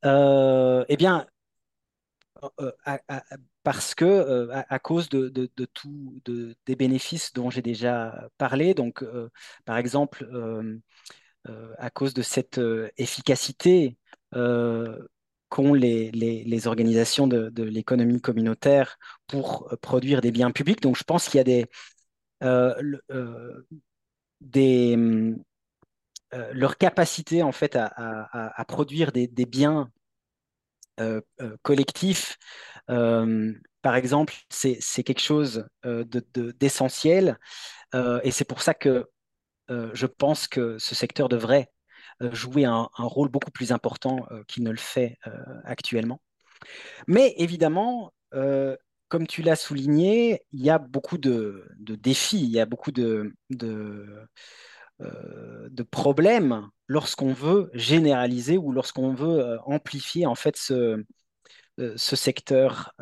eh 0.04 0.96
bien, 0.96 1.26
parce 3.62 3.94
que 3.94 4.48
à, 4.52 4.78
cause 4.78 5.08
de, 5.08 5.28
de, 5.28 5.64
tout, 5.66 6.20
des 6.24 6.76
bénéfices 6.76 7.32
dont 7.32 7.50
j'ai 7.50 7.62
déjà 7.62 8.28
parlé, 8.38 8.74
donc 8.74 9.04
par 9.64 9.76
exemple 9.76 10.26
euh, 10.32 10.78
à 11.78 11.90
cause 11.90 12.14
de 12.14 12.22
cette 12.22 12.58
euh, 12.58 12.90
efficacité 12.96 13.96
euh, 14.34 14.98
qu'ont 15.48 15.72
les, 15.72 16.10
les, 16.10 16.66
organisations 16.66 17.26
de, 17.26 17.62
l'économie 17.62 18.20
communautaire 18.20 18.98
pour 19.26 19.74
produire 19.80 20.20
des 20.20 20.30
biens 20.30 20.50
publics. 20.50 20.82
Donc 20.82 20.96
je 20.96 21.04
pense 21.04 21.28
qu'il 21.28 21.38
y 21.38 21.40
a 21.40 21.44
des, 21.44 21.64
leur 26.52 26.76
capacité 26.76 27.42
en 27.42 27.52
fait 27.52 27.76
à, 27.76 28.64
produire 28.68 29.10
des, 29.10 29.46
biens 29.46 29.90
collectifs, 31.62 32.36
par 32.86 33.96
exemple, 33.96 34.34
c'est 34.50 35.02
quelque 35.02 35.22
chose 35.22 35.66
d'essentiel. 35.82 37.38
et 37.94 38.30
c'est 38.30 38.44
pour 38.44 38.60
ça 38.60 38.74
que 38.74 38.88
euh, 38.88 39.04
je 39.68 40.06
pense 40.06 40.48
que 40.48 40.78
ce 40.78 40.94
secteur 40.94 41.28
devrait 41.28 41.70
euh, 42.22 42.34
jouer 42.34 42.64
un, 42.64 42.88
rôle 42.96 43.28
beaucoup 43.28 43.52
plus 43.52 43.70
important 43.70 44.26
euh, 44.32 44.42
qu'il 44.48 44.64
ne 44.64 44.70
le 44.70 44.76
fait 44.76 45.18
actuellement. 45.64 46.20
Mais 47.06 47.34
évidemment, 47.36 48.12
comme 49.08 49.26
tu 49.28 49.42
l'as 49.42 49.56
souligné, 49.56 50.42
il 50.52 50.62
y 50.62 50.70
a 50.70 50.78
beaucoup 50.78 51.18
de, 51.18 51.64
défis, 51.78 52.42
il 52.42 52.50
y 52.50 52.58
a 52.58 52.66
beaucoup 52.66 52.90
de, 52.90 53.32
problèmes 55.92 56.68
lorsqu'on 56.88 57.32
veut 57.32 57.70
généraliser 57.74 58.58
ou 58.58 58.72
lorsqu'on 58.72 59.14
veut 59.14 59.58
amplifier 59.64 60.26
en 60.26 60.34
fait 60.34 60.56
ce, 60.56 61.04
ce 61.78 62.16
secteur. 62.16 62.92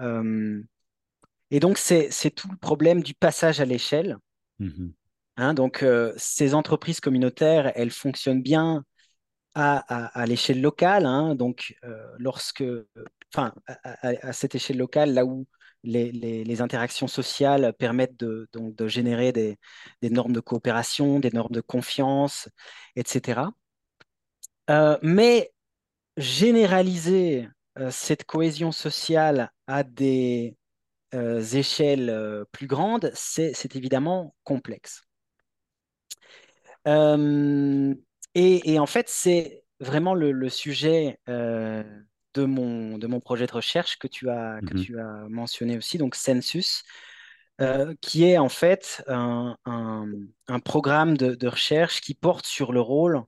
et 1.50 1.60
donc, 1.60 1.78
c'est 1.78 2.30
tout 2.34 2.50
le 2.50 2.58
problème 2.58 3.02
du 3.02 3.14
passage 3.14 3.60
à 3.60 3.64
l'échelle. 3.64 4.18
Mmh 4.58 4.90
Hein, 5.36 5.54
donc, 5.54 5.82
euh, 5.82 6.12
ces 6.16 6.54
entreprises 6.54 7.00
communautaires, 7.00 7.72
elles 7.74 7.90
fonctionnent 7.90 8.42
bien 8.42 8.84
à, 9.54 10.24
l'échelle 10.26 10.60
locale. 10.60 11.06
Hein, 11.06 11.34
donc, 11.34 11.76
euh, 11.84 12.06
lorsque, 12.18 12.64
enfin, 13.34 13.54
à, 13.74 14.32
cette 14.32 14.54
échelle 14.54 14.78
locale, 14.78 15.14
là 15.14 15.24
où 15.26 15.46
les, 15.84 16.60
interactions 16.62 17.08
sociales 17.08 17.74
permettent 17.78 18.18
de, 18.18 18.48
donc, 18.52 18.74
de 18.76 18.88
générer 18.88 19.32
des, 19.32 19.58
normes 20.02 20.32
de 20.32 20.40
coopération, 20.40 21.20
des 21.20 21.30
normes 21.30 21.52
de 21.52 21.60
confiance, 21.60 22.48
etc. 22.96 23.50
Euh, 24.70 24.98
mais 25.02 25.52
généraliser 26.16 27.48
cette 27.90 28.24
cohésion 28.24 28.72
sociale 28.72 29.52
à 29.66 29.82
des 29.84 30.56
échelles 31.12 32.44
plus 32.52 32.66
grandes, 32.66 33.10
c'est 33.14 33.76
évidemment 33.76 34.34
complexe. 34.44 35.05
Euh, 36.86 37.94
et, 38.34 38.78
en 38.78 38.86
fait, 38.86 39.08
c'est 39.08 39.64
vraiment 39.80 40.14
le, 40.14 40.48
sujet 40.48 41.18
euh, 41.28 41.82
de, 42.34 42.44
mon, 42.44 42.98
de 42.98 43.06
mon 43.06 43.20
projet 43.20 43.46
de 43.46 43.52
recherche 43.52 43.98
que 43.98 44.06
tu 44.06 44.28
as, 44.30 44.60
que 44.60 44.74
mhm. 44.74 44.84
tu 44.84 45.00
as 45.00 45.26
mentionné 45.28 45.76
aussi, 45.76 45.98
donc 45.98 46.14
Census, 46.14 46.82
euh, 47.60 47.94
qui 48.02 48.24
est 48.24 48.36
en 48.38 48.50
fait 48.50 49.02
un, 49.08 49.56
un, 49.64 50.60
programme 50.60 51.16
de, 51.16 51.34
de, 51.34 51.48
recherche 51.48 52.02
qui 52.02 52.14
porte 52.14 52.46
sur 52.46 52.72
le 52.72 52.80
rôle 52.80 53.22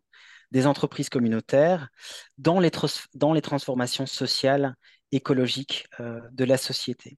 des 0.51 0.67
entreprises 0.67 1.09
communautaires 1.09 1.89
dans 2.37 2.61
les, 2.61 2.71
dans 3.15 3.33
les 3.33 3.43
transformations 3.43 4.07
sociales, 4.07 4.75
écologiques 5.11 5.87
de 5.99 6.45
la 6.45 6.59
société. 6.59 7.17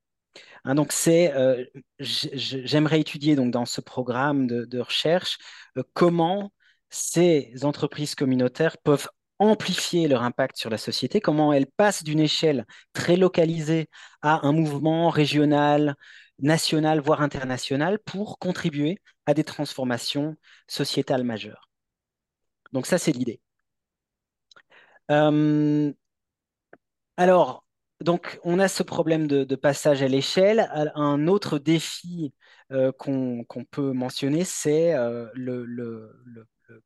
Hein, 0.65 0.75
donc 0.75 0.93
c'est, 0.93 1.33
euh, 1.35 1.65
j'aimerais 1.99 3.01
étudier 3.01 3.37
donc 3.37 3.51
dans 3.51 3.65
ce 3.65 3.81
programme 3.81 4.47
de, 4.47 4.81
recherche 4.81 5.39
euh, 5.77 5.83
comment 5.95 6.53
ces 6.91 7.53
entreprises 7.63 8.15
communautaires 8.15 8.77
peuvent 8.79 9.09
amplifier 9.39 10.07
leur 10.09 10.23
impact 10.23 10.57
sur 10.57 10.71
la 10.71 10.79
société, 10.79 11.21
comment 11.21 11.53
elles 11.53 11.67
passent 11.67 12.05
d'une 12.05 12.21
échelle 12.21 12.67
très 12.93 13.17
localisée 13.17 13.89
à 14.23 14.47
un 14.47 14.53
mouvement 14.53 15.09
régional, 15.09 15.97
national, 16.41 17.01
voire 17.01 17.23
international, 17.23 17.99
pour 18.01 18.39
contribuer 18.39 18.99
à 19.27 19.35
des 19.35 19.45
transformations 19.45 20.37
sociétales 20.67 21.25
majeures. 21.25 21.71
Donc 22.73 22.87
ça, 22.87 22.99
c'est 22.99 23.13
l'idée. 23.13 23.41
Euh, 25.11 25.93
alors, 27.17 27.65
donc, 28.01 28.41
on 28.45 28.59
a 28.59 28.69
ce 28.69 28.83
problème 28.83 29.27
de, 29.27 29.57
passage 29.57 30.03
à 30.03 30.09
l'échelle. 30.09 30.71
Un 30.95 31.27
autre 31.27 31.59
défi 31.59 32.33
euh, 32.73 32.93
qu'on 32.93 33.45
peut 33.71 33.93
mentionner, 33.93 34.45
c'est 34.45 34.95
euh, 34.95 35.29
le, 35.35 36.11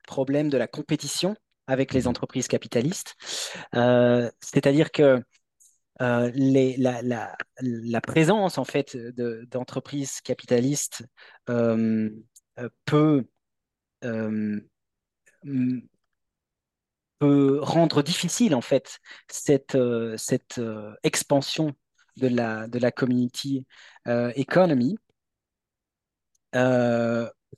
problème 0.06 0.48
de 0.48 0.56
la 0.56 0.66
compétition 0.66 1.36
avec 1.66 1.92
les 1.92 2.08
entreprises 2.08 2.48
capitalistes. 2.48 3.16
Euh, 3.74 4.30
c'est-à-dire 4.40 4.90
que 4.90 5.22
la, 6.00 8.00
présence 8.00 8.58
en 8.58 8.64
fait 8.64 8.96
d'entreprises 8.96 10.20
capitalistes 10.20 11.04
peut 11.46 13.24
peut 17.18 17.58
rendre 17.62 18.02
difficile 18.02 18.54
en 18.54 18.60
fait 18.60 18.98
cette, 19.30 19.74
euh, 19.74 20.16
cette 20.16 20.58
euh, 20.58 20.92
expansion 21.02 21.72
de 22.16 22.28
la, 22.28 22.68
de 22.68 22.78
la 22.78 22.92
community 22.92 23.66
euh, 24.06 24.32
economy, 24.36 24.96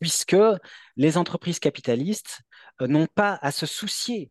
puisque 0.00 0.36
les 0.96 1.18
entreprises 1.18 1.58
capitalistes 1.58 2.40
n'ont 2.80 3.06
pas 3.06 3.38
à 3.42 3.52
se 3.52 3.66
soucier 3.66 4.30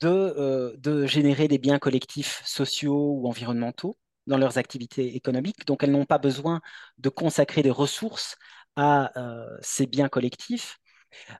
de, 0.00 0.76
de 0.78 1.06
générer 1.06 1.48
des 1.48 1.58
biens 1.58 1.80
collectifs 1.80 2.40
sociaux 2.44 3.18
ou 3.18 3.28
environnementaux 3.28 3.96
dans 4.28 4.38
leurs 4.38 4.56
activités 4.56 5.16
économiques. 5.16 5.66
Donc, 5.66 5.82
elles 5.82 5.90
n'ont 5.90 6.04
pas 6.04 6.18
besoin 6.18 6.60
de 6.98 7.08
consacrer 7.08 7.62
des 7.62 7.72
ressources 7.72 8.36
à 8.76 9.12
ces 9.62 9.86
biens 9.86 10.08
collectifs, 10.08 10.78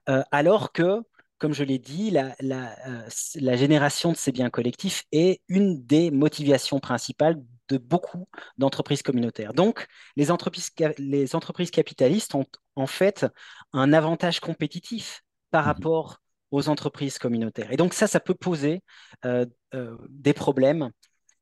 alors 0.05 0.73
que 0.73 1.01
comme 1.37 1.53
je 1.53 1.63
l'ai 1.63 1.79
dit, 1.79 2.11
la, 2.11 2.35
euh, 2.41 3.09
la, 3.35 3.55
génération 3.55 4.11
de 4.11 4.17
ces 4.17 4.31
biens 4.31 4.49
collectifs 4.49 5.03
est 5.11 5.41
une 5.47 5.85
des 5.85 6.11
motivations 6.11 6.79
principales 6.79 7.41
de 7.67 7.77
beaucoup 7.77 8.27
d'entreprises 8.57 9.01
communautaires. 9.01 9.53
Donc, 9.53 9.87
les 10.15 10.31
entreprises, 10.31 10.71
les 10.97 11.35
entreprises 11.35 11.71
capitalistes 11.71 12.35
ont 12.35 12.45
en 12.75 12.87
fait 12.87 13.25
un 13.73 13.91
avantage 13.91 14.39
compétitif 14.39 15.23
par 15.51 15.65
mmh 15.65 15.67
rapport 15.67 16.17
aux 16.51 16.69
entreprises 16.69 17.17
communautaires. 17.17 17.71
Et 17.71 17.77
donc 17.77 17.93
ça, 17.93 18.07
ça 18.07 18.19
peut 18.19 18.35
poser 18.35 18.81
des 19.23 20.33
problèmes 20.33 20.91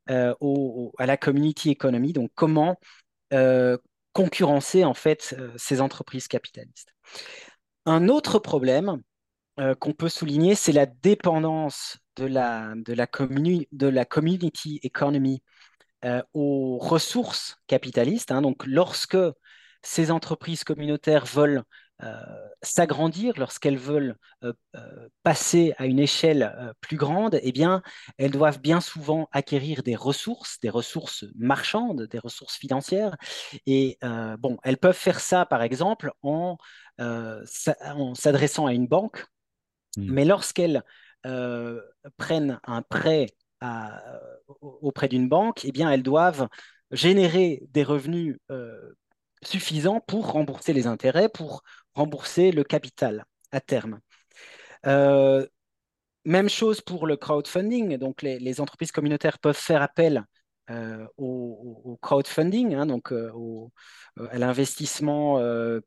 à 0.08 1.06
la 1.06 1.18
community 1.18 1.72
economy. 1.72 2.14
Donc 2.14 2.32
comment 2.36 2.80
concurrencer 4.14 4.86
en 4.86 4.94
fait 4.94 5.36
ces 5.58 5.82
entreprises 5.82 6.28
capitalistes? 6.28 6.94
Un 7.86 8.08
autre 8.08 8.40
problème 8.40 9.02
qu'on 9.80 9.94
peut 9.94 10.10
souligner, 10.10 10.56
c'est 10.56 10.72
la 10.72 10.86
dépendance 10.86 11.98
de 12.16 12.26
la, 12.26 12.74
de 12.76 12.94
la, 12.94 13.08
de 13.72 13.88
la 13.88 14.06
community 14.06 14.80
economy 14.84 15.44
aux 16.34 16.78
ressources 16.80 17.58
capitalistes. 17.68 18.32
Hein. 18.32 18.42
Donc, 18.42 18.66
lorsque 18.66 19.18
ces 19.84 20.12
entreprises 20.12 20.64
communautaires 20.64 21.26
veulent 21.26 21.64
euh, 22.02 22.16
s'agrandir, 22.62 23.34
lorsqu'elles 23.38 23.78
veulent 23.78 24.18
euh, 24.44 24.52
euh, 24.76 25.08
passer 25.22 25.74
à 25.78 25.86
une 25.86 26.00
échelle 26.00 26.74
plus 26.82 26.98
grande, 26.98 27.40
eh 27.42 27.52
bien, 27.52 27.82
elles 28.18 28.32
doivent 28.32 28.60
bien 28.60 28.82
souvent 28.82 29.30
acquérir 29.32 29.84
des 29.84 29.96
ressources, 29.96 30.60
des 30.60 30.70
ressources 30.70 31.26
marchandes, 31.36 32.04
des 32.04 32.20
ressources 32.20 32.58
financières. 32.58 33.16
Et 33.66 33.98
bon, 34.40 34.58
elles 34.64 34.78
peuvent 34.78 34.96
faire 34.96 35.20
ça, 35.20 35.46
par 35.46 35.62
exemple, 35.62 36.12
en, 36.24 36.58
s'adressant 37.46 38.66
à 38.66 38.74
une 38.74 38.88
banque. 38.88 39.26
Hmm. 39.98 40.12
Mais 40.12 40.26
lorsqu'elles 40.26 40.84
prennent 42.18 42.60
un 42.66 42.82
prêt 42.82 43.28
auprès 44.60 45.08
d'une 45.08 45.30
banque, 45.30 45.64
eh 45.64 45.72
bien, 45.72 45.90
elles 45.90 46.04
doivent 46.04 46.50
générer 46.92 47.64
des 47.70 47.84
revenus 47.84 48.38
suffisants 49.42 50.02
pour 50.02 50.32
rembourser 50.32 50.74
les 50.74 50.88
intérêts, 50.88 51.30
pour 51.30 51.64
rembourser 51.94 52.52
le 52.52 52.64
capital 52.64 53.26
à 53.52 53.62
terme. 53.62 54.00
Euh, 54.86 55.46
même 56.26 56.50
chose 56.50 56.82
pour 56.82 57.08
le 57.08 57.18
crowdfunding. 57.18 57.98
Donc, 57.98 58.22
les, 58.22 58.62
entreprises 58.62 58.92
communautaires 58.92 59.40
peuvent 59.40 59.58
faire 59.58 59.82
appel 59.82 60.24
euh, 60.70 61.06
au, 61.18 61.98
crowdfunding, 62.02 62.74
hein, 62.74 62.86
donc 62.86 63.12
euh, 63.12 63.32
à 64.30 64.38
l'investissement 64.38 65.40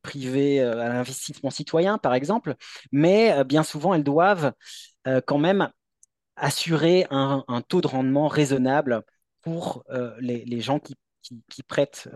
privé, 0.03 0.61
à 0.61 0.89
l'investissement 0.89 1.51
citoyen, 1.51 1.99
par 1.99 2.14
exemple. 2.14 2.55
Mais 2.93 3.45
bien 3.45 3.62
souvent, 3.62 3.95
elles 3.95 4.05
doivent 4.05 4.53
quand 5.27 5.39
même 5.39 5.70
assurer 6.37 7.07
un, 7.11 7.45
taux 7.68 7.81
de 7.81 7.87
rendement 7.87 8.29
raisonnable 8.29 9.03
pour 9.43 9.85
les, 10.18 10.61
gens 10.61 10.81
qui, 10.81 11.62
prêtent 11.62 12.09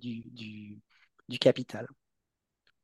du, 0.00 0.80
capital. 1.40 1.88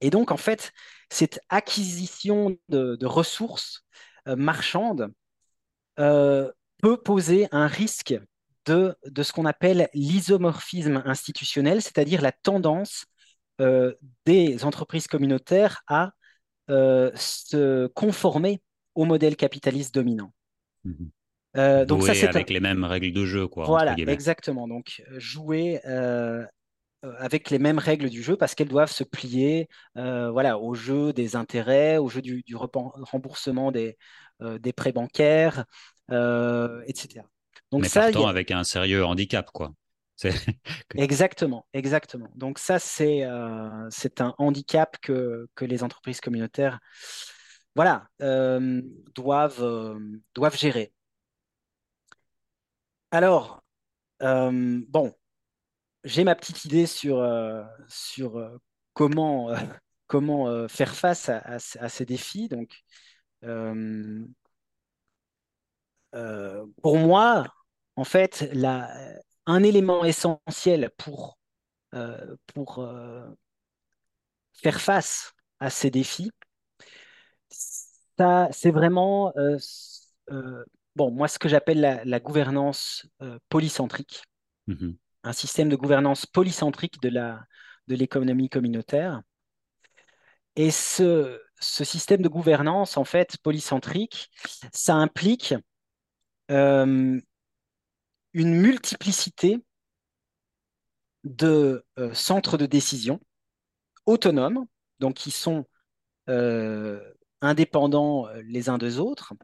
Et 0.00 0.10
donc, 0.10 0.30
en 0.30 0.36
fait, 0.36 0.72
cette 1.10 1.40
acquisition 1.48 2.56
de, 2.68 3.06
ressources 3.06 3.84
euh, 4.28 4.36
marchandes 4.36 5.12
euh, 5.98 6.50
peut 6.78 6.96
poser 6.96 7.48
un 7.52 7.66
risque 7.66 8.18
de, 8.66 8.94
de 9.06 9.22
ce 9.22 9.32
qu'on 9.32 9.46
appelle 9.46 9.88
l'isomorphisme 9.94 11.02
institutionnel, 11.04 11.82
c'est-à-dire 11.82 12.20
la 12.22 12.32
tendance 12.32 13.06
euh, 13.60 13.94
des 14.26 14.64
entreprises 14.64 15.06
communautaires 15.06 15.82
à 15.86 16.12
se 16.68 17.88
conformer 17.88 18.62
au 18.94 19.04
modèle 19.04 19.34
capitaliste 19.34 19.92
dominant. 19.92 20.32
Mmh. 20.84 21.84
donc 21.84 22.04
ça, 22.04 22.14
c'est 22.14 22.28
avec 22.28 22.48
les 22.48 22.60
mêmes 22.60 22.84
règles 22.84 23.12
de 23.12 23.26
jeu, 23.26 23.48
quoi. 23.48 23.64
Voilà, 23.64 23.96
exactement. 23.96 24.68
Donc 24.68 25.02
jouer 25.16 25.80
euh, 27.04 27.14
avec 27.18 27.48
les 27.48 27.58
mêmes 27.58 27.78
règles 27.78 28.10
du 28.10 28.22
jeu 28.22 28.36
parce 28.36 28.54
qu'elles 28.54 28.68
doivent 28.68 28.92
se 28.92 29.04
plier 29.04 29.68
euh, 29.96 30.30
voilà, 30.30 30.58
au 30.58 30.74
jeu 30.74 31.14
des 31.14 31.34
intérêts, 31.34 31.96
au 31.96 32.10
jeu 32.10 32.20
du, 32.20 32.44
remboursement 32.54 33.72
des, 33.72 33.96
euh, 34.42 34.58
des 34.58 34.74
prêts 34.74 34.92
bancaires, 34.92 35.64
etc. 36.10 37.22
Donc 37.70 37.82
Mais 37.82 37.88
ça, 37.88 38.06
avec 38.06 38.50
un 38.50 38.64
sérieux 38.64 39.04
handicap, 39.04 39.50
quoi. 39.52 39.72
exactement, 40.96 41.66
exactement. 41.72 42.28
Donc 42.34 42.58
ça, 42.58 42.78
c'est 42.78 43.26
c'est 43.90 44.20
un 44.20 44.34
handicap 44.38 44.96
que, 45.00 45.48
que, 45.54 45.64
les 45.64 45.82
entreprises 45.82 46.20
communautaires 46.20 46.78
voilà, 47.74 48.08
doivent, 49.14 49.98
doivent 50.34 50.58
gérer. 50.58 50.92
Alors, 53.12 53.62
bon, 54.20 55.14
j'ai 56.04 56.24
ma 56.24 56.34
petite 56.34 56.64
idée 56.64 56.86
sur, 56.86 57.18
euh, 57.18 57.62
sur 57.88 58.38
euh, 58.38 58.56
comment, 58.94 59.50
euh, 59.50 59.56
comment 60.06 60.68
faire 60.68 60.94
face 60.94 61.28
à, 61.28 61.58
ces 61.88 62.04
défis. 62.04 62.48
Donc, 62.48 62.72
pour 66.82 66.98
moi, 66.98 67.46
en 67.96 68.04
fait, 68.04 68.48
la, 68.52 68.90
un 69.46 69.62
élément 69.62 70.04
essentiel 70.04 70.90
pour, 70.96 71.38
pour 72.54 72.88
faire 74.54 74.80
face 74.80 75.32
à 75.58 75.70
ces 75.70 75.90
défis, 75.90 76.30
c'est 77.48 78.70
vraiment 78.70 79.32
bon, 80.96 81.10
moi, 81.10 81.28
ce 81.28 81.38
que 81.38 81.48
j'appelle 81.48 82.02
la, 82.04 82.20
gouvernance 82.20 83.06
polycentrique. 83.48 84.22
Mmh 84.66 84.92
un 85.22 85.32
système 85.32 85.68
de 85.68 85.76
gouvernance 85.76 86.26
polycentrique 86.26 87.00
de 87.02 87.08
la 87.08 87.44
de 87.88 87.96
l'économie 87.96 88.48
communautaire. 88.48 89.20
Et 90.56 90.70
ce, 90.70 91.40
ce, 91.60 91.84
système 91.84 92.22
de 92.22 92.28
gouvernance, 92.28 92.96
en 92.96 93.04
fait, 93.04 93.36
polycentrique, 93.42 94.30
ça 94.72 94.94
implique 94.94 95.54
euh, 96.50 97.20
une 98.32 98.54
multiplicité 98.54 99.58
de 101.24 101.84
euh, 101.98 102.14
centres 102.14 102.56
de 102.56 102.66
décision 102.66 103.20
autonomes, 104.06 104.66
donc 104.98 105.14
qui 105.14 105.30
sont 105.30 105.64
euh, 106.28 107.00
indépendants 107.40 108.28
les 108.44 108.68
uns 108.68 108.78
des 108.78 108.98
autres, 108.98 109.34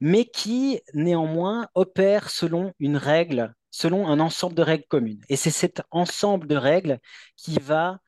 mais 0.00 0.24
qui 0.24 0.80
néanmoins 0.94 1.68
opèrent 1.74 2.30
selon 2.30 2.72
une 2.78 2.96
règle 2.96 3.54
selon 3.70 4.08
un 4.08 4.20
ensemble 4.20 4.54
de 4.54 4.62
règles 4.62 4.86
communes. 4.88 5.20
Et 5.28 5.36
c'est 5.36 5.50
cet 5.50 5.82
ensemble 5.90 6.46
de 6.46 6.56
règles 6.56 6.98
qui 7.36 7.58
va, 7.58 7.98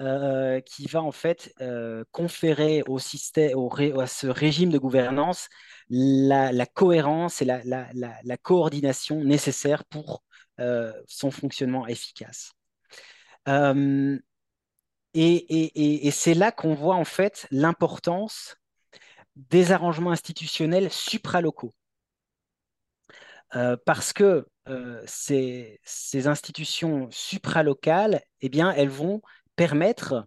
euh, 0.00 0.60
en 0.94 1.12
fait 1.12 1.54
euh, 1.60 2.04
conférer 2.12 2.82
au 2.86 2.98
système, 2.98 3.56
au 3.56 3.70
à 4.00 4.06
ce 4.06 4.26
régime 4.26 4.70
de 4.70 4.78
gouvernance 4.78 5.48
la, 5.88 6.66
cohérence 6.66 7.42
et 7.42 7.44
la, 7.44 8.36
coordination 8.42 9.22
nécessaires 9.24 9.84
pour 9.84 10.22
euh, 10.60 10.92
son 11.06 11.30
fonctionnement 11.30 11.86
efficace. 11.86 12.52
et, 13.46 14.24
et, 15.14 16.10
c'est 16.10 16.34
là 16.34 16.52
qu'on 16.52 16.74
voit 16.74 16.96
en 16.96 17.04
fait 17.04 17.46
l'importance 17.50 18.56
des 19.36 19.72
arrangements 19.72 20.12
institutionnels 20.12 20.90
supralocaux. 20.90 21.72
Euh, 23.54 23.76
parce 23.84 24.12
que 24.12 24.46
euh, 24.68 25.02
ces, 25.06 25.78
institutions 26.26 27.08
supralocales, 27.10 28.20
eh 28.40 28.48
bien, 28.48 28.72
elles 28.72 28.88
vont 28.88 29.22
permettre 29.54 30.26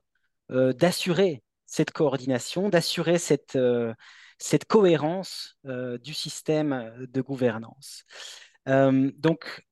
euh, 0.51 0.73
d'assurer 0.73 1.43
cette 1.65 1.91
coordination, 1.91 2.69
d'assurer 2.69 3.19
cette, 3.19 3.57
cette 4.39 4.65
cohérence 4.65 5.57
du 5.63 6.13
système 6.13 6.93
de 6.99 7.21
gouvernance. 7.21 8.05
donc, 8.65 9.65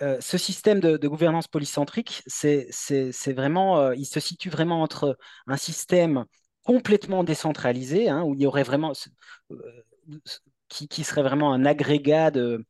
ce 0.00 0.38
système 0.38 0.80
de, 0.80 1.08
gouvernance 1.08 1.48
polycentrique, 1.48 2.22
c'est 2.26 3.32
vraiment, 3.32 3.92
il 3.92 4.06
se 4.06 4.20
situe 4.20 4.50
vraiment 4.50 4.82
entre 4.82 5.18
un 5.46 5.56
système 5.56 6.24
complètement 6.64 7.24
décentralisé, 7.24 8.08
hein, 8.08 8.22
où 8.22 8.34
il 8.34 8.40
y 8.40 8.46
aurait 8.46 8.62
vraiment, 8.62 8.92
qui, 10.68 10.88
qui, 10.88 11.04
serait 11.04 11.22
vraiment 11.22 11.52
un 11.52 11.64
agrégat 11.64 12.30
de, 12.30 12.64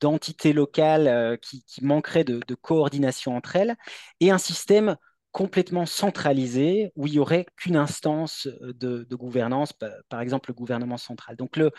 d'entités 0.00 0.52
locales 0.52 1.08
euh, 1.08 1.36
qui, 1.36 1.64
manqueraient 1.82 2.24
de, 2.24 2.54
coordination 2.54 3.36
entre 3.36 3.56
elles, 3.56 3.76
et 4.20 4.30
un 4.30 4.38
système 4.38 4.96
complètement 5.36 5.84
centralisé 5.84 6.92
où 6.96 7.06
il 7.06 7.12
n'y 7.12 7.18
aurait 7.18 7.44
qu'une 7.56 7.76
instance 7.76 8.48
de, 8.62 9.06
gouvernance, 9.14 9.74
par 10.08 10.22
exemple 10.22 10.48
le 10.48 10.54
gouvernement 10.54 10.96
central. 10.96 11.36
Donc 11.36 11.58
le, 11.58 11.70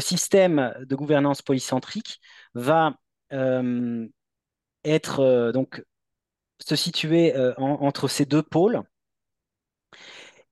système 0.00 0.74
de 0.80 0.96
gouvernance 0.96 1.42
polycentrique 1.42 2.20
va 2.54 2.96
euh, 3.34 4.08
être 4.84 5.20
euh, 5.20 5.52
donc 5.52 5.84
se 6.66 6.74
situer 6.74 7.34
entre 7.58 8.08
ces 8.08 8.24
deux 8.24 8.42
pôles 8.42 8.82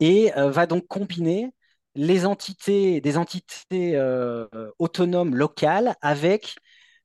et 0.00 0.32
va 0.36 0.66
donc 0.66 0.86
combiner 0.86 1.52
les 1.94 2.26
entités, 2.26 3.00
des 3.00 3.16
entités 3.16 3.96
euh, 3.96 4.46
autonomes 4.78 5.34
locales 5.34 5.96
avec 6.00 6.56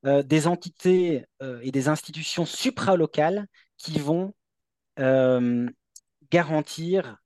euh, 0.06 0.22
des 0.24 0.48
entités 0.48 1.26
euh, 1.42 1.60
et 1.64 1.72
des 1.72 1.88
institutions 1.88 2.46
supralocales 2.46 3.48
qui 3.78 4.00
vont 4.00 4.34
garantir 6.32 7.18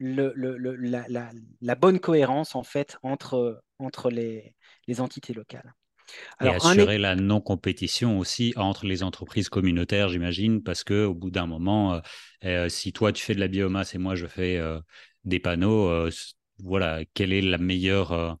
la, 0.00 1.74
bonne 1.74 2.00
cohérence 2.00 2.54
en 2.54 2.62
fait 2.62 2.98
entre, 3.02 3.62
entre 3.78 4.10
les, 4.10 4.54
entités 4.98 5.34
locales. 5.34 5.74
et 6.42 6.48
assurer 6.48 6.98
la 6.98 7.16
non-compétition 7.16 8.18
aussi 8.18 8.52
entre 8.56 8.86
les 8.86 9.02
entreprises 9.02 9.48
communautaires, 9.48 10.08
j'imagine, 10.08 10.62
parce 10.62 10.84
qu'au 10.84 11.14
bout 11.14 11.30
d'un 11.30 11.46
moment, 11.46 11.94
euh, 11.94 12.00
euh, 12.44 12.68
si 12.68 12.92
toi 12.92 13.12
tu 13.12 13.22
fais 13.22 13.34
de 13.34 13.40
la 13.40 13.48
biomasse 13.48 13.94
et 13.94 13.98
moi 13.98 14.14
je 14.14 14.26
fais 14.26 14.56
euh, 14.56 14.80
des 15.24 15.40
panneaux, 15.40 16.08
voilà, 16.58 17.00
quelle 17.14 17.32
est 17.32 17.42
la 17.42 17.58
meilleure 17.58 18.38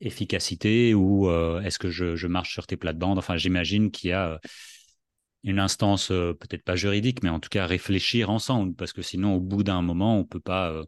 efficacité 0.00 0.94
ou 0.94 1.30
est-ce 1.60 1.78
que 1.78 1.90
je, 1.90 2.16
je, 2.16 2.26
marche 2.26 2.52
sur 2.52 2.66
tes 2.66 2.76
plates-bandes? 2.76 3.18
Enfin, 3.18 3.36
j'imagine 3.36 3.90
qu'il 3.90 4.10
y 4.10 4.12
a 4.12 4.40
une 5.46 5.60
instance 5.60 6.10
euh, 6.10 6.34
peut-être 6.34 6.64
pas 6.64 6.76
juridique, 6.76 7.22
mais 7.22 7.30
en 7.30 7.40
tout 7.40 7.48
cas 7.48 7.66
réfléchir 7.66 8.30
ensemble, 8.30 8.74
parce 8.74 8.92
que 8.92 9.02
sinon, 9.02 9.36
au 9.36 9.40
bout 9.40 9.62
d'un 9.62 9.80
moment, 9.80 10.16
on 10.16 10.20
ne 10.20 10.24
peut 10.24 10.40
pas 10.40 10.70
euh, 10.70 10.84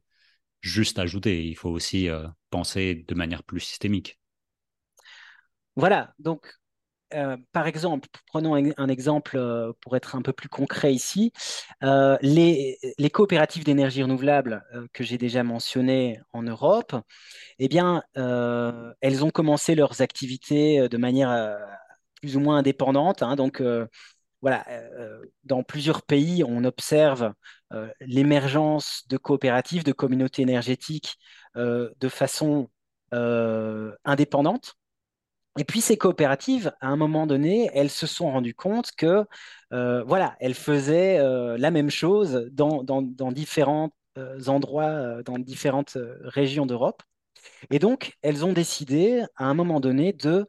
juste 0.60 0.98
ajouter. 0.98 1.46
Il 1.46 1.54
faut 1.54 1.70
aussi 1.70 2.08
euh, 2.08 2.26
penser 2.50 3.04
de 3.06 3.14
manière 3.14 3.44
plus 3.44 3.60
systémique. 3.60 4.18
Voilà, 5.76 6.14
donc 6.18 6.52
par 7.52 7.66
exemple, 7.66 8.06
prenons 8.26 8.54
un, 8.54 8.88
exemple 8.88 9.40
pour 9.80 9.96
être 9.96 10.14
un 10.14 10.20
peu 10.20 10.34
plus 10.34 10.50
concret 10.50 10.92
ici. 10.92 11.32
les, 11.80 12.76
coopératives 13.10 13.64
d'énergie 13.64 14.02
renouvelable 14.02 14.62
que 14.92 15.04
j'ai 15.04 15.16
déjà 15.16 15.42
mentionnées 15.42 16.20
en 16.34 16.42
Europe, 16.42 16.94
eh 17.58 17.68
bien, 17.68 18.02
elles 18.14 19.24
ont 19.24 19.30
commencé 19.30 19.74
leurs 19.74 20.02
activités 20.02 20.86
de 20.86 20.96
manière 20.98 21.56
plus 22.20 22.36
ou 22.36 22.40
moins 22.40 22.58
indépendante. 22.58 23.22
Hein, 23.22 23.36
voilà, 24.40 24.64
euh, 24.68 25.20
dans 25.44 25.62
plusieurs 25.62 26.02
pays, 26.02 26.44
on 26.44 26.64
observe 26.64 27.32
euh, 27.72 27.88
l'émergence 28.00 29.04
de 29.08 29.16
coopératives, 29.16 29.84
de 29.84 29.92
communautés 29.92 30.42
énergétiques 30.42 31.16
euh, 31.56 31.90
de 32.00 32.08
façon 32.08 32.68
indépendante. 34.04 34.74
Et 35.58 35.64
puis 35.64 35.80
ces 35.80 35.96
coopératives, 35.96 36.72
à 36.82 36.88
un 36.88 36.96
moment 36.96 37.26
donné, 37.26 37.70
elles 37.72 37.88
se 37.88 38.06
sont 38.06 38.30
rendues 38.30 38.54
compte 38.54 38.92
que 38.92 39.24
voilà, 39.70 40.36
elles 40.40 40.52
faisaient 40.52 41.18
la 41.56 41.70
même 41.70 41.88
chose 41.88 42.50
dans, 42.52 42.84
dans 42.84 43.32
différents 43.32 43.90
endroits, 44.46 45.22
dans 45.22 45.38
différentes 45.38 45.96
régions 46.22 46.66
d'Europe. 46.66 47.02
Et 47.70 47.78
donc, 47.78 48.18
elles 48.20 48.44
ont 48.44 48.52
décidé, 48.52 49.24
à 49.36 49.46
un 49.46 49.54
moment 49.54 49.80
donné, 49.80 50.12
de 50.12 50.46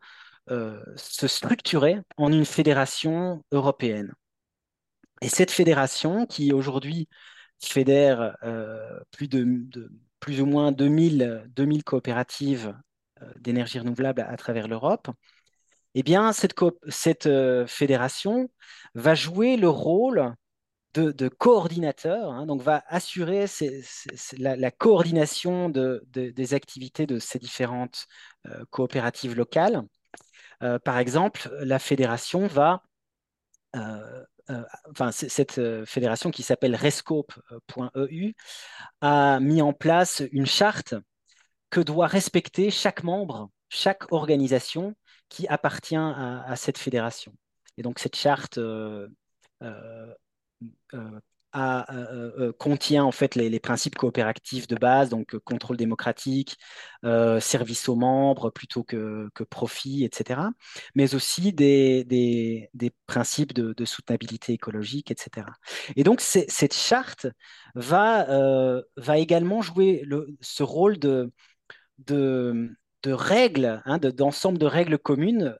euh, 0.51 0.81
se 0.95 1.27
structurer 1.27 1.99
en 2.17 2.31
une 2.31 2.45
fédération 2.45 3.43
européenne. 3.51 4.13
Et 5.21 5.29
cette 5.29 5.51
fédération, 5.51 6.25
qui 6.25 6.53
aujourd'hui 6.53 7.07
fédère 7.61 8.35
euh, 8.43 8.99
plus, 9.11 10.41
ou 10.41 10.45
moins 10.47 10.71
2000, 10.71 11.43
2000 11.55 11.83
coopératives 11.83 12.75
euh, 13.21 13.31
d'énergie 13.39 13.77
renouvelable 13.77 14.21
à, 14.21 14.35
travers 14.37 14.67
l'Europe, 14.67 15.09
eh 15.93 16.01
bien, 16.01 16.31
cette, 16.33 17.29
fédération 17.67 18.49
va 18.95 19.13
jouer 19.13 19.55
le 19.55 19.69
rôle 19.69 20.33
de, 20.95 21.27
coordinateur, 21.27 22.31
hein, 22.31 22.47
donc 22.47 22.63
va 22.63 22.83
assurer 22.87 23.45
la, 24.39 24.71
coordination 24.71 25.69
de, 25.69 26.03
des 26.07 26.53
activités 26.55 27.05
de 27.05 27.19
ces 27.19 27.37
différentes 27.37 28.07
coopératives 28.71 29.35
locales 29.35 29.83
euh, 30.63 30.79
par 30.79 30.97
exemple, 30.97 31.49
la 31.61 31.79
fédération 31.79 32.47
va 32.47 32.83
euh, 33.75 34.23
euh, 34.49 35.11
cette 35.11 35.61
fédération 35.85 36.31
qui 36.31 36.43
s'appelle 36.43 36.75
rescope.eu 36.75 38.33
a 39.01 39.39
mis 39.39 39.61
en 39.61 39.73
place 39.73 40.23
une 40.31 40.47
charte 40.47 40.95
que 41.69 41.79
doit 41.79 42.07
respecter 42.07 42.71
chaque 42.71 43.03
membre, 43.03 43.51
chaque 43.69 44.11
organisation 44.11 44.95
qui 45.29 45.47
appartient 45.47 45.95
à, 45.95 46.55
cette 46.55 46.79
fédération. 46.79 47.33
Et 47.77 47.83
donc 47.83 47.99
cette 47.99 48.15
charte 48.15 48.59
contient 52.57 53.03
en 53.03 53.11
fait 53.11 53.35
les, 53.35 53.59
principes 53.59 53.95
coopératifs 53.95 54.67
de 54.67 54.75
base, 54.75 55.09
donc 55.09 55.35
euh, 55.35 55.39
contrôle 55.39 55.77
démocratique, 55.77 56.57
service 57.39 57.89
aux 57.89 57.95
membres 57.95 58.49
plutôt 58.49 58.83
que, 58.83 59.29
profit, 59.49 60.03
etc. 60.05 60.41
Mais 60.95 61.15
aussi 61.15 61.53
des, 61.53 62.03
des, 62.03 62.91
principes 63.07 63.53
de, 63.53 63.85
soutenabilité 63.85 64.53
écologique, 64.53 65.11
etc. 65.11 65.47
Et 65.95 66.03
donc 66.03 66.21
cette 66.21 66.73
charte 66.73 67.27
va, 67.75 68.81
va 68.97 69.17
également 69.17 69.61
jouer 69.61 70.03
le, 70.05 70.27
ce 70.41 70.63
rôle 70.63 70.99
de, 70.99 71.31
de, 71.99 72.75
de 73.03 73.11
règles, 73.11 73.81
hein, 73.85 73.97
d'ensemble 73.97 74.57
de, 74.57 74.65
règles 74.65 74.97
communes 74.99 75.55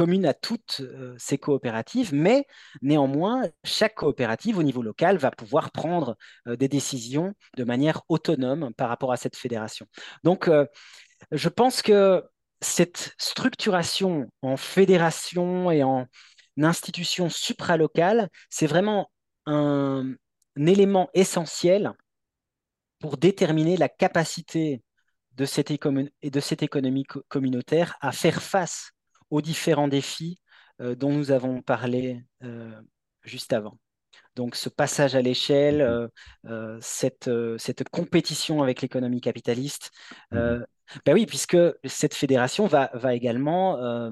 commune 0.00 0.24
à 0.24 0.32
toutes 0.32 0.80
euh, 0.80 1.14
ces 1.18 1.36
coopératives, 1.36 2.14
mais 2.14 2.46
néanmoins, 2.80 3.42
chaque 3.64 3.96
coopérative 3.96 4.56
au 4.56 4.62
niveau 4.62 4.80
local 4.80 5.18
va 5.18 5.30
pouvoir 5.30 5.70
prendre 5.72 6.16
euh, 6.48 6.56
des 6.56 6.68
décisions 6.68 7.34
de 7.58 7.64
manière 7.64 8.00
autonome 8.08 8.72
par 8.72 8.88
rapport 8.88 9.12
à 9.12 9.18
cette 9.18 9.36
fédération. 9.36 9.84
Donc, 10.24 10.48
euh, 10.48 10.64
je 11.32 11.50
pense 11.50 11.82
que 11.82 12.24
cette 12.62 13.14
structuration 13.18 14.30
en 14.40 14.56
fédération 14.56 15.70
et 15.70 15.82
en 15.82 16.06
institution 16.56 17.28
supralocale, 17.28 18.30
c'est 18.48 18.66
vraiment 18.66 19.10
un, 19.44 20.14
élément 20.56 21.10
essentiel 21.12 21.92
pour 23.00 23.18
déterminer 23.18 23.76
la 23.76 23.90
capacité 23.90 24.82
de 25.32 25.44
cette, 25.44 25.70
de 25.70 26.40
cette 26.40 26.62
économie 26.62 27.04
communautaire 27.28 27.98
à 28.00 28.12
faire 28.12 28.42
face 28.42 28.92
aux 29.30 29.40
différents 29.40 29.88
défis 29.88 30.40
euh, 30.80 30.94
dont 30.94 31.12
nous 31.12 31.30
avons 31.30 31.62
parlé 31.62 32.22
euh, 32.42 32.70
juste 33.22 33.52
avant. 33.52 33.78
Donc 34.34 34.56
ce 34.56 34.68
passage 34.68 35.14
à 35.14 35.22
l'échelle, 35.22 35.82
mmh 35.82 36.48
euh, 36.48 36.78
cette, 36.80 37.30
cette, 37.58 37.88
compétition 37.88 38.62
avec 38.62 38.80
l'économie 38.80 39.20
capitaliste, 39.20 39.90
mmh 40.32 40.64
ben 41.06 41.14
oui, 41.14 41.24
puisque 41.24 41.56
cette 41.84 42.14
fédération 42.14 42.66
va, 42.66 42.90
va 42.94 43.14
également 43.14 44.10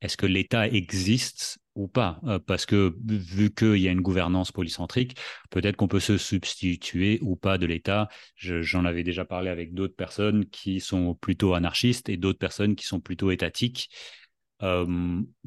est-ce 0.00 0.16
que 0.16 0.26
l'État 0.26 0.68
existe 0.68 1.58
ou 1.74 1.88
pas? 1.88 2.20
Euh, 2.24 2.38
Parce 2.38 2.66
que 2.66 2.94
vu 3.04 3.54
qu'il 3.54 3.76
y 3.76 3.88
a 3.88 3.92
une 3.92 4.00
gouvernance 4.00 4.52
polycentrique, 4.52 5.16
peut-être 5.50 5.76
qu'on 5.76 5.88
peut 5.88 6.00
se 6.00 6.18
substituer 6.18 7.18
ou 7.22 7.36
pas 7.36 7.58
de 7.58 7.66
l'État. 7.66 8.08
J'en 8.36 8.84
avais 8.84 9.04
déjà 9.04 9.24
parlé 9.24 9.48
avec 9.48 9.74
d'autres 9.74 9.96
personnes 9.96 10.46
qui 10.46 10.80
sont 10.80 11.14
plutôt 11.14 11.54
anarchistes 11.54 12.08
et 12.08 12.16
d'autres 12.16 12.38
personnes 12.38 12.74
qui 12.74 12.84
sont 12.84 13.00
plutôt 13.00 13.30
étatiques. 13.30 13.90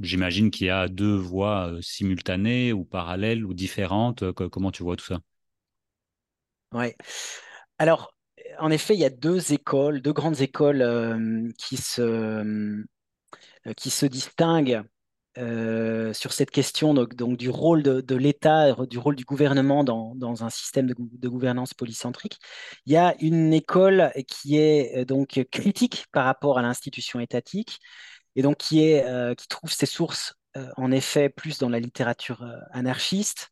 J'imagine 0.02 0.52
qu'il 0.52 0.68
y 0.68 0.70
a 0.70 0.88
deux 0.88 1.16
voies 1.16 1.72
simultanées 1.82 2.74
ou 2.74 2.84
parallèles 2.84 3.46
ou 3.46 3.54
différentes. 3.54 4.32
Comment 4.34 4.72
tu 4.72 4.84
vois 4.84 4.98
tout 4.98 5.06
ça? 5.06 5.20
Oui. 6.74 6.88
Alors, 7.78 8.14
en 8.60 8.72
effet, 8.72 8.94
il 8.94 9.00
y 9.00 9.06
a 9.06 9.10
deux 9.10 9.54
écoles, 9.54 10.02
deux 10.02 10.14
grandes 10.14 10.42
écoles 10.42 11.54
qui, 11.58 11.78
se, 11.78 12.84
qui 13.78 13.90
se 13.90 14.06
distinguent 14.06 14.84
sur 15.38 16.34
cette 16.34 16.52
question 16.52 16.94
donc 16.94 17.16
du 17.16 17.50
rôle 17.50 17.84
de, 17.84 18.16
l'État, 18.16 18.74
du 18.86 18.98
rôle 18.98 19.16
du 19.16 19.24
gouvernement 19.24 19.86
dans, 19.86 20.14
dans 20.16 20.44
un 20.44 20.50
système 20.50 20.88
de, 20.88 20.96
de, 20.98 21.30
gouvernance 21.30 21.74
polycentrique. 21.74 22.40
Il 22.86 22.94
y 22.94 22.98
a 22.98 23.16
une 23.20 23.54
école 23.54 24.12
qui 24.28 24.58
est 24.58 25.06
donc 25.06 25.46
critique 25.52 26.06
par 26.12 26.26
rapport 26.26 26.58
à 26.58 26.62
l'institution 26.62 27.20
étatique 27.20 27.80
et 28.36 28.42
donc 28.42 28.58
qui, 28.58 28.84
est, 28.84 29.06
euh, 29.06 29.34
qui 29.36 29.48
trouve 29.48 29.72
ses 29.72 29.86
sources 29.86 30.36
en 30.78 30.90
effet 30.90 31.28
plus 31.28 31.58
dans 31.58 31.68
la 31.68 31.82
littérature 31.82 32.46
anarchiste, 32.72 33.52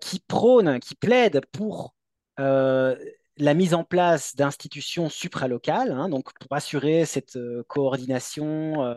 qui 0.00 0.20
prône, 0.28 0.78
qui 0.78 0.94
plaide 0.94 1.40
pour 1.50 1.96
la 2.38 3.54
mise 3.54 3.74
en 3.74 3.82
place 3.82 4.36
d'institutions 4.36 5.08
supralocales, 5.08 5.90
hein, 5.90 6.08
donc 6.08 6.32
pour 6.38 6.52
assurer 6.52 7.04
cette 7.04 7.36
coordination 7.66 8.94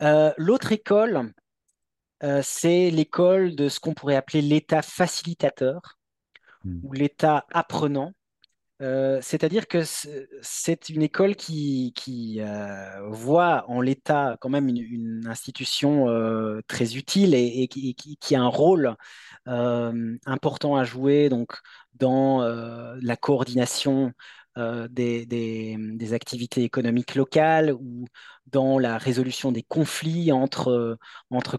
L'autre 0.00 0.72
école 0.72 1.32
euh, 2.22 2.40
c'est 2.42 2.90
l'école 2.90 3.54
de 3.54 3.68
ce 3.68 3.78
qu'on 3.78 3.94
pourrait 3.94 4.16
appeler 4.16 4.40
l'État 4.40 4.82
facilitateur 4.82 5.98
hmm. 6.64 6.80
ou 6.82 6.92
l'État 6.92 7.46
apprenant. 7.50 8.12
C'est-à-dire 8.78 9.68
que 9.68 9.82
c'est 10.42 10.88
une 10.90 11.02
école 11.02 11.34
qui, 11.36 11.92
voit 13.08 13.64
en 13.68 13.80
l'État 13.80 14.36
quand 14.40 14.50
même 14.50 14.68
une, 14.68 15.26
institution 15.26 16.06
très 16.68 16.96
utile 16.96 17.34
et, 17.34 17.68
qui, 17.68 18.34
a 18.34 18.40
un 18.40 18.48
rôle 18.48 18.94
important 19.46 20.76
à 20.76 20.84
jouer 20.84 21.28
donc, 21.28 21.52
dans 21.94 22.42
la 23.00 23.16
coordination 23.16 24.12
des, 24.56 26.12
activités 26.12 26.62
économiques 26.62 27.14
locales 27.14 27.72
ou 27.72 28.06
dans 28.46 28.78
la 28.78 28.98
résolution 28.98 29.52
des 29.52 29.62
conflits 29.62 30.32
entre, 30.32 30.98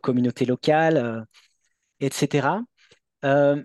communautés 0.02 0.46
locales, 0.46 1.26
euh, 3.26 3.64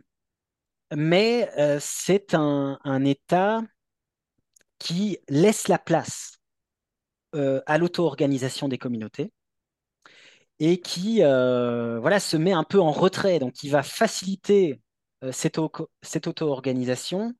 etc. 0.92 0.96
Euh, 0.96 0.96
mais 0.96 1.50
c'est 1.80 2.34
un, 2.34 3.04
État 3.04 3.62
qui 4.78 5.18
laisse 5.28 5.68
la 5.68 5.78
place 5.78 6.38
à 7.32 7.78
l'auto-organisation 7.78 8.68
des 8.68 8.78
communautés 8.78 9.32
et 10.58 10.80
qui 10.80 11.18
voilà, 11.20 12.20
se 12.20 12.36
met 12.36 12.52
un 12.52 12.64
peu 12.64 12.80
en 12.80 12.92
retrait. 12.92 13.38
Donc, 13.38 13.62
il 13.62 13.70
va 13.70 13.82
faciliter 13.82 14.80
cette, 15.30 15.58
auto-organisation, 15.58 17.32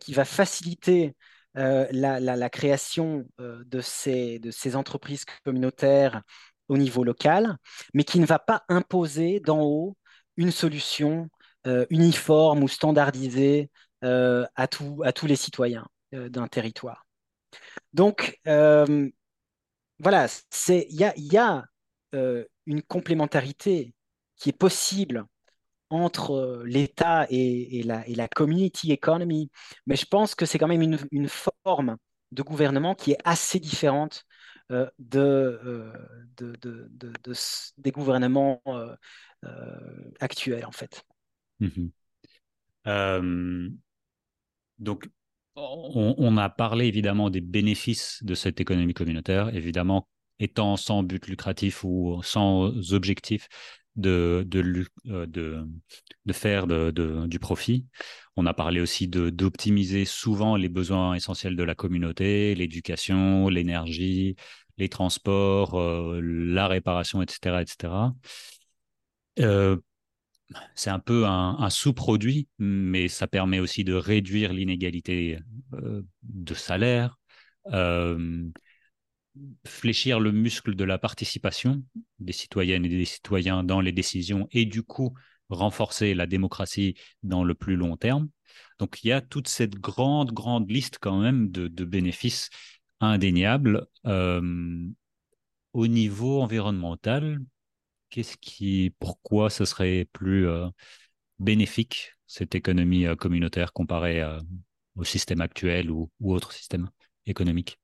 qui 0.00 0.14
va 0.14 0.24
faciliter 0.24 1.14
euh, 1.56 1.86
la, 1.92 2.50
création 2.50 3.28
euh, 3.40 3.62
de 3.66 3.80
ces 3.80 4.76
entreprises 4.76 5.24
communautaires 5.44 6.22
au 6.68 6.76
niveau 6.76 7.04
local, 7.04 7.58
mais 7.92 8.02
qui 8.02 8.18
ne 8.18 8.26
va 8.26 8.40
pas 8.40 8.64
imposer 8.68 9.38
d'en 9.38 9.62
haut 9.62 9.96
une 10.36 10.50
solution 10.50 11.28
euh, 11.66 11.86
uniforme 11.90 12.62
ou 12.62 12.68
standardisée 12.68 13.70
à, 14.02 14.46
à 14.56 14.66
tous 14.66 15.26
les 15.26 15.36
citoyens 15.36 15.86
d'un 16.12 16.46
territoire. 16.46 17.06
Donc, 17.94 18.38
voilà, 18.44 20.26
il 20.68 21.22
y 21.26 21.38
a, 21.38 21.64
une 22.66 22.82
complémentarité 22.82 23.94
qui 24.36 24.50
est 24.50 24.52
possible 24.52 25.26
entre 25.90 26.32
euh, 26.32 26.64
l'État 26.66 27.26
et, 27.30 27.82
la, 27.84 28.28
community 28.28 28.92
economy, 28.92 29.50
mais 29.86 29.96
je 29.96 30.06
pense 30.06 30.34
que 30.34 30.46
c'est 30.46 30.58
quand 30.58 30.68
même 30.68 30.82
une, 30.82 31.28
forme 31.28 31.96
de 32.32 32.42
gouvernement 32.42 32.94
qui 32.94 33.12
est 33.12 33.18
assez 33.24 33.60
différente 33.60 34.24
euh, 34.72 34.90
euh, 35.14 35.92
des 37.78 37.90
gouvernements 37.92 38.62
actuels, 40.20 40.66
en 40.66 40.72
fait. 40.72 41.04
Mmh 41.60 41.88
donc, 44.78 45.08
on, 45.56 46.36
a 46.36 46.50
parlé 46.50 46.86
évidemment 46.86 47.30
des 47.30 47.40
bénéfices 47.40 48.22
de 48.24 48.34
cette 48.34 48.60
économie 48.60 48.94
communautaire, 48.94 49.54
évidemment 49.54 50.08
étant 50.40 50.76
sans 50.76 51.04
but 51.04 51.26
lucratif 51.28 51.84
ou 51.84 52.20
sans 52.24 52.92
objectif, 52.92 53.48
de, 53.96 54.44
de, 54.48 54.84
euh, 55.06 55.26
de, 55.26 55.64
de 56.26 56.32
faire 56.32 56.66
de, 56.66 57.26
du 57.26 57.38
profit. 57.38 57.86
On 58.36 58.46
a 58.46 58.54
parlé 58.54 58.80
aussi 58.80 59.06
d'optimiser 59.06 60.04
souvent 60.04 60.56
les 60.56 60.68
besoins 60.68 61.14
essentiels 61.14 61.56
de 61.56 61.62
la 61.62 61.74
communauté, 61.76 62.54
l'éducation, 62.56 63.48
l'énergie, 63.48 64.34
les 64.78 64.88
transports, 64.88 65.78
euh, 65.80 66.20
la 66.20 66.66
réparation, 66.66 67.22
etc. 67.22 67.62
etc. 67.62 67.92
c'est 70.74 70.90
un 70.90 70.98
peu 70.98 71.26
un, 71.26 71.70
sous-produit, 71.70 72.48
mais 72.58 73.08
ça 73.08 73.26
permet 73.26 73.60
aussi 73.60 73.84
de 73.84 73.94
réduire 73.94 74.52
l'inégalité 74.52 75.38
de 75.72 76.54
salaire, 76.54 77.18
fléchir 79.66 80.20
le 80.20 80.32
muscle 80.32 80.74
de 80.74 80.84
la 80.84 80.98
participation 80.98 81.82
des 82.18 82.32
citoyennes 82.32 82.84
et 82.84 82.88
des 82.88 83.04
citoyens 83.04 83.64
dans 83.64 83.80
les 83.80 83.92
décisions 83.92 84.48
et 84.52 84.64
du 84.64 84.82
coup 84.82 85.14
renforcer 85.48 86.14
la 86.14 86.26
démocratie 86.26 86.94
dans 87.22 87.44
le 87.44 87.54
plus 87.54 87.76
long 87.76 87.96
terme. 87.96 88.28
Donc 88.78 89.02
il 89.02 89.08
y 89.08 89.12
a 89.12 89.20
toute 89.20 89.48
cette 89.48 89.74
grande, 89.74 90.32
grande 90.32 90.70
liste 90.70 90.98
quand 91.00 91.20
même 91.20 91.50
de, 91.50 91.84
bénéfices 91.84 92.50
indéniables. 93.00 93.86
Euh, 94.06 94.86
au 95.72 95.88
niveau 95.88 96.40
environnemental, 96.40 97.40
qu'est-ce 98.14 98.36
qui, 98.36 98.94
pourquoi 99.00 99.50
ce 99.50 99.64
serait 99.64 100.06
plus 100.12 100.48
euh, 100.48 100.68
bénéfique 101.40 102.12
cette 102.26 102.54
économie 102.54 103.06
euh, 103.06 103.16
communautaire 103.16 103.72
comparée 103.72 104.22
au 104.94 105.02
système 105.02 105.40
actuel 105.40 105.90
ou, 105.90 106.10
ou 106.20 106.32
autre 106.32 106.52
système 106.52 106.88
économique? 107.26 107.78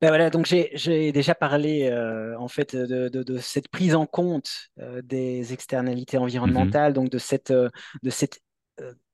Ben 0.00 0.08
voilà, 0.08 0.28
donc 0.28 0.46
j'ai 0.46 1.12
déjà 1.12 1.34
parlé 1.34 1.88
euh, 1.90 2.38
en 2.38 2.46
fait 2.46 2.76
de, 2.76 3.38
cette 3.38 3.68
prise 3.68 3.94
en 3.94 4.04
compte 4.06 4.68
euh, 4.78 5.00
des 5.02 5.54
externalités 5.54 6.18
environnementales, 6.18 6.90
mhm. 6.90 6.94
donc 6.94 7.10
de 7.10 7.18
cette, 7.18 7.50
euh, 7.52 7.70
de 8.02 8.10
cette 8.10 8.40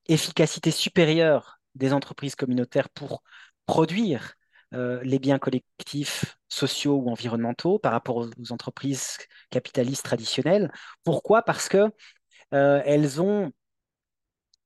efficacité 0.07 0.69
supérieure 0.69 1.61
des 1.75 1.93
entreprises 1.93 2.35
communautaires 2.35 2.89
pour 2.89 3.23
produire 3.65 4.33
les 4.71 5.19
biens 5.19 5.39
collectifs 5.39 6.37
sociaux 6.47 6.95
ou 6.95 7.09
environnementaux 7.09 7.79
par 7.79 7.91
rapport 7.91 8.17
aux, 8.17 8.51
entreprises 8.51 9.17
capitalistes 9.49 10.05
traditionnelles. 10.05 10.71
Pourquoi? 11.03 11.41
Parce 11.41 11.67
que 11.69 11.91
elles 12.51 13.21
ont 13.21 13.51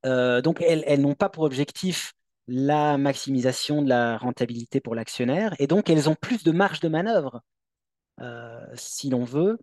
donc 0.04 0.62
elles 0.62 1.02
n'ont 1.02 1.16
pas 1.16 1.30
pour 1.30 1.44
objectif 1.44 2.14
la 2.48 2.98
maximisation 2.98 3.82
de 3.82 3.90
la 3.90 4.18
rentabilité 4.18 4.80
pour 4.80 4.96
l'actionnaire. 4.96 5.56
Et 5.60 5.68
donc, 5.68 5.90
elles 5.90 6.10
ont 6.10 6.16
plus 6.16 6.44
de 6.44 6.52
marge 6.52 6.80
de 6.80 6.88
manœuvre, 6.88 7.42
euh, 8.22 8.66
si 8.76 9.10
l'on 9.10 9.24
veut, 9.24 9.58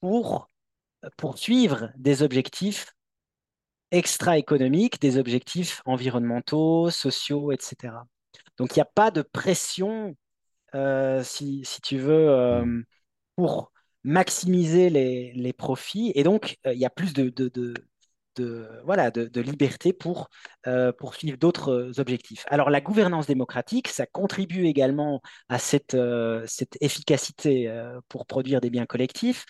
pour 0.00 0.48
poursuivre 1.16 1.90
des 1.96 2.22
objectifs 2.22 2.94
extra-économiques, 3.90 5.00
des 5.00 5.18
objectifs 5.18 5.82
environnementaux, 5.84 6.90
sociaux, 6.90 7.52
etc. 7.52 7.94
Donc, 8.58 8.76
il 8.76 8.78
n'y 8.78 8.82
a 8.82 8.90
pas 8.94 9.10
de 9.10 9.22
pression, 9.22 10.16
euh, 10.74 11.22
si, 11.24 11.64
tu 11.82 11.98
veux, 11.98 12.30
euh, 12.30 12.82
pour 13.36 13.72
maximiser 14.04 14.90
les, 14.90 15.52
profits. 15.52 16.12
Et 16.14 16.22
donc, 16.22 16.58
il 16.64 16.78
y 16.78 16.86
a 16.86 16.90
plus 16.90 17.12
de, 17.12 17.28
de, 17.28 17.74
voilà, 18.84 19.10
de, 19.10 19.40
liberté 19.40 19.92
pour 19.92 20.28
euh, 20.66 20.92
poursuivre 20.92 21.38
d'autres 21.38 21.72
euh, 21.72 22.00
objectifs. 22.00 22.44
Alors 22.48 22.70
la 22.70 22.80
gouvernance 22.80 23.26
démocratique, 23.26 23.88
ça 23.88 24.06
contribue 24.06 24.66
également 24.66 25.20
à 25.48 25.58
cette, 25.58 25.94
euh, 25.94 26.44
cette 26.46 26.76
efficacité 26.80 27.72
pour 28.08 28.26
produire 28.26 28.60
des 28.60 28.70
biens 28.70 28.86
collectifs. 28.86 29.44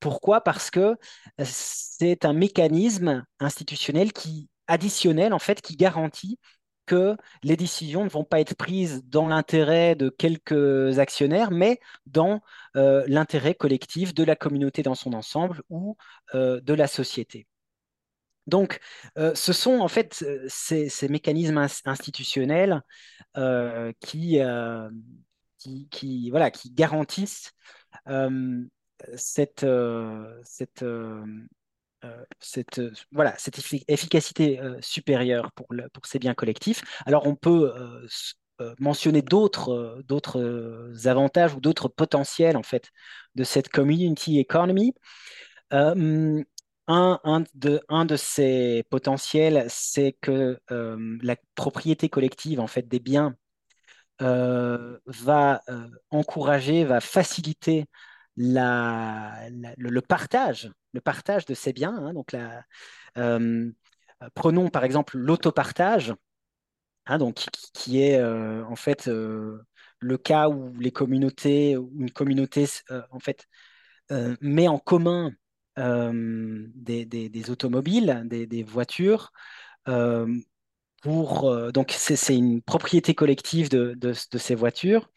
Pourquoi? 0.00 0.40
Parce 0.40 0.70
que 0.70 0.96
c'est 1.42 2.24
un 2.24 2.32
mécanisme 2.32 3.24
institutionnel 3.38 4.12
qui 4.12 4.48
additionnel 4.66 5.32
en 5.32 5.38
fait 5.38 5.60
qui 5.60 5.76
garantit 5.76 6.38
les 7.42 7.56
décisions 7.56 8.04
ne 8.04 8.08
vont 8.08 8.24
pas 8.24 8.40
être 8.40 8.54
prises 8.54 9.02
dans 9.06 9.28
l'intérêt 9.28 9.94
de 9.94 10.08
quelques 10.08 10.98
actionnaires, 10.98 11.50
mais 11.50 11.80
dans 12.06 12.40
l'intérêt 12.74 13.54
collectif 13.54 14.14
de 14.14 14.24
la 14.24 14.36
communauté 14.36 14.82
dans 14.82 14.94
son 14.94 15.12
ensemble 15.12 15.62
ou 15.70 15.96
de 16.34 16.74
la 16.74 16.86
société. 16.86 17.46
Donc, 18.50 18.80
euh, 19.16 19.34
ce 19.34 19.52
sont 19.52 19.78
en 19.80 19.88
fait 19.88 20.22
euh, 20.22 20.44
ces, 20.48 21.08
mécanismes 21.08 21.58
institutionnels 21.84 22.82
euh, 23.36 23.92
qui, 24.00 24.40
qui, 25.90 26.30
voilà, 26.30 26.50
qui 26.50 26.70
garantissent 26.70 27.52
cette, 29.16 29.64
cette, 32.38 32.80
voilà, 33.12 33.34
cette 33.38 33.58
efficacité 33.88 34.60
supérieure 34.80 35.52
pour, 35.52 35.66
pour 35.92 36.06
ces 36.06 36.18
biens 36.18 36.34
collectifs. 36.34 36.82
Alors 37.06 37.26
on 37.26 37.34
peut 37.36 37.72
mentionner 38.78 39.22
d'autres 39.22 40.02
d'autres 40.06 41.06
avantages 41.06 41.54
ou 41.54 41.60
d'autres 41.60 41.88
potentiels 41.88 42.56
en 42.56 42.62
fait 42.62 42.90
de 43.34 43.44
cette 43.44 43.68
community 43.70 44.38
economy. 44.38 44.94
un, 45.72 46.44
un, 47.24 47.44
de, 47.54 47.80
un 47.88 48.04
de 48.04 48.16
ces 48.16 48.84
potentiels, 48.90 49.64
c'est 49.68 50.16
que 50.20 50.58
la 50.68 51.36
propriété 51.54 52.08
collective 52.08 52.60
en 52.60 52.66
fait 52.66 52.86
des 52.88 53.00
biens 53.00 53.34
va 54.20 55.62
encourager, 56.10 56.84
va 56.84 57.00
faciliter 57.00 57.86
le, 58.42 60.00
partage, 60.00 60.70
le 60.92 61.00
partage 61.00 61.46
de 61.46 61.54
ces 61.54 61.72
biens. 61.72 61.96
Hein. 61.96 62.14
donc 62.14 62.34
prenons 64.34 64.68
par 64.68 64.84
exemple 64.84 65.18
l'autopartage. 65.18 66.14
Hein, 67.06 67.18
donc, 67.18 67.46
qui, 67.74 68.02
est 68.02 68.18
euh, 68.18 68.64
en 68.66 68.76
fait 68.76 69.08
euh, 69.08 69.62
le 69.98 70.18
cas 70.18 70.48
où 70.48 70.72
les 70.78 70.92
communautés, 70.92 71.76
où 71.76 71.90
une 71.98 72.10
communauté 72.12 72.66
euh, 72.90 73.02
en 73.10 73.18
fait 73.20 73.46
met 74.40 74.68
en 74.68 74.78
commun 74.78 75.32
des, 75.76 77.50
automobiles, 77.50 78.22
des, 78.26 78.62
voitures. 78.64 79.32
donc, 79.86 80.44
c'est 81.90 82.36
une 82.36 82.60
propriété 82.62 83.14
collective 83.14 83.68
de, 83.70 84.12
ces 84.12 84.54
voitures. 84.56 85.10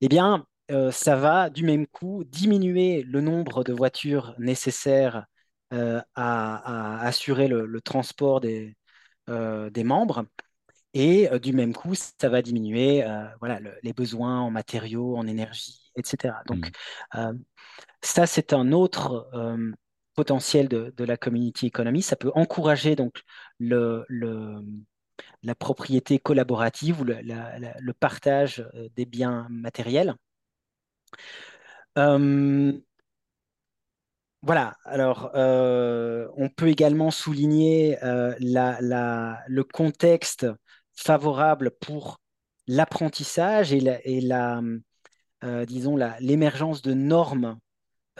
Eh 0.00 0.08
bien, 0.08 0.46
ça 0.90 1.16
va 1.16 1.50
du 1.50 1.64
même 1.64 1.86
coup 1.86 2.24
diminuer 2.24 3.02
le 3.02 3.20
nombre 3.20 3.64
de 3.64 3.72
voitures 3.72 4.34
nécessaires 4.38 5.26
à, 5.70 7.00
assurer 7.00 7.48
le, 7.48 7.80
transport 7.80 8.40
des, 8.40 8.76
des 9.26 9.84
membres. 9.84 10.24
Et 10.94 11.30
euh, 11.30 11.38
du 11.38 11.52
même 11.52 11.74
coup, 11.74 11.94
ça 11.94 12.28
va 12.28 12.42
diminuer 12.42 13.04
euh, 13.04 13.28
les 13.82 13.92
besoins 13.92 14.40
en 14.40 14.50
matériaux, 14.50 15.16
en 15.16 15.26
énergie, 15.26 15.92
etc. 15.96 16.42
Donc, 16.46 16.66
mmh. 16.66 17.18
euh, 17.18 17.32
ça, 18.02 18.26
c'est 18.26 18.52
un 18.52 18.72
autre 18.72 19.30
potentiel 20.14 20.68
de, 20.68 21.04
la 21.04 21.16
community 21.16 21.66
economy. 21.66 22.02
Ça 22.02 22.16
peut 22.16 22.32
encourager 22.34 22.96
donc 22.96 23.22
le, 23.58 24.04
la 25.42 25.54
propriété 25.54 26.18
collaborative 26.18 27.00
ou 27.00 27.04
le, 27.04 27.20
le 27.22 27.92
partage 27.92 28.68
des 28.96 29.04
biens 29.04 29.46
matériels. 29.50 30.16
Voilà, 34.42 34.76
alors 34.84 35.30
on 35.34 36.48
peut 36.48 36.68
également 36.68 37.10
souligner 37.10 37.98
la, 38.40 39.42
le 39.48 39.64
contexte 39.64 40.46
favorable 40.94 41.72
pour 41.80 42.20
l'apprentissage 42.66 43.72
et 43.72 43.80
la, 44.20 44.60
euh, 45.44 45.64
disons 45.64 45.96
l'émergence 46.20 46.82
de 46.82 46.94
normes 46.94 47.58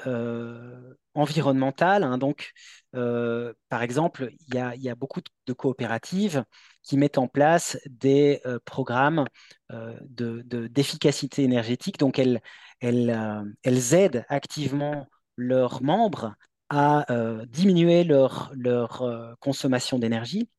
euh, 0.07 0.95
environnementales. 1.19 2.05
Hein. 2.05 2.19
donc, 2.19 2.53
euh, 2.95 3.53
par 3.69 3.83
exemple, 3.83 4.31
il 4.49 4.55
y 4.55 4.89
a, 4.89 4.95
beaucoup 4.95 5.21
de 5.47 5.53
coopératives 5.53 6.45
qui 6.83 6.97
mettent 6.97 7.19
en 7.19 7.29
place 7.29 7.79
des 7.87 8.41
programmes 8.65 9.27
de, 9.71 10.43
d'efficacité 10.69 11.43
énergétique. 11.43 11.99
Donc, 11.99 12.19
elles, 12.19 12.41
elles, 12.81 13.55
elles, 13.63 13.95
aident 13.95 14.25
activement 14.29 15.07
leurs 15.37 15.83
membres 15.83 16.35
à 16.71 17.05
diminuer 17.47 18.05
leur, 18.05 18.51
leur 18.55 19.37
consommation 19.41 19.99
d'énergie 19.99 20.49
euh, 20.49 20.58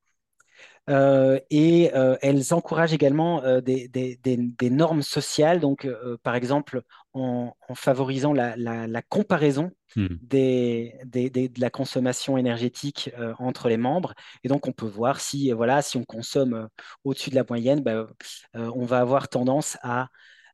et 0.89 1.91
euh, 1.93 2.17
elles 2.21 2.53
encouragent 2.53 2.93
également 2.93 3.43
euh, 3.43 3.61
des, 3.61 4.69
normes 4.71 5.01
sociales, 5.01 5.59
donc 5.59 5.87
par 6.23 6.35
exemple 6.35 6.81
en, 7.13 7.53
favorisant 7.75 8.33
la, 8.33 9.01
comparaison 9.09 9.71
hmm. 9.95 10.07
de 10.21 11.59
la 11.59 11.69
consommation 11.69 12.37
énergétique 12.37 13.11
entre 13.37 13.69
les 13.69 13.77
membres. 13.77 14.13
Et 14.43 14.47
donc 14.47 14.67
on 14.67 14.71
peut 14.71 14.87
voir 14.87 15.19
si, 15.19 15.51
voilà, 15.51 15.81
si 15.81 15.97
on 15.97 16.03
consomme 16.03 16.67
au-dessus 17.03 17.29
de 17.29 17.35
la 17.35 17.45
moyenne, 17.47 17.81
ben, 17.81 18.07
on 18.53 18.85
va 18.85 18.99
avoir 18.99 19.29
tendance 19.29 19.77
à, 19.83 20.07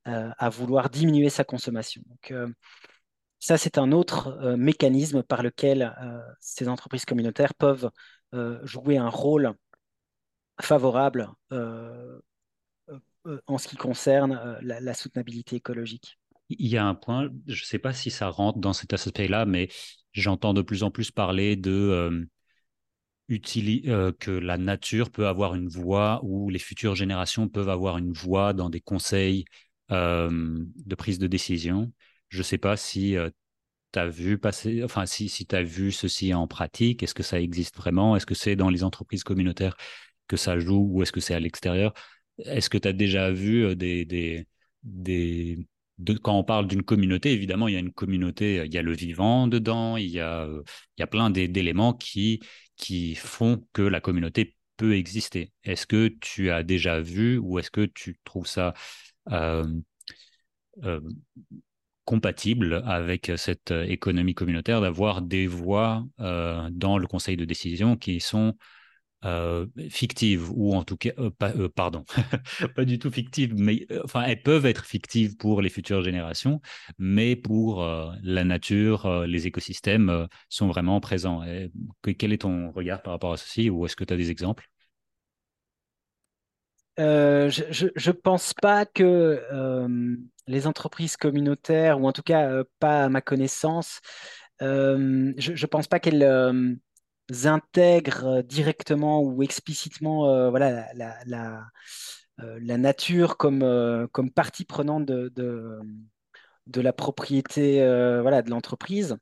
à, 0.03 0.49
vouloir 0.49 0.89
diminuer 0.89 1.29
sa 1.29 1.43
consommation. 1.43 2.01
Donc, 2.07 2.33
ça, 3.39 3.57
c'est 3.57 3.77
un 3.77 3.91
autre 3.91 4.55
mécanisme 4.57 5.21
par 5.21 5.43
lequel 5.43 5.93
ces 6.39 6.67
entreprises 6.67 7.05
communautaires 7.05 7.53
peuvent 7.53 7.89
jouer 8.63 8.97
un 8.97 9.09
rôle 9.09 9.53
favorable 10.61 11.29
euh, 11.51 12.19
euh, 12.89 12.99
euh, 13.27 13.41
en 13.47 13.57
ce 13.57 13.67
qui 13.67 13.75
concerne 13.75 14.59
la, 14.61 14.93
soutenabilité 14.93 15.57
écologique. 15.57 16.19
Il 16.49 16.67
y 16.67 16.77
a 16.77 16.85
un 16.85 16.95
point, 16.95 17.29
je 17.47 17.61
ne 17.61 17.65
sais 17.65 17.79
pas 17.79 17.93
si 17.93 18.11
ça 18.11 18.29
rentre 18.29 18.59
dans 18.59 18.73
cet 18.73 18.93
aspect-là, 18.93 19.45
mais 19.45 19.69
j'entends 20.13 20.53
de 20.53 20.61
plus 20.61 20.83
en 20.83 20.91
plus 20.91 21.11
parler 21.11 21.55
de 21.55 22.27
que 23.27 24.31
la 24.31 24.57
nature 24.59 25.09
peut 25.09 25.27
avoir 25.27 25.55
une 25.55 25.67
voix 25.67 26.19
ou 26.23 26.49
les 26.49 26.59
futures 26.59 26.93
générations 26.93 27.49
peuvent 27.49 27.69
avoir 27.69 27.97
une 27.97 28.13
voix 28.13 28.53
dans 28.53 28.69
des 28.69 28.81
conseils 28.81 29.45
de 29.89 30.95
prise 30.95 31.17
de 31.17 31.25
décision. 31.25 31.91
Je 32.29 32.39
ne 32.39 32.43
sais 32.43 32.59
pas 32.59 32.77
si 32.77 33.17
as 33.95 34.07
vu 34.07 34.37
passer, 34.37 34.83
enfin, 34.83 35.05
si, 35.05 35.29
si 35.29 35.45
tu 35.45 35.55
as 35.55 35.63
vu 35.63 35.91
ceci 35.91 36.33
en 36.33 36.47
pratique, 36.47 37.03
est-ce 37.03 37.13
que 37.13 37.23
ça 37.23 37.39
existe 37.39 37.75
vraiment? 37.77 38.15
Est-ce 38.15 38.25
que 38.25 38.35
c'est 38.35 38.55
dans 38.55 38.69
les 38.69 38.83
entreprises 38.83 39.23
communautaires? 39.23 39.75
Que 40.27 40.37
ça 40.37 40.59
joue 40.59 40.87
ou 40.91 41.03
est-ce 41.03 41.11
que 41.11 41.19
c'est 41.19 41.33
à 41.35 41.39
l'extérieur 41.39 41.93
Est-ce 42.39 42.69
que 42.69 42.77
tu 42.77 42.87
as 42.87 42.93
déjà 42.93 43.31
vu 43.31 43.65
euh, 43.65 43.75
des, 43.75 44.05
des, 44.05 44.47
des 44.83 45.65
quand 46.21 46.37
on 46.37 46.43
parle 46.43 46.67
d'une 46.67 46.83
communauté, 46.83 47.31
évidemment, 47.31 47.67
il 47.67 47.73
y 47.73 47.77
a 47.77 47.79
une 47.79 47.93
communauté, 47.93 48.61
il 48.65 48.73
y 48.73 48.77
a 48.77 48.81
le 48.81 48.91
vivant 48.93 49.47
dedans, 49.47 49.95
il 49.97 50.09
y 50.09 50.19
a, 50.19 50.43
euh, 50.43 50.61
il 50.97 51.01
y 51.01 51.03
a 51.03 51.07
plein 51.07 51.29
d'éléments 51.29 51.93
qui, 51.93 52.41
qui 52.75 53.15
font 53.15 53.65
que 53.73 53.81
la 53.81 54.01
communauté 54.01 54.55
peut 54.77 54.95
exister. 54.95 55.53
Est-ce 55.63 55.87
que 55.87 56.09
tu 56.19 56.51
as 56.51 56.63
déjà 56.63 56.99
vu 56.99 57.37
ou 57.37 57.59
est-ce 57.59 57.71
que 57.71 57.85
tu 57.85 58.19
trouves 58.25 58.47
ça 58.47 58.73
euh, 59.31 59.63
compatible 62.03 62.83
avec 62.85 63.31
cette 63.37 63.71
économie 63.71 64.35
communautaire 64.35 64.81
d'avoir 64.81 65.21
des 65.21 65.47
voix 65.47 66.05
dans 66.19 66.97
le 66.97 67.07
conseil 67.07 67.35
de 67.37 67.45
décision 67.45 67.95
qui 67.95 68.19
sont 68.19 68.55
euh, 69.23 69.65
fictives 69.89 70.51
ou 70.51 70.75
en 70.75 70.83
tout 70.83 70.97
cas 70.97 71.09
euh, 71.17 71.31
euh, 71.41 71.69
pardon 71.69 72.03
pas 72.75 72.85
du 72.85 72.99
tout 72.99 73.09
fictives 73.09 73.55
mais 73.55 73.87
enfin 74.03 74.21
elles 74.21 74.43
peuvent 74.43 74.67
être 74.67 74.85
fictives 74.85 75.35
pour 75.37 75.63
les 75.63 75.69
futures 75.69 76.03
générations 76.03 76.61
mais 76.99 77.35
pour 77.35 77.83
la 78.21 78.43
nature 78.43 79.25
les 79.25 79.47
écosystèmes 79.47 80.27
sont 80.49 80.67
vraiment 80.67 80.99
présents. 80.99 81.43
Quel 82.03 82.33
est 82.33 82.41
ton 82.41 82.71
regard 82.71 83.01
par 83.01 83.13
rapport 83.13 83.33
à 83.33 83.37
ceci 83.37 83.69
ou 83.69 83.85
est-ce 83.85 83.95
que 83.95 84.03
tu 84.03 84.13
as 84.13 84.17
des 84.17 84.29
exemples? 84.29 84.67
Je 86.97 88.09
ne 88.09 88.11
pense 88.11 88.53
pas 88.53 88.85
que 88.85 89.41
les 90.47 90.67
entreprises 90.67 91.17
communautaires, 91.17 91.99
ou 91.99 92.07
en 92.07 92.11
tout 92.11 92.23
cas 92.23 92.63
pas 92.79 93.05
à 93.05 93.09
ma 93.09 93.21
connaissance, 93.21 94.01
je 94.59 94.65
ne 94.65 95.65
pense 95.65 95.87
pas 95.87 95.99
qu'elles 95.99 96.77
intègrent 97.43 98.25
euh, 98.25 98.41
directement 98.41 99.21
ou 99.21 99.43
explicitement 99.43 100.29
euh, 100.29 100.49
voilà, 100.49 100.93
la, 100.93 101.17
la, 101.25 101.65
euh, 102.41 102.59
la, 102.61 102.77
nature 102.77 103.37
comme, 103.37 104.07
comme 104.11 104.31
partie 104.31 104.65
prenante 104.65 105.05
de, 105.05 105.31
de, 106.67 106.81
la 106.81 106.93
propriété 106.93 107.77
voilà, 108.21 108.41
de 108.41 108.49
l'entreprise. 108.49 109.17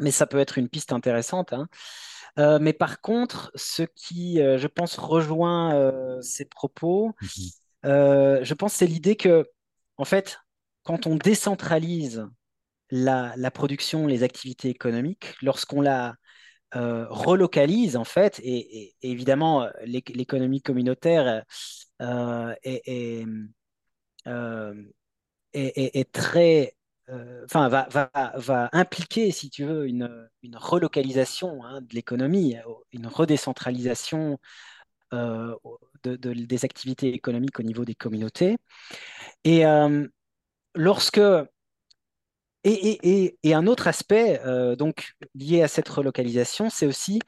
Mais 0.00 0.10
ça 0.10 0.26
peut 0.26 0.38
être 0.38 0.58
une 0.58 0.68
piste 0.68 0.92
intéressante. 0.92 1.52
Hein. 1.52 1.68
mais 2.60 2.72
par 2.72 3.00
contre, 3.00 3.52
ce 3.54 3.82
qui, 3.82 4.36
je 4.36 4.66
pense, 4.66 4.98
rejoint 4.98 6.20
ces 6.20 6.44
propos, 6.44 7.12
mhm. 7.22 8.44
je 8.44 8.54
pense, 8.54 8.74
c'est 8.74 8.86
l'idée 8.86 9.16
que, 9.16 9.48
en 9.96 10.04
fait, 10.04 10.40
quand 10.82 11.06
on 11.06 11.14
décentralise 11.14 12.26
la, 12.90 13.32
la 13.36 13.50
production, 13.50 14.06
les 14.06 14.22
activités 14.22 14.68
économiques, 14.68 15.36
lorsqu'on 15.40 15.80
la 15.80 16.16
euh, 16.76 17.06
relocalise 17.08 17.96
en 17.96 18.04
fait, 18.04 18.40
et, 18.42 18.94
évidemment 19.02 19.62
euh, 19.62 19.70
l'économie 19.86 20.60
communautaire 20.60 21.44
euh, 22.02 22.54
est, 22.64 23.24
est, 25.54 26.12
très, 26.12 26.74
enfin 27.44 27.68
va, 27.68 27.86
va, 27.90 28.10
va, 28.36 28.68
impliquer, 28.72 29.30
si 29.30 29.50
tu 29.50 29.64
veux, 29.64 29.86
une, 29.86 30.28
une 30.42 30.56
relocalisation 30.56 31.64
hein, 31.64 31.80
de 31.80 31.94
l'économie, 31.94 32.56
une 32.92 33.06
redécentralisation 33.06 34.38
de, 35.12 35.58
des 36.02 36.64
activités 36.64 37.14
économiques 37.14 37.60
au 37.60 37.62
niveau 37.62 37.84
des 37.84 37.94
communautés. 37.94 38.56
Et 39.44 39.62
lorsque 40.74 41.20
et, 42.64 43.54
un 43.54 43.66
autre 43.66 43.88
aspect 43.88 44.40
donc 44.78 45.14
lié 45.34 45.62
à 45.62 45.68
cette 45.68 45.88
relocalisation, 45.88 46.70
c'est 46.70 46.86
aussi 46.86 47.20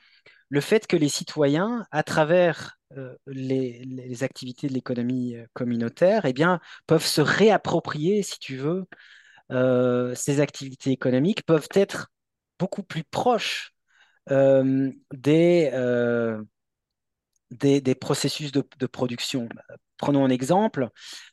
le 0.49 0.61
fait 0.61 0.87
que 0.87 0.97
les 0.97 1.09
citoyens, 1.09 1.87
à 1.91 2.03
travers 2.03 2.79
les, 3.27 4.23
activités 4.23 4.69
de 4.69 4.73
l'économie 4.73 5.37
communautaire, 5.53 6.25
eh 6.25 6.33
bien, 6.33 6.61
peuvent 6.87 7.05
se 7.05 7.21
réapproprier, 7.21 8.23
si 8.23 8.39
tu 8.39 8.57
veux, 8.57 8.87
ces 10.15 10.41
activités 10.41 10.91
économiques, 10.91 11.45
peuvent 11.45 11.69
être 11.75 12.09
beaucoup 12.59 12.83
plus 12.83 13.05
proches 13.05 13.73
des, 14.29 15.71
des, 17.51 17.95
processus 17.95 18.53
de, 18.53 18.87
production. 18.87 19.49
Prenons 19.99 20.25
un 20.25 20.31
exemple, 20.31 20.89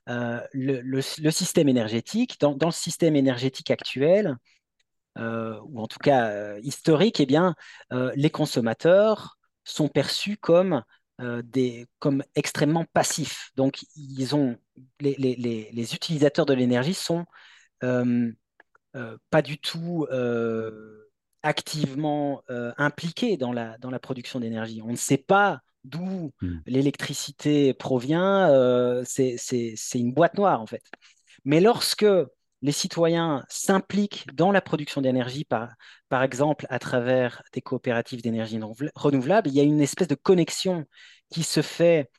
euh, 0.09 0.39
le, 0.53 1.01
système 1.01 1.69
énergétique. 1.69 2.39
Dans, 2.39 2.57
le 2.59 2.71
système 2.71 3.15
énergétique 3.15 3.71
actuel, 3.71 4.37
euh, 5.17 5.59
ou 5.65 5.81
en 5.81 5.87
tout 5.87 5.99
cas 5.99 6.29
euh, 6.29 6.59
historique, 6.63 7.19
eh 7.19 7.25
bien, 7.25 7.55
les 7.91 8.29
consommateurs 8.29 9.37
sont 9.63 9.87
perçus 9.87 10.37
comme, 10.37 10.83
extrêmement 12.35 12.85
passifs. 12.93 13.51
Donc, 13.55 13.83
les, 14.99 15.15
les 15.19 15.95
utilisateurs 15.95 16.45
de 16.45 16.53
l'énergie 16.53 16.93
sont 16.93 17.25
pas 17.79 19.41
du 19.41 19.57
tout 19.57 20.07
activement 21.43 22.41
impliqués 22.77 23.37
dans 23.37 23.51
la, 23.51 23.77
dans 23.77 23.91
la 23.91 23.99
production 23.99 24.39
d'énergie. 24.39 24.81
On 24.81 24.91
ne 24.91 24.97
sait 24.97 25.17
pas 25.17 25.61
d'où 25.83 26.31
hmm. 26.41 26.59
l'électricité 26.65 27.73
provient, 27.73 28.49
euh, 28.49 29.03
c'est 29.05 29.75
une 29.93 30.13
boîte 30.13 30.37
noire 30.37 30.61
en 30.61 30.67
fait. 30.67 30.83
Mais 31.45 31.59
lorsque 31.59 32.05
les 32.61 32.71
citoyens 32.71 33.43
s'impliquent 33.49 34.25
dans 34.33 34.51
la 34.51 34.61
production 34.61 35.01
d'énergie, 35.01 35.43
par, 35.43 35.69
par 36.07 36.23
exemple 36.23 36.65
à 36.69 36.79
travers 36.79 37.43
des 37.51 37.61
coopératives 37.61 38.21
d'énergie 38.21 38.59
renouvelable, 38.95 39.49
il 39.49 39.55
y 39.55 39.59
a 39.59 39.63
une 39.63 39.81
espèce 39.81 40.07
de 40.07 40.15
connexion 40.15 40.85
qui 41.29 41.43
se 41.43 41.61
fait 41.61 42.09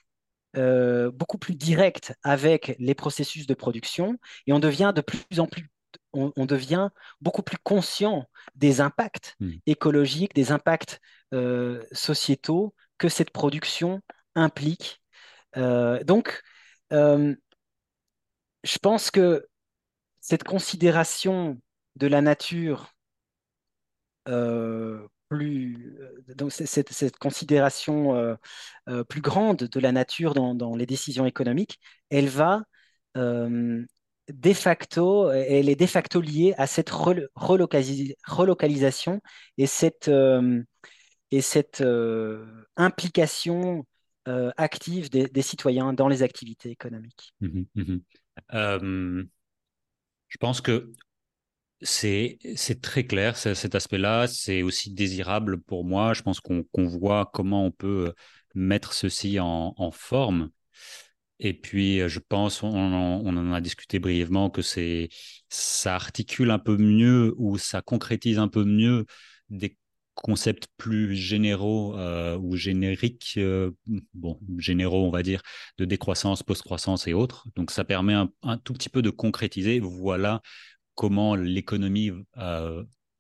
euh, 0.56 1.10
beaucoup 1.10 1.38
plus 1.38 1.54
directe 1.54 2.14
avec 2.22 2.76
les 2.78 2.94
processus 2.94 3.46
de 3.46 3.54
production 3.54 4.16
et 4.46 4.52
on 4.52 4.60
devient 4.60 4.92
de 4.94 5.00
plus 5.00 5.40
en 5.40 5.46
plus 5.46 5.68
on, 6.14 6.46
devient 6.46 6.90
beaucoup 7.20 7.42
plus 7.42 7.58
conscient 7.58 8.28
des 8.54 8.80
impacts 8.80 9.34
hmm. 9.40 9.52
écologiques, 9.66 10.34
des 10.34 10.52
impacts 10.52 11.00
euh, 11.32 11.82
sociétaux 11.92 12.74
que 12.98 13.08
cette 13.08 13.30
production 13.30 14.00
implique. 14.36 15.02
Euh, 15.56 16.02
donc, 16.04 16.42
euh, 16.92 17.34
je 18.62 18.78
pense 18.78 19.10
que 19.10 19.46
cette 20.20 20.44
considération 20.44 21.60
de 21.96 22.06
la 22.06 22.20
nature 22.20 22.92
plus, 25.28 25.98
donc 26.36 26.52
cette, 26.52 26.92
cette 26.92 27.18
considération 27.18 28.38
plus 29.08 29.20
grande 29.20 29.64
de 29.64 29.80
la 29.80 29.92
nature 29.92 30.34
dans, 30.34 30.76
les 30.76 30.86
décisions 30.86 31.26
économiques, 31.26 31.78
elle 32.10 32.28
va 32.28 32.62
de 34.32 34.52
facto, 34.52 35.30
elle 35.30 35.68
est 35.68 35.76
de 35.76 35.86
facto 35.86 36.20
liée 36.20 36.54
à 36.56 36.66
cette 36.66 36.90
relocalisation 36.90 39.20
et 39.58 39.66
cette 39.66 40.10
et 41.34 41.40
cette 41.40 41.80
euh, 41.80 42.64
implication 42.76 43.84
euh, 44.28 44.52
active 44.56 45.10
des, 45.10 45.42
citoyens 45.42 45.92
dans 45.92 46.06
les 46.06 46.22
activités 46.22 46.70
économiques. 46.70 47.34
Mmh 47.40 47.62
mmh 47.74 47.96
euh, 48.52 49.24
je 50.28 50.36
pense 50.38 50.60
que 50.60 50.92
c'est 51.80 52.38
très 52.82 53.04
clair, 53.04 53.36
cet 53.36 53.74
aspect-là. 53.74 54.26
C'est 54.26 54.62
aussi 54.62 54.92
désirable 54.92 55.60
pour 55.60 55.84
moi. 55.84 56.14
Je 56.14 56.22
pense 56.22 56.40
qu'on 56.40 56.64
voit 56.76 57.30
comment 57.32 57.66
on 57.66 57.70
peut 57.70 58.12
mettre 58.54 58.92
ceci 58.92 59.38
en, 59.38 59.90
forme. 59.92 60.50
Et 61.40 61.52
puis, 61.52 62.08
je 62.08 62.20
pense, 62.20 62.62
on, 62.62 62.70
en 62.72 63.52
a 63.52 63.60
discuté 63.60 63.98
brièvement, 63.98 64.50
que 64.50 64.62
ça 64.62 65.94
articule 65.94 66.50
un 66.50 66.58
peu 66.58 66.76
mieux 66.76 67.34
ou 67.38 67.58
ça 67.58 67.82
concrétise 67.82 68.38
un 68.38 68.48
peu 68.48 68.64
mieux 68.64 69.04
des 69.50 69.76
concepts 70.14 70.68
plus 70.76 71.16
généraux 71.16 71.96
ou 72.38 72.56
génériques, 72.56 73.38
bon, 74.14 74.38
généraux, 74.58 75.04
on 75.04 75.10
va 75.10 75.22
dire, 75.22 75.42
de 75.78 75.84
décroissance, 75.84 76.42
post-croissance 76.42 77.08
et 77.08 77.14
autres. 77.14 77.46
Donc, 77.56 77.72
ça 77.72 77.84
permet 77.84 78.14
un, 78.14 78.58
tout 78.58 78.72
petit 78.72 78.88
peu 78.88 79.02
de 79.02 79.10
concrétiser. 79.10 79.80
Voilà 79.80 80.40
comment 80.94 81.34
l'économie, 81.34 82.12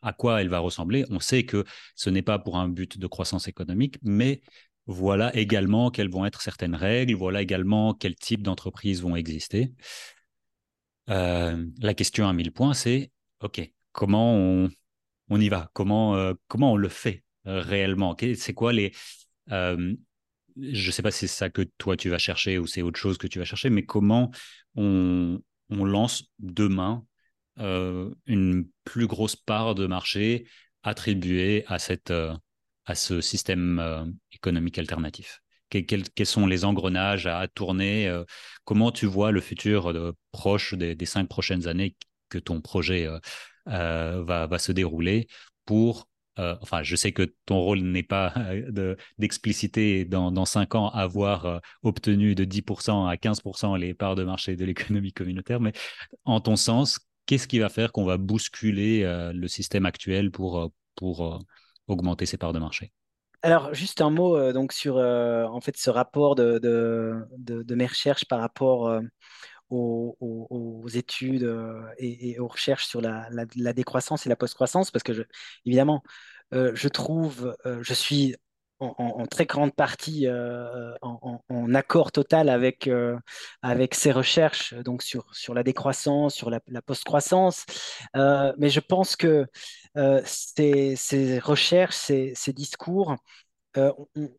à 0.04 0.12
quoi 0.12 0.40
elle 0.40 0.48
va 0.48 0.60
ressembler. 0.60 1.04
On 1.10 1.18
sait 1.18 1.44
que 1.44 1.64
ce 1.96 2.10
n'est 2.10 2.22
pas 2.22 2.38
pour 2.38 2.58
un 2.58 2.68
but 2.68 2.98
de 2.98 3.06
croissance 3.06 3.48
économique, 3.48 3.96
mais 4.02 4.42
voilà 4.86 5.34
également 5.36 5.90
quelles 5.90 6.10
vont 6.10 6.26
être 6.26 6.42
certaines 6.42 6.74
règles, 6.74 7.14
voilà 7.14 7.42
également 7.42 7.94
quel 7.94 8.14
type 8.14 8.42
d'entreprises 8.42 9.02
vont 9.02 9.16
exister. 9.16 9.72
la 11.06 11.94
question 11.94 12.28
à 12.28 12.32
mille 12.32 12.52
points, 12.52 12.74
c'est, 12.74 13.10
OK, 13.40 13.60
comment 13.92 14.34
on, 14.34 14.70
on 15.28 15.40
y 15.40 15.48
va? 15.48 15.70
Comment, 15.72 16.16
euh, 16.16 16.34
comment 16.48 16.72
on 16.72 16.76
le 16.76 16.88
fait 16.88 17.24
euh, 17.46 17.60
réellement? 17.60 18.16
C'est 18.36 18.54
quoi 18.54 18.72
les... 18.72 18.92
Euh, 19.50 19.94
je 20.56 20.86
ne 20.86 20.92
sais 20.92 21.02
pas 21.02 21.10
si 21.10 21.26
c'est 21.26 21.34
ça 21.34 21.50
que 21.50 21.62
toi 21.78 21.96
tu 21.96 22.10
vas 22.10 22.18
chercher 22.18 22.58
ou 22.58 22.66
c'est 22.66 22.82
autre 22.82 22.98
chose 22.98 23.18
que 23.18 23.26
tu 23.26 23.38
vas 23.38 23.44
chercher, 23.44 23.70
mais 23.70 23.84
comment 23.84 24.30
on, 24.76 25.40
lance 25.70 26.30
demain 26.38 27.04
une 27.56 28.68
plus 28.84 29.06
grosse 29.08 29.34
part 29.34 29.74
de 29.74 29.86
marché 29.86 30.46
attribuée 30.84 31.64
à, 31.66 31.80
cette, 31.80 32.12
à 32.86 32.94
ce 32.94 33.20
système 33.20 34.14
économique 34.32 34.78
alternatif. 34.78 35.40
Quels, 35.70 36.26
sont 36.26 36.46
les 36.46 36.64
engrenages 36.64 37.26
à 37.26 37.48
tourner 37.48 38.22
Comment 38.64 38.92
tu 38.92 39.06
vois 39.06 39.32
le 39.32 39.40
futur 39.40 39.92
proche 40.30 40.74
des, 40.74 41.06
cinq 41.06 41.28
prochaines 41.28 41.66
années 41.66 41.96
que 42.28 42.38
ton 42.38 42.60
projet 42.60 43.08
euh, 43.68 44.22
va, 44.22 44.58
se 44.58 44.72
dérouler 44.72 45.26
pour 45.64 46.08
euh, 46.38 46.54
enfin, 46.60 46.82
je 46.82 46.96
sais 46.96 47.12
que 47.12 47.34
ton 47.46 47.60
rôle 47.60 47.78
n'est 47.80 48.02
pas 48.02 48.34
d'expliciter 49.18 50.04
dans, 50.04 50.44
5 50.44 50.74
ans 50.74 50.88
avoir 50.90 51.46
euh, 51.46 51.58
obtenu 51.82 52.34
de 52.34 52.44
10% 52.44 53.08
à 53.08 53.16
15% 53.16 53.78
les 53.78 53.94
parts 53.94 54.16
de 54.16 54.24
marché 54.24 54.56
de 54.56 54.64
l'économie 54.66 55.12
communautaire, 55.12 55.60
mais 55.60 55.72
en 56.24 56.40
ton 56.40 56.56
sens, 56.56 56.98
qu'est-ce 57.26 57.48
qui 57.48 57.58
va 57.58 57.70
faire 57.70 57.92
qu'on 57.92 58.04
va 58.04 58.18
bousculer 58.18 59.02
le 59.32 59.48
système 59.48 59.86
actuel 59.86 60.30
pour, 60.30 60.72
pour 60.96 61.40
augmenter 61.88 62.26
ses 62.26 62.36
parts 62.36 62.52
de 62.52 62.58
marché. 62.58 62.92
Alors, 63.42 63.74
juste 63.74 64.00
un 64.00 64.10
mot 64.10 64.52
donc 64.52 64.72
sur 64.72 64.96
en 64.96 65.60
fait 65.60 65.76
ce 65.76 65.90
rapport 65.90 66.34
de, 66.34 67.26
mes 67.74 67.86
recherches 67.86 68.24
par 68.24 68.40
rapport 68.40 69.00
aux, 69.70 70.88
études 70.88 71.44
euh, 71.44 71.82
et, 71.98 72.38
aux 72.38 72.48
recherches 72.48 72.86
sur 72.86 73.00
la, 73.00 73.28
décroissance 73.72 74.26
et 74.26 74.28
la 74.28 74.36
post-croissance, 74.36 74.90
parce 74.90 75.02
que 75.02 75.26
évidemment, 75.64 76.02
euh, 76.52 76.72
je 76.74 76.88
trouve, 76.88 77.56
euh, 77.66 77.82
je 77.82 77.94
suis 77.94 78.36
en, 78.80 79.26
très 79.26 79.46
grande 79.46 79.74
partie 79.74 80.26
en, 81.02 81.74
accord 81.74 82.12
total 82.12 82.48
avec, 82.48 82.90
avec 83.62 83.94
ces 83.94 84.12
recherches 84.12 84.74
donc 84.74 85.02
sur, 85.02 85.34
sur 85.34 85.54
la 85.54 85.62
décroissance, 85.62 86.34
sur 86.34 86.50
la, 86.50 86.60
post-croissance. 86.82 87.64
mais 88.14 88.68
je 88.68 88.80
pense 88.80 89.16
que 89.16 89.46
ces, 90.24 90.96
ces, 90.96 91.38
recherches, 91.38 91.96
ces, 91.96 92.52
discours 92.52 93.16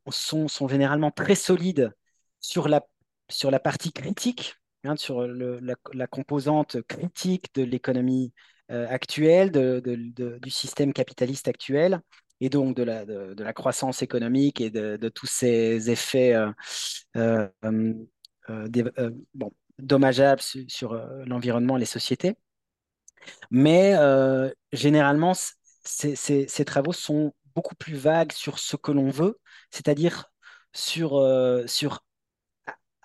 sont, 0.09 0.47
sont, 0.47 0.67
généralement 0.67 1.11
très 1.11 1.35
solides 1.35 1.91
sur 2.39 2.67
la, 2.67 2.81
sur 3.29 3.51
la 3.51 3.59
partie 3.59 3.91
critique 3.91 4.55
Hein, 4.85 4.95
sur 4.97 5.25
la, 5.25 6.07
composante 6.07 6.81
critique 6.83 7.53
de 7.55 7.63
l'économie 7.63 8.33
euh, 8.71 8.87
actuelle, 8.87 9.51
du 9.51 10.49
système 10.49 10.93
capitaliste 10.93 11.47
actuel, 11.47 12.01
et 12.41 12.49
donc 12.49 12.75
de 12.75 12.83
la, 12.83 13.53
croissance 13.53 14.01
économique 14.01 14.61
et 14.61 14.69
de, 14.69 15.09
tous 15.09 15.27
ces 15.27 15.89
effets 15.89 16.35
euh, 17.15 17.47
euh, 17.65 18.69
dommageables 19.79 20.41
sur, 20.41 20.93
l'environnement 21.25 21.77
et 21.77 21.79
les 21.79 21.85
sociétés. 21.85 22.35
Mais 23.51 23.95
généralement, 24.71 25.33
ces, 25.83 26.65
travaux 26.65 26.93
sont 26.93 27.33
beaucoup 27.55 27.75
plus 27.75 27.95
vagues 27.95 28.33
sur 28.33 28.59
ce 28.59 28.75
que 28.75 28.91
l'on 28.91 29.09
veut, 29.09 29.39
c'est-à-dire 29.71 30.25
sur, 30.73 31.21
sur 31.67 32.03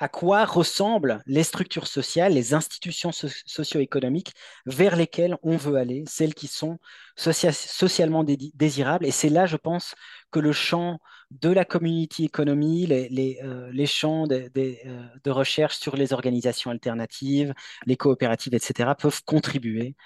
à 0.01 0.09
quoi 0.09 0.47
ressemblent 0.47 1.23
les 1.27 1.45
structures 1.45 1.87
sociales, 1.87 2.33
les 2.33 2.55
institutions 2.55 3.11
socio-économiques 3.13 4.33
vers 4.65 4.97
lesquelles 4.97 5.37
on 5.43 5.59
veut 5.59 5.77
aller, 5.77 6.05
celles 6.09 6.35
qui 6.35 6.47
sont 6.47 6.79
socialement 7.17 8.25
désirables. 8.25 9.05
Et 9.05 9.11
c'est 9.11 9.29
là, 9.29 9.45
je 9.45 9.57
pense, 9.57 9.95
que 10.31 10.41
le 10.41 10.53
champ 10.53 11.01
de 11.31 11.51
la 11.51 11.67
community 11.67 12.25
economy, 12.25 12.87
les, 12.87 13.09
les 13.11 13.87
champs 13.87 14.27
de, 14.27 14.51
de, 14.55 15.31
recherche 15.31 15.79
sur 15.79 15.97
les 15.97 16.15
organisations 16.15 16.71
alternatives, 16.71 17.53
les 17.85 17.97
coopératives, 17.97 18.55
etc., 18.55 18.91
peuvent 18.99 19.23
contribuer 19.27 19.97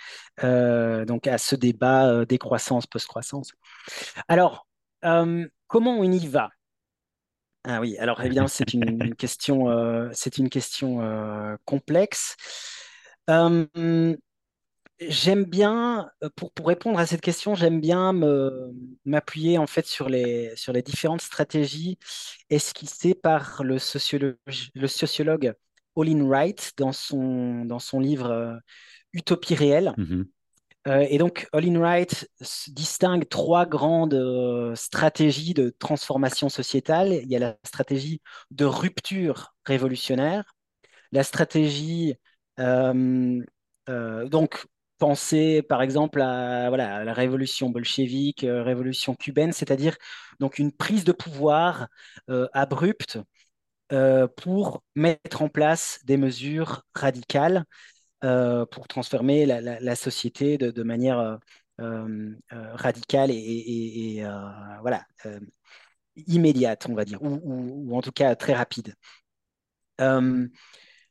donc 0.43 1.29
à 1.29 1.39
ce 1.39 1.55
débat 1.55 2.25
décroissance, 2.25 2.87
post-croissance. 2.87 3.53
Alors, 4.27 4.67
comment 5.03 5.99
on 5.99 6.11
y 6.11 6.27
va? 6.27 6.51
Ah 7.65 7.81
oui, 7.81 7.97
alors 7.99 8.21
évidemment, 8.23 8.49
c'est 8.49 8.75
une 8.75 9.15
question, 9.17 9.71
euh, 9.71 10.11
c'est 10.13 10.39
une 10.39 10.51
question 10.51 11.01
euh, 11.01 11.57
complexe. 11.65 12.37
Euh, 13.31 13.67
j'aime 15.01 15.45
bien, 15.45 16.11
pour, 16.37 16.53
pour, 16.53 16.67
répondre 16.67 16.99
à 16.99 17.07
cette 17.07 17.23
question, 17.23 17.55
j'aime 17.55 17.81
bien 17.81 18.13
m'appuyer 19.07 19.57
en 19.57 19.67
fait 19.67 19.87
sur 19.87 20.11
les, 20.11 20.53
sur 20.57 20.75
les 20.75 20.83
différentes 20.83 21.23
stratégies 21.23 21.99
esquissées 22.51 23.15
par 23.15 23.65
le 23.65 23.79
sociologue, 23.79 24.37
le 24.75 24.87
sociologue 24.87 25.55
Olin 25.97 26.23
Wright 26.23 26.73
dans 26.77 26.93
son, 26.93 27.65
dans 27.65 27.79
son 27.79 27.99
livre 27.99 28.61
Utopie 29.15 29.55
réelle. 29.55 29.95
Mmh 29.97 30.25
euh, 30.87 31.07
et 31.09 31.17
donc, 31.19 31.49
Olin 31.53 31.79
Wright 31.79 32.29
distingue 32.69 33.27
trois 33.29 33.65
grandes 33.67 34.15
euh, 34.15 34.75
stratégies 34.75 35.55
de 35.55 35.71
transformation 35.79 36.49
sociétale. 36.51 37.13
Il 37.13 37.31
y 37.31 37.37
a 37.37 37.39
la 37.39 37.57
stratégie 37.65 38.21
de 38.51 38.67
rupture 38.67 39.55
révolutionnaire, 39.65 40.45
la 41.13 41.25
stratégie, 41.25 42.17
euh, 42.61 43.41
donc, 44.29 44.67
penser 44.99 45.63
par 45.63 45.83
exemple 45.83 46.23
à, 46.23 46.69
voilà, 46.69 47.05
la 47.05 47.13
révolution 47.13 47.71
bolchevique, 47.71 48.41
révolution 48.49 49.15
cubaine, 49.15 49.53
c'est-à-dire 49.53 49.97
donc 50.41 50.59
une 50.59 50.73
prise 50.73 51.05
de 51.05 51.13
pouvoir 51.13 51.89
abrupte 52.53 53.19
pour 54.37 54.83
mettre 54.95 55.43
en 55.43 55.49
place 55.49 56.01
des 56.05 56.17
mesures 56.17 56.83
radicales 56.95 57.65
pour 58.71 58.89
transformer 58.89 59.47
la, 59.47 59.97
société 59.97 60.57
de, 60.59 60.83
manière 60.83 61.39
euh, 61.81 62.31
euh, 62.53 62.75
radicale 62.75 63.31
et, 63.33 64.23
voilà, 64.81 65.05
immédiate, 66.27 66.87
on 66.89 66.95
va 66.95 67.05
dire, 67.05 67.21
ou, 67.23 67.97
en 67.97 68.03
tout 68.03 68.13
cas 68.13 68.35
très 68.37 68.55
rapide. 68.55 68.95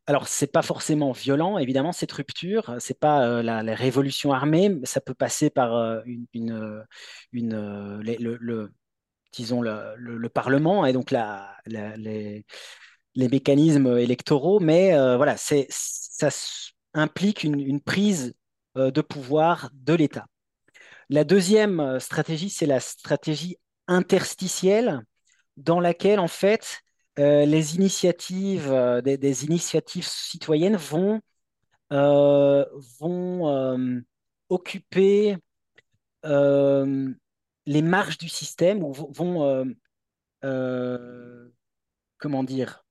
Alors, 0.06 0.28
c'est 0.28 0.52
pas 0.52 0.62
forcément 0.62 1.14
violent, 1.14 1.58
évidemment, 1.58 1.94
cette 1.94 2.12
rupture. 2.12 2.76
C'est 2.80 3.00
pas 3.00 3.42
la, 3.44 3.76
révolution 3.76 4.34
armée, 4.34 4.80
ça 4.84 5.02
peut 5.02 5.14
passer 5.14 5.50
par 5.50 6.04
une, 6.34 6.86
le, 7.32 8.72
disons 9.34 9.62
le, 9.62 10.30
Parlement 10.30 10.86
et 10.86 10.94
donc 10.94 11.12
les, 11.12 12.44
les, 13.16 13.28
mécanismes 13.28 13.98
électoraux. 13.98 14.60
Mais 14.60 14.92
voilà, 15.18 15.38
c'est 15.38 15.68
ça 15.70 16.30
implique 16.94 17.44
une, 17.44 17.82
prise 17.82 18.34
euh, 18.78 18.92
de 18.92 19.02
pouvoir 19.02 19.70
de 19.74 19.94
l'État. 19.94 20.26
La 21.10 21.24
deuxième 21.24 21.80
euh, 21.80 22.00
stratégie, 22.00 22.50
c'est 22.50 22.66
la 22.66 22.80
stratégie 22.80 23.58
interstitielle, 23.88 25.02
dans 25.58 25.80
laquelle, 25.80 26.20
en 26.20 26.28
fait, 26.28 26.82
euh, 27.20 27.46
les 27.46 27.76
initiatives, 27.76 28.74
des, 29.04 29.46
initiatives 29.46 30.08
citoyennes 30.08 30.78
vont, 30.78 31.22
vont 31.92 34.04
occuper 34.50 35.38
les 36.24 37.82
marges 37.82 38.18
du 38.18 38.30
système, 38.30 38.84
ou 38.84 38.94
vont, 38.94 39.76
comment 42.18 42.44
dire, 42.44 42.84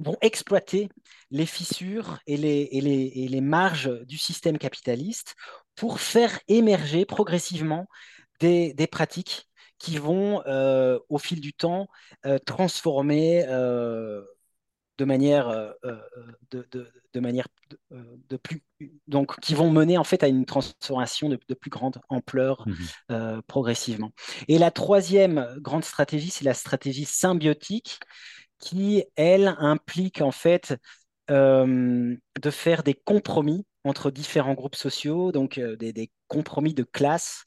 vont 0.00 0.16
exploiter 0.20 0.88
les 1.30 1.46
fissures 1.46 2.18
et 2.26 2.36
les, 2.36 2.68
et 2.72 3.28
les, 3.28 3.40
marges 3.40 3.90
du 4.06 4.16
système 4.16 4.58
capitaliste 4.58 5.34
pour 5.74 6.00
faire 6.00 6.38
émerger 6.48 7.04
progressivement 7.04 7.86
des, 8.40 8.88
pratiques 8.90 9.48
qui 9.78 9.98
vont, 9.98 10.42
euh, 10.46 10.98
au 11.08 11.18
fil 11.18 11.40
du 11.40 11.52
temps, 11.52 11.88
euh, 12.26 12.38
transformer 12.38 13.44
euh, 13.48 14.22
de 14.98 15.04
manière, 15.04 15.74
de, 16.50 17.20
manière 17.20 17.46
de 17.92 18.36
plus, 18.36 18.64
donc 19.06 19.38
qui 19.38 19.54
vont 19.54 19.70
mener 19.70 19.96
en 19.96 20.02
fait 20.02 20.24
à 20.24 20.28
une 20.28 20.44
transformation 20.44 21.28
de, 21.28 21.54
plus 21.54 21.70
grande 21.70 22.00
ampleur 22.08 22.66
mmh 22.66 23.40
progressivement. 23.46 24.10
Et 24.48 24.58
la 24.58 24.72
troisième 24.72 25.54
grande 25.58 25.84
stratégie, 25.84 26.30
c'est 26.30 26.44
la 26.44 26.54
stratégie 26.54 27.04
symbiotique 27.04 28.00
qui, 28.58 29.04
elle, 29.16 29.54
implique 29.58 30.20
en 30.20 30.32
fait 30.32 30.76
euh, 31.30 32.16
de 32.40 32.50
faire 32.50 32.82
des 32.82 32.94
compromis 32.94 33.66
entre 33.84 34.10
différents 34.10 34.54
groupes 34.54 34.76
sociaux, 34.76 35.30
donc 35.30 35.58
euh, 35.58 35.76
des, 35.76 36.10
compromis 36.26 36.72
de 36.74 36.84
classe 36.84 37.44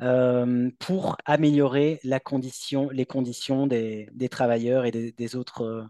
euh, 0.00 0.70
pour 0.78 1.16
améliorer 1.24 1.98
les 2.02 2.20
conditions 2.20 3.66
des, 3.66 4.08
travailleurs 4.30 4.84
et 4.84 4.90
des, 4.90 5.36
autres 5.36 5.88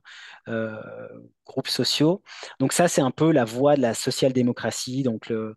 groupes 1.46 1.68
sociaux. 1.68 2.22
Donc 2.60 2.72
ça, 2.72 2.86
c'est 2.88 3.00
un 3.00 3.10
peu 3.10 3.32
la 3.32 3.44
voie 3.44 3.76
de 3.76 3.82
la 3.82 3.94
social-démocratie, 3.94 5.02
donc 5.02 5.28
le, 5.28 5.56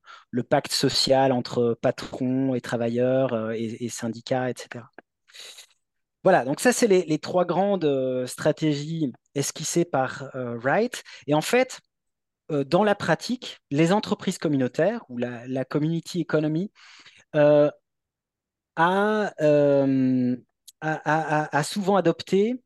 pacte 0.49 0.71
social 0.71 1.31
entre 1.31 1.77
patrons 1.81 2.55
et 2.55 2.61
travailleurs 2.61 3.51
et 3.51 3.89
syndicats, 3.89 4.49
etc. 4.49 4.85
Voilà, 6.25 6.43
donc 6.43 6.59
ça, 6.59 6.73
c'est 6.73 6.87
les, 6.87 7.19
trois 7.19 7.45
grandes 7.45 7.85
euh, 7.85 8.25
stratégies 8.25 9.13
esquissées 9.35 9.85
par 9.85 10.23
euh, 10.33 10.57
Wright. 10.57 11.03
Et 11.27 11.35
en 11.35 11.41
fait, 11.41 11.81
euh, 12.51 12.63
dans 12.63 12.83
la 12.83 12.95
pratique, 12.95 13.59
les 13.69 13.91
entreprises 13.91 14.39
communautaires 14.39 15.05
ou 15.09 15.19
la, 15.19 15.65
community 15.65 16.21
economy 16.21 16.71
a, 17.33 17.71
souvent 21.63 21.95
adopté 21.95 22.59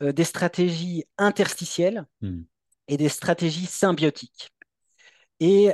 des 0.00 0.24
stratégies 0.24 1.04
interstitielles 1.18 2.04
hmm. 2.20 2.42
et 2.86 2.96
des 2.96 3.08
stratégies 3.08 3.66
symbiotiques. 3.66 4.52
Et 5.40 5.72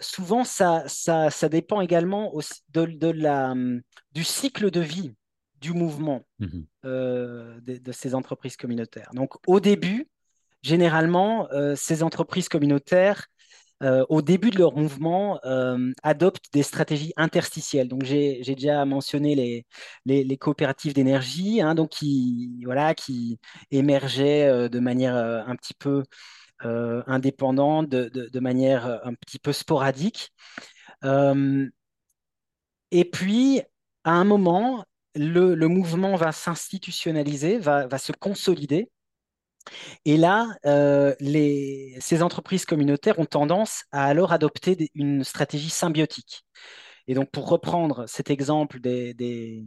souvent, 0.00 0.44
ça, 0.44 0.84
ça, 0.88 1.48
dépend 1.50 1.82
également 1.82 2.32
de, 2.70 3.10
la, 3.10 3.54
du 4.12 4.24
cycle 4.24 4.70
de 4.70 4.80
vie 4.80 5.12
du 5.60 5.72
mouvement 5.72 6.24
mmh 6.38 6.46
euh, 6.84 7.60
de, 7.60 7.92
ces 7.92 8.14
entreprises 8.14 8.56
communautaires. 8.56 9.10
Donc 9.14 9.34
au 9.46 9.60
début, 9.60 10.08
généralement, 10.62 11.48
euh, 11.52 11.74
ces 11.76 12.02
entreprises 12.02 12.48
communautaires, 12.48 13.26
euh, 13.82 14.04
au 14.08 14.22
début 14.22 14.50
de 14.50 14.58
leur 14.58 14.74
mouvement, 14.76 15.38
adoptent 16.02 16.52
des 16.52 16.62
stratégies 16.62 17.12
interstitielles. 17.16 17.88
Donc 17.88 18.04
j'ai 18.04 18.42
déjà 18.42 18.84
mentionné 18.84 19.34
les, 19.34 19.66
les, 20.06 20.36
coopératives 20.38 20.94
d'énergie, 20.94 21.60
hein, 21.60 21.74
donc 21.74 21.90
qui, 21.90 22.62
voilà, 22.64 22.94
qui 22.94 23.38
émergeaient 23.70 24.68
de 24.68 24.80
manière 24.80 25.16
un 25.16 25.56
petit 25.56 25.74
peu 25.74 26.02
indépendante, 26.60 27.88
de, 27.88 28.08
de, 28.08 28.40
manière 28.40 29.00
un 29.04 29.14
petit 29.14 29.38
peu 29.38 29.52
sporadique. 29.52 30.30
et 32.90 33.04
puis, 33.04 33.62
à 34.04 34.12
un 34.12 34.24
moment, 34.24 34.84
le, 35.14 35.54
mouvement 35.66 36.16
va 36.16 36.32
s'institutionnaliser, 36.32 37.58
va, 37.58 37.98
se 37.98 38.12
consolider. 38.12 38.90
Et 40.04 40.16
là, 40.16 40.48
euh, 40.66 41.14
ces 42.00 42.22
entreprises 42.22 42.64
communautaires 42.64 43.18
ont 43.18 43.26
tendance 43.26 43.84
à 43.92 44.06
alors 44.06 44.32
adopter 44.32 44.90
une 44.94 45.24
stratégie 45.24 45.70
symbiotique. 45.70 46.44
Et 47.06 47.14
donc, 47.14 47.30
pour 47.30 47.48
reprendre 47.48 48.06
cet 48.06 48.30
exemple 48.30 48.80
des, 48.80 49.66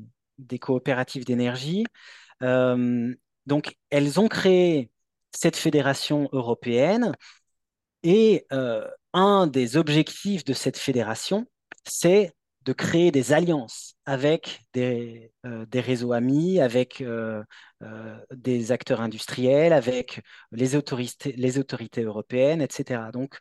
coopératives 0.62 1.26
d'énergie, 1.26 1.86
euh, 2.42 3.14
elles 3.90 4.20
ont 4.20 4.28
créé 4.28 4.90
cette 5.32 5.58
fédération 5.58 6.30
européenne 6.32 7.14
et 8.04 8.46
euh, 8.52 8.88
un 9.14 9.48
des 9.48 9.78
objectifs 9.78 10.44
de 10.44 10.54
cette 10.54 10.78
fédération, 10.78 11.48
c'est 11.86 12.34
de 12.66 12.74
créer 12.74 13.12
des 13.12 13.34
alliances 13.34 13.96
avec 14.06 14.66
des, 14.74 15.32
euh, 15.46 15.66
réseaux 15.74 16.14
amis, 16.14 16.60
avec 16.60 17.02
euh, 17.02 17.44
euh, 17.82 18.18
des 18.32 18.72
acteurs 18.72 19.02
industriels, 19.02 19.74
avec 19.74 20.22
les 20.52 20.76
autorités, 20.76 21.34
les 21.34 21.60
autorités 21.60 22.04
européennes, 22.04 22.62
etc. 22.62 23.12
Donc, 23.12 23.40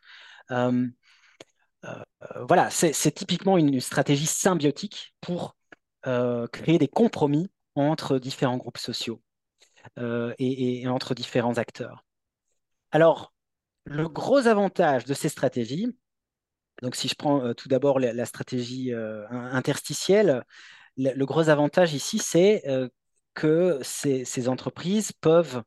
voilà, 2.47 2.69
c'est 2.69 3.11
typiquement 3.11 3.57
une, 3.57 3.79
stratégie 3.81 4.25
symbiotique 4.25 5.15
pour 5.21 5.55
créer 6.03 6.77
des 6.77 6.87
compromis 6.87 7.49
entre 7.75 8.19
différents 8.19 8.57
groupes 8.57 8.77
sociaux 8.77 9.21
et 9.97 10.87
entre 10.87 11.13
différents 11.15 11.57
acteurs. 11.57 12.05
Alors, 12.91 13.33
le 13.85 14.07
gros 14.07 14.47
avantage 14.47 15.05
de 15.05 15.13
ces 15.13 15.29
stratégies, 15.29 15.87
donc, 16.81 16.95
si 16.95 17.07
je 17.07 17.15
prends 17.15 17.43
euh, 17.43 17.53
tout 17.53 17.69
d'abord 17.69 17.99
la, 17.99 18.25
stratégie 18.25 18.93
euh, 18.93 19.25
interstitielle, 19.29 20.43
le, 20.97 21.25
gros 21.25 21.49
avantage 21.49 21.93
ici, 21.93 22.19
c'est 22.19 22.63
que 23.33 23.79
ces, 23.83 24.49
entreprises 24.49 25.11
peuvent 25.11 25.63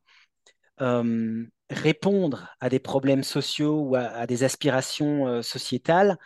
répondre 1.69 2.55
à 2.61 2.69
des 2.69 2.79
problèmes 2.79 3.23
sociaux 3.23 3.81
ou 3.81 3.95
à, 3.95 4.25
des 4.25 4.43
aspirations 4.43 5.41
sociétales 5.41 6.17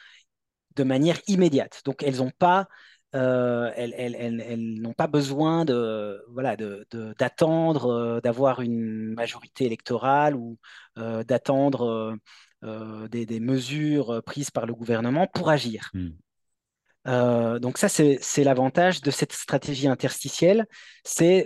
de 0.75 0.83
manière 0.83 1.19
immédiate. 1.27 1.81
Donc, 1.85 2.03
elles 2.03 2.17
n'ont 2.17 2.31
pas 2.31 2.67
euh, 3.15 5.07
besoin 5.11 5.65
de 5.65 6.23
voilà 6.29 6.55
d'attendre 6.55 7.85
euh, 7.91 8.21
d'avoir 8.21 8.61
une 8.61 9.13
majorité 9.13 9.65
électorale 9.65 10.35
ou 10.35 10.57
euh, 10.97 11.23
d'attendre 11.23 12.17
des, 12.63 13.25
des, 13.25 13.39
mesures 13.39 14.21
prises 14.23 14.51
par 14.51 14.65
le 14.65 14.73
gouvernement 14.73 15.27
pour 15.27 15.49
agir. 15.49 15.91
Hmm. 15.93 17.57
donc 17.59 17.77
ça 17.77 17.89
c'est 17.89 18.43
l'avantage 18.43 19.01
de 19.01 19.09
cette 19.09 19.33
stratégie 19.33 19.87
interstitielle, 19.87 20.67
c'est 21.03 21.45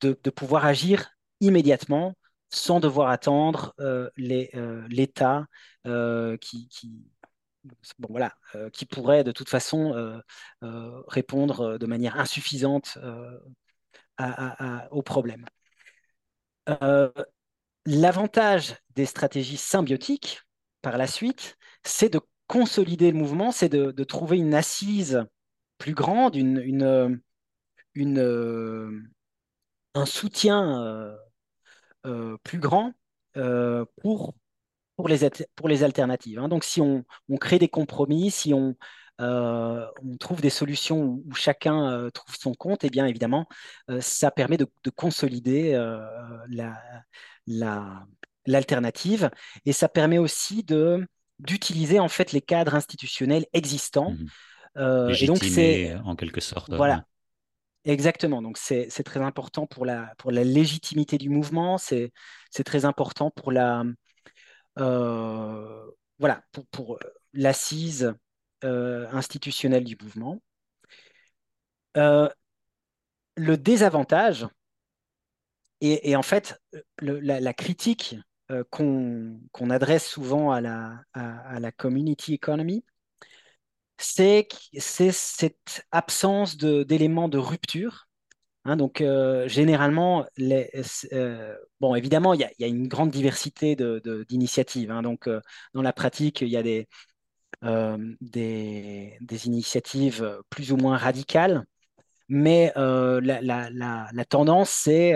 de, 0.00 0.18
de, 0.22 0.30
pouvoir 0.30 0.64
agir 0.64 1.10
immédiatement 1.40 2.14
sans 2.50 2.78
devoir 2.78 3.10
attendre 3.10 3.74
l'État 4.16 5.46
qui, 5.84 6.68
qui 6.68 7.06
bon, 7.98 8.08
voilà, 8.10 8.34
euh, 8.54 8.70
qui 8.70 8.86
pourrait 8.86 9.24
de 9.24 9.32
toute 9.32 9.48
façon 9.48 9.94
euh, 9.94 10.18
euh, 10.62 11.02
répondre 11.08 11.78
de 11.78 11.86
manière 11.86 12.18
insuffisante 12.18 12.98
au 14.90 15.02
problème. 15.02 15.46
L'avantage 17.86 18.76
des 18.94 19.06
stratégies 19.06 19.56
symbiotiques, 19.56 20.42
par 20.82 20.98
la 20.98 21.06
suite, 21.06 21.56
c'est 21.84 22.12
de 22.12 22.20
consolider 22.46 23.10
le 23.10 23.18
mouvement, 23.18 23.52
c'est 23.52 23.68
de, 23.68 24.04
trouver 24.04 24.38
une 24.38 24.54
assise 24.54 25.24
plus 25.78 25.94
grande, 25.94 26.36
une, 26.36 27.22
une 27.94 29.08
un 29.94 30.06
soutien 30.06 31.16
plus 32.44 32.58
grand 32.58 32.92
pour 34.02 34.34
pour 34.96 35.08
les, 35.08 35.28
pour 35.54 35.68
les 35.68 35.84
alternatives. 35.84 36.38
Hein. 36.38 36.48
Donc, 36.48 36.64
si 36.64 36.80
on, 36.80 37.04
crée 37.38 37.58
des 37.58 37.68
compromis, 37.68 38.30
si 38.30 38.54
on, 38.54 38.74
euh, 39.20 39.86
on 40.02 40.16
trouve 40.16 40.40
des 40.40 40.50
solutions 40.50 41.02
où, 41.02 41.34
chacun 41.34 41.90
euh, 41.90 42.10
trouve 42.10 42.36
son 42.36 42.54
compte, 42.54 42.84
et 42.84 42.88
eh 42.88 42.90
bien 42.90 43.06
évidemment, 43.06 43.46
euh, 43.90 44.00
ça 44.00 44.30
permet 44.30 44.56
de, 44.56 44.66
consolider 44.94 45.78
l'alternative 48.46 49.30
et 49.64 49.72
ça 49.72 49.88
permet 49.88 50.18
aussi 50.18 50.62
de 50.62 51.06
d'utiliser 51.38 52.00
en 52.00 52.08
fait 52.08 52.32
les 52.32 52.40
cadres 52.40 52.74
institutionnels 52.74 53.44
existants. 53.52 54.12
Mmh. 54.76 55.10
et 55.10 55.26
donc 55.26 55.44
c'est 55.44 55.94
en 56.04 56.16
quelque 56.16 56.40
sorte. 56.40 56.72
Voilà. 56.72 57.04
Exactement. 57.84 58.42
Donc 58.42 58.58
c'est 58.58 58.88
très 59.04 59.20
important 59.20 59.66
pour 59.66 59.84
la, 59.86 60.12
pour 60.18 60.32
la 60.32 60.44
légitimité 60.44 61.18
du 61.18 61.28
mouvement, 61.28 61.78
c'est 61.78 62.12
très 62.64 62.84
important 62.84 63.30
pour 63.30 63.52
la, 63.52 63.84
euh, 64.78 65.86
voilà, 66.18 66.42
pour, 66.72 66.94
euh, 66.94 66.98
l'assise 67.32 68.14
euh, 68.64 69.06
institutionnelle 69.12 69.84
du 69.84 69.96
mouvement. 70.00 70.40
le 71.94 73.56
désavantage, 73.56 74.46
et, 75.82 76.16
en 76.16 76.22
fait, 76.22 76.58
la, 77.00 77.52
critique 77.52 78.16
qu'on 78.70 79.70
adresse 79.70 80.06
souvent 80.06 80.50
à 80.50 80.60
la, 80.60 81.00
à, 81.12 81.60
la 81.60 81.70
community 81.70 82.34
economy, 82.34 82.84
c'est 83.98 84.48
cette 84.72 85.86
absence 85.90 86.56
d'éléments 86.56 87.28
de, 87.28 87.38
rupture 87.38 88.06
Hein, 88.66 88.76
donc, 88.76 89.00
euh, 89.00 89.46
généralement, 89.46 90.26
les, 90.36 90.68
euh, 91.12 91.56
bon, 91.80 91.94
évidemment, 91.94 92.34
il 92.34 92.40
y, 92.58 92.64
a 92.64 92.66
une 92.66 92.88
grande 92.88 93.10
diversité 93.12 93.76
d'initiatives. 94.28 94.90
Hein. 94.90 95.02
donc, 95.02 95.28
euh, 95.28 95.40
dans 95.72 95.82
la 95.82 95.92
pratique, 95.92 96.40
il 96.40 96.48
y 96.48 96.56
a 96.56 96.64
des, 96.64 96.88
des, 98.20 99.18
initiatives 99.44 100.40
plus 100.50 100.72
ou 100.72 100.76
moins 100.76 100.96
radicales, 100.96 101.64
mais 102.28 102.72
la, 102.76 104.24
tendance, 104.28 104.70
c'est 104.70 105.14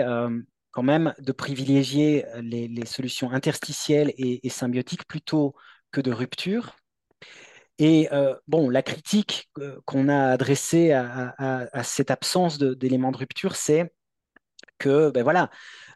quand 0.71 0.83
même 0.83 1.13
de 1.19 1.31
privilégier 1.31 2.25
les, 2.41 2.85
solutions 2.85 3.31
interstitielles 3.31 4.13
et, 4.17 4.49
symbiotiques 4.49 5.07
plutôt 5.07 5.55
que 5.91 6.01
de 6.01 6.11
rupture. 6.11 6.75
Et 7.77 8.09
euh, 8.11 8.35
bon, 8.47 8.69
la 8.69 8.83
critique 8.83 9.49
euh, 9.57 9.79
qu'on 9.85 10.07
a 10.07 10.27
adressée 10.31 10.91
à, 10.91 11.83
cette 11.83 12.11
absence 12.11 12.59
d'éléments 12.59 13.11
de, 13.11 13.17
rupture, 13.17 13.55
c'est 13.55 13.91
que 14.77 15.09
ben 15.11 15.23
voilà, 15.23 15.49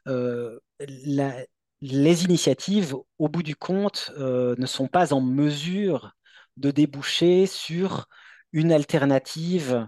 euh, 0.07 0.59
les 0.79 2.23
initiatives, 2.25 2.95
au 3.19 3.29
bout 3.29 3.43
du 3.43 3.55
compte, 3.55 4.11
ne 4.17 4.65
sont 4.65 4.87
pas 4.87 5.13
en 5.13 5.21
mesure 5.21 6.14
de 6.57 6.71
déboucher 6.71 7.45
sur 7.45 8.07
une 8.51 8.71
alternative 8.71 9.87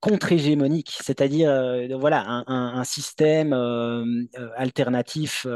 contre-hégémonique, 0.00 0.96
c'est-à-dire 1.02 1.98
voilà, 1.98 2.44
un, 2.46 2.84
système 2.84 3.52
alternatif 4.56 5.46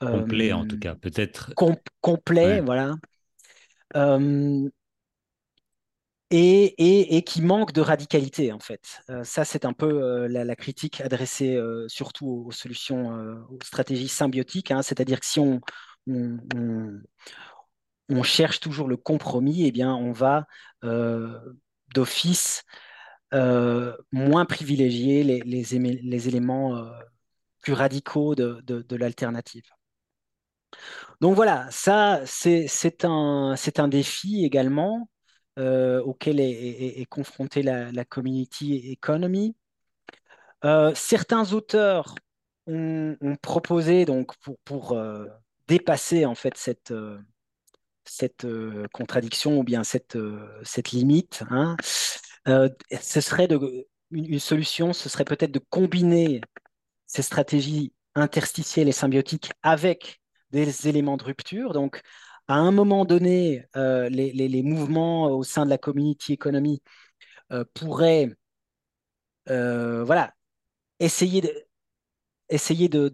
complet 0.00 0.52
en 0.52 0.66
tout 0.66 0.78
cas, 0.78 0.94
peut-être 0.94 1.52
complet, 2.02 2.60
voilà, 2.60 2.94
euh, 3.96 4.68
et, 6.30 7.22
qui 7.24 7.42
manque 7.42 7.72
de 7.72 7.80
radicalité, 7.80 8.52
en 8.52 8.58
fait. 8.58 9.02
Euh, 9.08 9.22
ça, 9.24 9.44
c'est 9.44 9.64
un 9.64 9.72
peu 9.72 10.02
euh, 10.02 10.28
la, 10.28 10.56
critique 10.56 11.00
adressée 11.00 11.60
surtout 11.88 12.44
aux, 12.46 12.52
solutions, 12.52 13.10
aux 13.50 13.58
stratégies 13.62 14.08
symbiotiques, 14.08 14.70
hein. 14.70 14.82
c'est-à-dire 14.82 15.20
que 15.20 15.26
si 15.26 15.38
on, 15.38 15.60
on, 16.06 17.00
cherche 18.22 18.60
toujours 18.60 18.88
le 18.88 18.96
compromis, 18.96 19.66
eh 19.66 19.72
bien, 19.72 19.94
on 19.94 20.12
va 20.12 20.46
d'office 21.94 22.64
moins 23.32 24.44
privilégier 24.44 25.22
les, 25.22 26.28
éléments 26.28 26.90
plus 27.60 27.72
radicaux 27.72 28.34
de, 28.34 28.96
l'alternative. 28.96 29.64
Donc 31.20 31.34
voilà, 31.34 31.66
ça, 31.70 32.20
c'est 32.26 33.04
un, 33.04 33.88
défi 33.88 34.44
également 34.44 35.08
euh, 35.58 36.02
auquel 36.02 36.40
est, 36.40 37.06
confrontée 37.08 37.62
la, 37.62 38.04
community 38.04 38.92
economy. 38.92 39.56
Euh, 40.64 40.92
certains 40.94 41.52
auteurs 41.52 42.14
ont, 42.66 43.16
proposé, 43.42 44.04
donc, 44.04 44.36
pour, 44.38 44.58
pour 44.64 44.92
euh, 44.92 45.26
dépasser 45.68 46.24
en 46.24 46.34
fait 46.34 46.56
cette, 46.56 46.92
cette 48.04 48.46
contradiction 48.92 49.58
ou 49.58 49.64
bien 49.64 49.84
cette, 49.84 50.18
cette 50.62 50.90
limite, 50.90 51.42
hein, 51.50 51.76
ce 52.46 53.20
serait 53.20 53.48
une, 54.10 54.38
solution, 54.38 54.92
ce 54.92 55.08
serait 55.08 55.24
peut-être 55.24 55.52
de 55.52 55.60
combiner 55.70 56.40
ces 57.06 57.22
stratégies 57.22 57.92
interstitielles 58.14 58.88
et 58.88 58.92
symbiotiques 58.92 59.52
avec 59.62 60.20
des 60.50 60.88
éléments 60.88 61.16
de 61.16 61.24
rupture. 61.24 61.72
Donc, 61.72 62.00
à 62.48 62.54
un 62.54 62.70
moment 62.70 63.04
donné, 63.04 63.66
euh, 63.76 64.08
les, 64.08 64.62
mouvements 64.62 65.26
au 65.28 65.42
sein 65.42 65.64
de 65.64 65.70
la 65.70 65.78
community 65.78 66.34
economy 66.34 66.82
euh, 67.52 67.64
pourraient 67.74 68.30
euh, 69.50 70.04
voilà, 70.04 70.32
essayer 71.00 71.40
de, 71.42 71.63
essayer 72.48 72.88
de, 72.88 73.08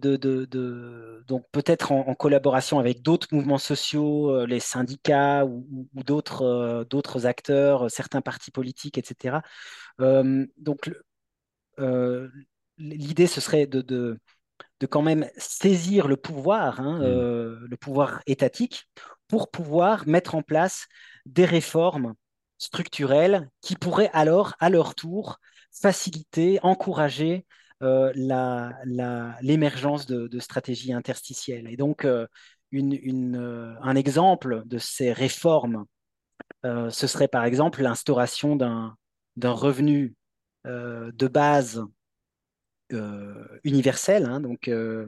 donc 1.27 1.45
peut-être 1.51 1.91
en, 1.91 2.13
collaboration 2.15 2.79
avec 2.79 3.01
d'autres 3.01 3.27
mouvements 3.31 3.57
sociaux, 3.57 4.45
les 4.45 4.59
syndicats 4.59 5.45
ou, 5.45 5.85
d'autres 5.93 6.85
d'autres 6.89 7.25
acteurs, 7.25 7.89
certains 7.89 8.21
partis 8.21 8.51
politiques, 8.51 8.97
etc. 8.97 9.41
donc 10.57 10.91
l'idée 12.77 13.27
ce 13.27 13.41
serait 13.41 13.67
de, 13.67 13.81
de 14.81 14.87
quand 14.87 15.03
même 15.03 15.29
saisir 15.37 16.07
le 16.07 16.17
pouvoir, 16.17 16.81
hein, 16.81 16.99
mm. 16.99 17.03
euh, 17.03 17.59
le 17.69 17.77
pouvoir 17.77 18.21
étatique, 18.25 18.89
pour 19.27 19.49
pouvoir 19.49 20.07
mettre 20.07 20.35
en 20.35 20.41
place 20.41 20.87
des 21.25 21.45
réformes 21.45 22.15
structurelles 22.57 23.49
qui 23.61 23.75
pourraient 23.75 24.09
alors, 24.13 24.55
à 24.59 24.69
leur 24.69 24.95
tour, 24.95 25.39
faciliter, 25.71 26.59
encourager 26.63 27.33
euh, 27.35 27.41
l'émergence 29.41 30.05
de, 30.05 30.39
stratégies 30.39 30.93
interstitielles. 30.93 31.67
Et 31.69 31.77
donc, 31.77 32.05
euh, 32.05 32.27
un 32.73 33.95
exemple 33.95 34.63
de 34.65 34.77
ces 34.77 35.13
réformes, 35.13 35.85
ce 36.63 37.07
serait 37.07 37.27
par 37.27 37.45
exemple 37.45 37.81
l'instauration 37.81 38.55
d'un 38.55 38.95
revenu 39.43 40.15
de 40.65 41.27
base 41.27 41.83
euh, 42.93 43.59
universel, 43.63 44.25
hein, 44.25 44.41
donc 44.41 44.67
euh, 44.67 45.05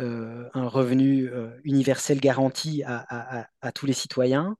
euh, 0.00 0.48
un 0.54 0.68
revenu 0.68 1.28
universel 1.64 2.20
garanti 2.20 2.82
à, 2.84 3.72
tous 3.74 3.86
les 3.86 3.92
citoyens, 3.92 4.56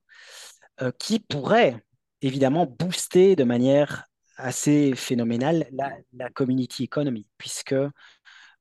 qui 0.98 1.20
pourrait 1.20 1.82
évidemment 2.22 2.66
booster 2.66 3.36
de 3.36 3.44
manière 3.44 4.06
assez 4.37 4.95
phénoménale 4.95 5.67
la, 5.73 5.93
la 6.13 6.31
community 6.31 6.85
economy, 6.85 7.27
puisque 7.39 7.75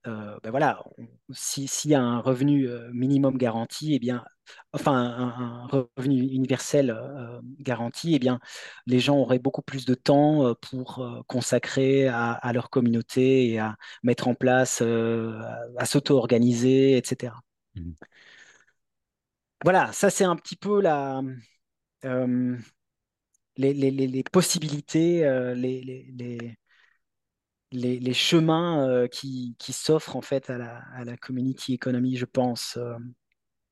euh, 0.08 0.38
ben 0.44 0.52
voilà, 0.52 0.84
s'il 1.32 1.92
y 1.92 1.96
a 1.96 2.02
un 2.02 2.20
revenu 2.20 2.68
euh, 2.70 2.92
minimum 2.94 3.38
garanti, 3.38 3.94
et 3.94 3.96
eh 3.96 4.00
bien, 4.00 4.24
enfin 4.72 4.94
un, 4.94 5.68
revenu 5.68 6.22
universel 6.22 6.92
euh, 6.92 7.40
garanti, 7.60 8.12
et 8.12 8.16
eh 8.16 8.20
bien, 8.20 8.40
les 8.86 9.00
gens 9.00 9.18
auraient 9.18 9.40
beaucoup 9.40 9.64
plus 9.64 9.86
de 9.86 9.96
temps 9.96 10.54
pour 10.62 11.24
consacrer 11.28 12.08
à, 12.08 12.52
leur 12.54 12.70
communauté 12.70 13.50
et 13.50 13.60
à 13.60 13.78
mettre 14.04 14.28
en 14.28 14.36
place, 14.36 14.82
à 14.82 15.86
s'auto-organiser, 15.86 16.98
etc. 16.98 17.34
Mmh. 17.76 17.92
Voilà, 19.64 19.92
ça 19.94 20.10
c'est 20.10 20.24
un 20.24 20.36
petit 20.36 20.56
peu 20.56 20.82
la, 20.82 21.22
les, 23.58 23.74
les, 23.74 23.92
les, 23.92 24.24
possibilités, 24.24 25.22
les, 25.56 25.82
les 25.82 26.58
les, 27.76 28.14
chemins 28.14 28.88
euh, 28.88 29.08
qui, 29.08 29.56
s'offrent 29.60 30.16
en 30.16 30.22
fait 30.22 30.50
à 30.50 30.58
la, 30.58 30.84
à 30.94 31.04
la, 31.04 31.18
community 31.18 31.74
economy, 31.74 32.16
je 32.16 32.26
pense, 32.26 32.78
euh, 32.78 32.96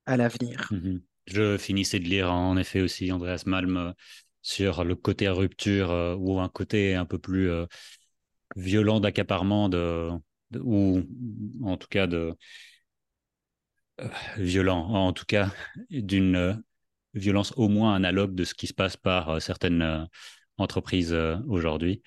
à 0.05 0.17
l'avenir. 0.17 0.67
Mhm. 0.71 1.01
Je 1.25 1.57
finissais 1.57 1.99
de 1.99 2.05
lire 2.05 2.31
en 2.31 2.57
effet 2.57 2.81
aussi 2.81 3.11
Andreas 3.11 3.43
Malm 3.45 3.77
euh, 3.77 3.91
sur 4.41 4.83
le 4.83 4.95
côté 4.95 5.29
rupture 5.29 6.17
ou 6.19 6.41
un 6.41 6.49
côté 6.49 6.95
un 6.95 7.05
peu 7.05 7.17
plus 7.17 7.49
violent 8.57 8.99
d'accaparement 8.99 9.69
de, 9.69 10.09
ou 10.59 11.01
en 11.63 11.77
tout 11.77 11.87
cas 11.87 12.07
de 12.07 12.35
violent, 14.35 14.81
en 14.89 15.13
tout 15.13 15.23
cas 15.23 15.49
d'une 15.89 16.61
violence 17.13 17.53
au 17.57 17.69
moins 17.69 17.95
analogue 17.95 18.35
de 18.35 18.43
ce 18.43 18.53
qui 18.53 18.67
se 18.67 18.73
passe 18.73 18.97
par 18.97 19.41
certaines 19.41 20.07
entreprises 20.57 21.15
aujourd'hui. 21.47 22.01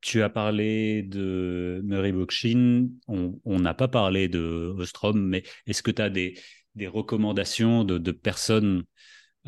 Tu 0.00 0.22
as 0.22 0.30
parlé 0.30 1.02
de 1.02 1.80
Murray 1.84 2.12
Bookchin, 2.12 2.88
on 3.08 3.60
n'a 3.60 3.74
pas 3.74 3.88
parlé 3.88 4.28
de 4.28 4.72
Ostrom, 4.78 5.20
mais 5.20 5.42
est-ce 5.66 5.82
que 5.82 5.90
tu 5.90 6.00
as 6.02 6.08
des, 6.08 6.38
recommandations 6.86 7.82
de, 7.82 8.12
personnes 8.12 8.84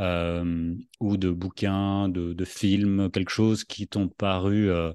euh, 0.00 0.74
ou 0.98 1.16
de 1.16 1.30
bouquins, 1.30 2.08
de, 2.08 2.44
films, 2.44 3.10
quelque 3.12 3.30
chose 3.30 3.62
qui 3.62 3.86
t'ont 3.86 4.08
paru 4.08 4.70
euh, 4.70 4.92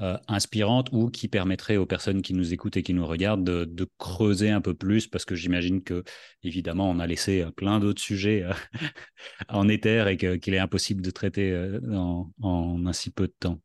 euh, 0.00 0.18
inspirantes 0.28 0.88
ou 0.92 1.08
qui 1.10 1.28
permettraient 1.28 1.76
aux 1.76 1.86
personnes 1.86 2.22
qui 2.22 2.34
nous 2.34 2.52
écoutent 2.52 2.76
et 2.76 2.82
qui 2.82 2.94
nous 2.94 3.06
regardent 3.06 3.44
de, 3.44 3.88
creuser 3.98 4.50
un 4.50 4.60
peu 4.60 4.74
plus 4.74 5.06
Parce 5.06 5.24
que 5.24 5.34
j'imagine 5.34 5.82
que, 5.82 6.04
évidemment, 6.42 6.90
on 6.90 6.98
a 6.98 7.06
laissé 7.06 7.46
plein 7.56 7.80
d'autres 7.80 8.02
sujets 8.02 8.44
en 9.48 9.68
éther 9.68 10.08
et 10.08 10.16
qu'il 10.16 10.54
est 10.54 10.58
impossible 10.58 11.02
de 11.02 11.10
traiter 11.10 11.78
en, 11.92 12.30
en 12.42 12.86
un 12.86 12.92
si 12.92 13.10
peu 13.10 13.26
de 13.26 13.34
temps. 13.38 13.60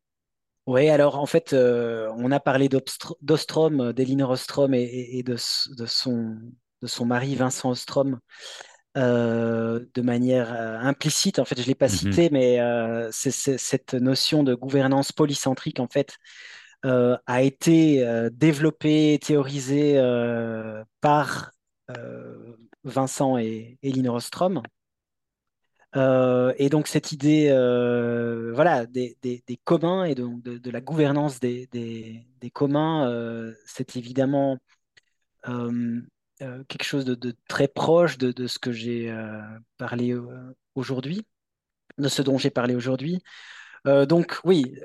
Oui, 0.68 0.90
alors 0.90 1.18
en 1.18 1.26
fait, 1.26 1.54
euh, 1.54 2.12
on 2.18 2.32
a 2.32 2.40
parlé 2.40 2.70
d'Ostrom, 2.70 3.82
euh, 3.82 3.94
d'Elinor 3.94 4.30
Ostrom 4.30 4.74
et, 4.76 5.24
de, 5.24 5.36
son, 5.36 6.38
de 6.82 6.88
son 6.88 7.06
mari 7.06 7.36
Vincent 7.36 7.72
Ostrom 7.72 8.20
euh, 8.98 9.86
de 9.94 10.02
manière 10.02 10.52
implicite. 10.52 11.40
En 11.40 11.46
fait, 11.46 11.56
je 11.56 11.64
ne 11.64 11.68
l'ai 11.68 11.76
pas 11.76 11.88
mhm. 11.88 11.96
cité, 11.96 12.30
mais 12.32 12.60
c'est, 13.12 13.32
cette 13.32 13.94
notion 13.94 14.44
de 14.44 14.54
gouvernance 14.54 15.12
polycentrique, 15.12 15.80
en 15.80 15.88
fait, 15.88 16.18
a 16.84 17.42
été 17.42 18.06
développée, 18.32 19.20
théorisée 19.22 20.02
par 21.02 21.52
Vincent 22.84 23.38
et 23.38 23.78
Elinor 23.84 24.16
Ostrom. 24.16 24.62
Euh, 25.98 26.54
et 26.58 26.70
donc 26.70 26.88
cette 26.88 27.12
idée 27.12 27.50
euh, 27.50 28.54
voilà, 28.54 28.86
des, 28.86 29.18
communs 29.66 30.06
et 30.06 30.16
de, 30.16 30.58
de, 30.58 30.72
la 30.72 30.80
gouvernance 30.80 31.40
des, 31.40 31.68
des 31.68 32.50
communs, 32.52 33.10
euh, 33.10 33.54
c'est 33.66 33.98
évidemment 33.98 34.58
quelque 36.68 36.84
chose 36.84 37.06
de, 37.06 37.36
très 37.48 37.68
proche 37.68 38.18
de, 38.18 38.48
ce 38.48 38.60
que 38.60 38.72
j'ai 38.72 39.14
parlé 39.78 40.16
aujourd'hui, 40.76 41.26
de 41.98 42.08
ce 42.08 42.22
dont 42.22 42.38
j'ai 42.38 42.50
parlé 42.50 42.76
aujourd'hui. 42.76 43.22
donc 43.86 44.40
oui, 44.44 44.76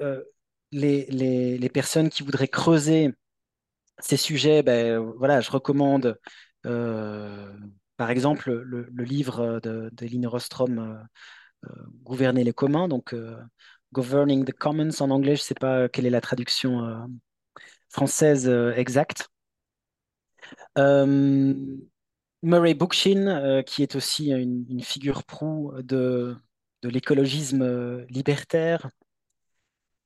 les, 0.72 1.70
personnes 1.72 2.10
qui 2.10 2.22
voudraient 2.22 2.48
creuser 2.48 3.12
ces 3.98 4.16
sujets, 4.16 4.62
ben, 4.62 4.98
voilà, 4.98 5.40
je 5.40 5.50
recommande 5.50 6.18
par 7.96 8.10
exemple, 8.10 8.50
le, 8.52 8.86
livre 9.04 9.60
de, 9.62 9.90
de 9.92 10.26
Rostrom, 10.26 10.78
euh, 10.78 11.68
euh, 11.70 11.82
Gouverner 12.04 12.44
les 12.44 12.52
communs, 12.52 12.88
donc 12.88 13.14
euh, 13.14 13.36
Governing 13.92 14.44
the 14.44 14.52
Commons 14.52 15.00
en 15.00 15.10
anglais, 15.10 15.36
je 15.36 15.42
ne 15.42 15.46
sais 15.46 15.54
pas 15.54 15.88
quelle 15.88 16.06
est 16.06 16.10
la 16.10 16.20
traduction 16.20 17.08
française 17.88 18.48
exacte. 18.76 19.28
Murray 22.42 22.74
Bookchin, 22.74 23.62
qui 23.64 23.82
est 23.82 23.96
aussi 23.96 24.30
une, 24.30 24.82
figure 24.82 25.24
proue 25.24 25.72
de, 25.82 26.36
de 26.82 26.88
l'écologisme 26.88 28.04
libertaire. 28.08 28.88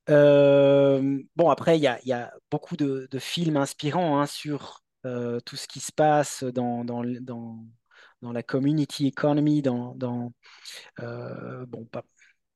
bon, 0.09 1.51
après, 1.51 1.79
il 1.79 1.83
y 1.83 2.13
a, 2.13 2.33
beaucoup 2.51 2.77
de, 2.77 3.09
films 3.19 3.57
inspirants 3.57 4.21
hein, 4.21 4.27
sur 4.27 4.83
tout 5.03 5.57
ce 5.57 5.67
qui 5.69 5.81
se 5.81 5.93
passe 5.93 6.45
dans, 6.45 6.85
dans, 6.85 7.05
dans, 7.05 7.65
dans 8.23 8.33
la 8.33 8.43
community 8.43 9.07
economy, 9.07 9.63
dans, 9.63 10.33
euh, 11.01 11.67
bon, 11.67 11.89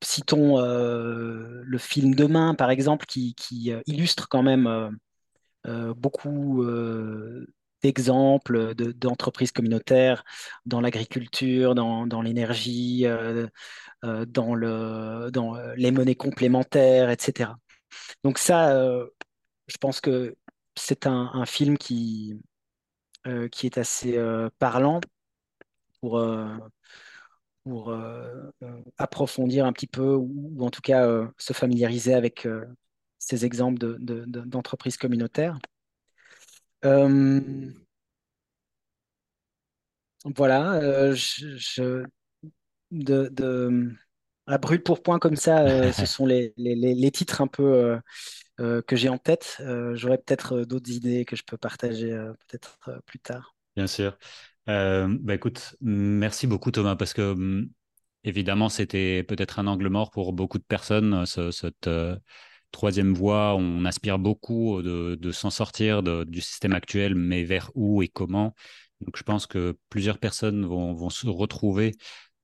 citons 0.02 0.58
euh, 0.58 1.62
le 1.64 1.78
film 1.78 2.14
Demain, 2.14 2.54
par 2.54 2.70
exemple, 2.70 3.06
qui, 3.06 3.34
qui 3.34 3.72
euh, 3.72 3.80
illustre 3.86 4.28
quand 4.28 4.42
même 4.42 4.90
beaucoup 5.96 6.62
d'exemples 7.84 8.74
d'entreprises 8.74 9.52
communautaires 9.52 10.24
dans 10.64 10.80
l'agriculture, 10.80 11.74
dans, 11.74 12.22
l'énergie, 12.22 13.04
dans, 14.02 14.54
le, 14.54 15.30
dans 15.30 15.54
les 15.76 15.90
monnaies 15.90 16.14
complémentaires, 16.14 17.10
etc. 17.10 17.50
Donc 18.24 18.38
ça, 18.38 18.72
je 19.66 19.76
pense 19.78 20.00
que 20.00 20.34
c'est 20.76 21.06
un, 21.06 21.44
film 21.46 21.76
qui, 21.76 22.40
est 23.26 23.78
assez 23.78 24.18
parlant 24.58 25.00
pour, 26.00 26.18
euh, 26.18 26.48
euh, 27.66 28.50
euh, 28.62 28.82
approfondir 28.98 29.64
un 29.64 29.72
petit 29.72 29.86
peu 29.86 30.14
ou, 30.14 30.56
en 30.60 30.70
tout 30.70 30.82
cas 30.82 31.06
se 31.38 31.52
familiariser 31.52 32.14
avec 32.14 32.46
ces 33.18 33.44
exemples 33.44 33.78
d'entreprises 33.78 34.96
de, 34.96 34.98
communautaires. 34.98 35.58
Voilà, 40.36 41.14
je, 41.14 42.04
de, 42.90 43.28
de, 43.28 43.92
à 44.46 44.58
brut 44.58 44.84
pour 44.84 45.02
point 45.02 45.18
comme 45.18 45.36
ça, 45.36 45.92
ce 45.92 46.06
sont 46.06 46.26
les, 46.26 46.52
les, 46.56 46.74
les, 46.74 47.10
titres 47.10 47.40
un 47.40 47.46
peu 47.46 47.98
que 48.58 48.96
j'ai 48.96 49.08
en 49.08 49.18
tête. 49.18 49.62
J'aurais 49.94 50.18
peut-être 50.18 50.62
d'autres 50.64 50.90
idées 50.90 51.24
que 51.24 51.36
je 51.36 51.42
peux 51.42 51.56
partager 51.56 52.10
peut-être 52.48 52.78
plus 53.06 53.18
tard. 53.18 53.54
Bien 53.76 53.86
sûr. 53.86 54.16
Euh, 54.68 55.08
bah 55.20 55.34
écoute, 55.34 55.76
merci 55.80 56.46
beaucoup 56.46 56.70
Thomas, 56.70 56.96
parce 56.96 57.12
que 57.12 57.32
hum, 57.32 57.68
évidemment 58.24 58.68
c'était 58.68 59.22
peut-être 59.22 59.58
un 59.58 59.66
angle 59.66 59.88
mort 59.88 60.10
pour 60.10 60.32
beaucoup 60.32 60.58
de 60.58 60.64
personnes, 60.64 61.26
cette 61.26 61.86
euh, 61.86 62.16
troisième 62.74 63.14
voie. 63.14 63.54
On 63.56 63.84
aspire 63.84 64.18
beaucoup 64.18 64.82
de, 64.82 65.32
s'en 65.32 65.50
sortir 65.50 66.02
du 66.02 66.40
système 66.40 66.72
actuel, 66.72 67.14
mais 67.14 67.44
vers 67.44 67.70
où 67.74 68.02
et 68.02 68.08
comment. 68.08 68.54
Donc 69.00 69.16
je 69.16 69.22
pense 69.22 69.46
que 69.46 69.78
plusieurs 69.88 70.18
personnes 70.18 70.66
vont, 70.66 71.10
se 71.10 71.26
retrouver 71.28 71.92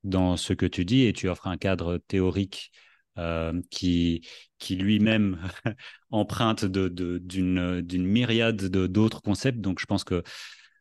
dans 0.05 0.37
ce 0.37 0.53
que 0.55 0.67
tu 0.67 0.85
dis 0.85 1.05
et 1.05 1.13
tu 1.13 1.29
offres 1.29 1.47
un 1.49 1.57
cadre 1.59 1.99
théorique 1.99 2.71
euh, 3.19 3.61
qui, 3.71 4.23
lui-même 4.71 5.41
emprunte 6.11 6.65
d'une 6.65 8.07
myriade 8.07 8.65
d'autres 8.67 9.21
concepts. 9.23 9.61
Donc 9.61 9.81
je 9.81 9.87
pense 9.87 10.05
que 10.05 10.23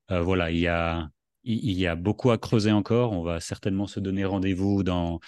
voilà, 0.10 0.52
il 0.52 0.60
y 0.60 0.68
a 1.88 1.96
beaucoup 1.96 2.32
à 2.32 2.38
creuser 2.38 2.72
encore. 2.72 3.14
On 3.14 3.24
va 3.24 3.40
certainement 3.40 3.88
se 3.88 4.00
donner 4.00 4.26
rendez-vous 4.26 4.84
dans, 4.84 5.20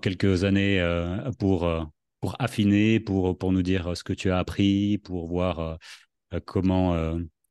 quelques 0.00 0.44
années 0.44 0.80
euh, 0.80 1.30
pour, 1.38 1.64
euh, 1.64 1.82
pour 2.24 2.36
affiner, 2.38 3.00
pour, 3.00 3.36
pour 3.36 3.52
nous 3.52 3.60
dire 3.62 3.94
ce 3.94 4.02
que 4.02 4.14
tu 4.14 4.30
as 4.30 4.38
appris, 4.38 4.96
pour 4.96 5.28
voir 5.28 5.78
euh, 6.32 6.40
comment, 6.46 6.96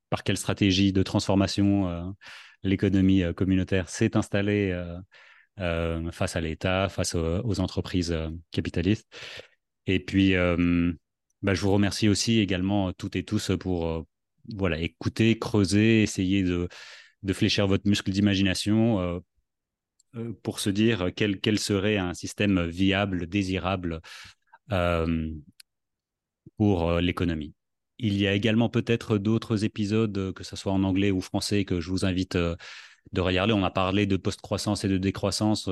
par 0.09 0.23
quelle 0.23 0.35
stratégie 0.35 0.91
de 0.91 1.03
transformation 1.03 2.15
l'économie 2.63 3.21
communautaire 3.35 3.87
s'est 3.87 4.17
installée 4.17 4.75
face 6.11 6.35
à 6.35 6.41
l'État, 6.41 6.89
face 6.89 7.13
aux, 7.13 7.59
entreprises 7.59 8.17
capitalistes. 8.49 9.07
Et 9.85 9.99
puis, 9.99 10.33
bah, 10.33 11.53
je 11.53 11.61
vous 11.61 11.71
remercie 11.71 12.09
aussi 12.09 12.39
également 12.39 12.93
toutes 12.93 13.15
et 13.15 13.23
tous 13.23 13.51
pour 13.59 14.07
voilà, 14.55 14.79
écouter, 14.79 15.37
creuser, 15.37 16.01
essayer 16.01 16.41
de 16.41 16.67
de 17.21 17.33
fléchir 17.33 17.67
votre 17.67 17.87
muscle 17.87 18.11
d'imagination, 18.11 18.99
euh, 20.15 20.33
pour 20.43 20.59
se 20.59 20.69
dire 20.69 21.09
quel, 21.15 21.39
quel, 21.39 21.57
serait 21.57 21.97
un 21.97 22.13
système 22.13 22.65
viable, 22.67 23.27
désirable 23.27 24.01
pour 26.57 26.93
l'économie. 26.99 27.53
Il 27.99 28.17
y 28.19 28.27
a 28.27 28.33
également 28.33 28.69
peut-être 28.69 29.17
d'autres 29.17 29.63
épisodes, 29.63 30.33
que 30.33 30.43
ce 30.43 30.55
soit 30.55 30.71
en 30.71 30.83
anglais 30.83 31.11
ou 31.11 31.21
français, 31.21 31.65
que 31.65 31.79
je 31.79 31.89
vous 31.89 32.05
invite 32.05 32.35
de 32.35 33.21
regarder. 33.21 33.53
On 33.53 33.63
a 33.63 33.71
parlé 33.71 34.05
de 34.05 34.17
post-croissance 34.17 34.83
et 34.83 34.87
de 34.87 34.97
décroissance 34.97 35.69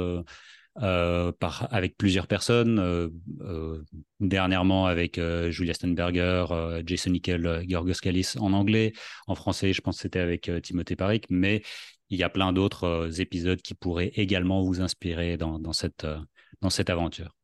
euh, 0.81 1.33
avec 1.69 1.97
plusieurs 1.97 2.27
personnes, 2.27 2.79
euh, 2.79 3.09
euh, 3.41 3.83
dernièrement 4.21 4.85
avec 4.85 5.19
Julia 5.49 5.73
Stenberger, 5.73 6.45
Jason 6.85 7.11
Nickel, 7.11 7.65
Georgos 7.67 7.99
Kalis 8.01 8.35
en 8.39 8.53
anglais. 8.53 8.93
En 9.27 9.35
français, 9.35 9.73
je 9.73 9.81
pense 9.81 9.97
que 9.97 10.03
c'était 10.03 10.19
avec 10.19 10.49
Timothée 10.63 10.95
Paric, 10.95 11.25
mais 11.29 11.61
il 12.09 12.19
y 12.19 12.23
a 12.23 12.29
plein 12.29 12.53
d'autres 12.53 13.19
épisodes 13.19 13.61
qui 13.61 13.73
pourraient 13.73 14.11
également 14.15 14.63
vous 14.63 14.81
inspirer 14.81 15.37
dans 15.37 15.73
cette 15.73 16.89
aventure. 16.89 17.35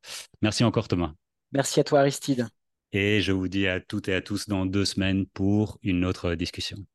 Merci 0.42 0.64
encore 0.64 0.88
Thomas. 0.88 1.14
Merci 1.52 1.82
à 1.82 1.84
toi 1.84 2.00
Aristide. 2.00 2.48
Et 2.92 3.22
je 3.22 3.32
vous 3.32 3.48
dis 3.48 3.66
à 3.68 3.80
toutes 3.80 4.10
et 4.10 4.14
à 4.14 4.22
tous 4.22 4.50
dans 4.50 4.66
deux 4.66 4.84
semaines 4.84 5.26
pour 5.26 5.80
une 5.84 6.04
autre 6.04 6.36
discussion. 6.36 6.86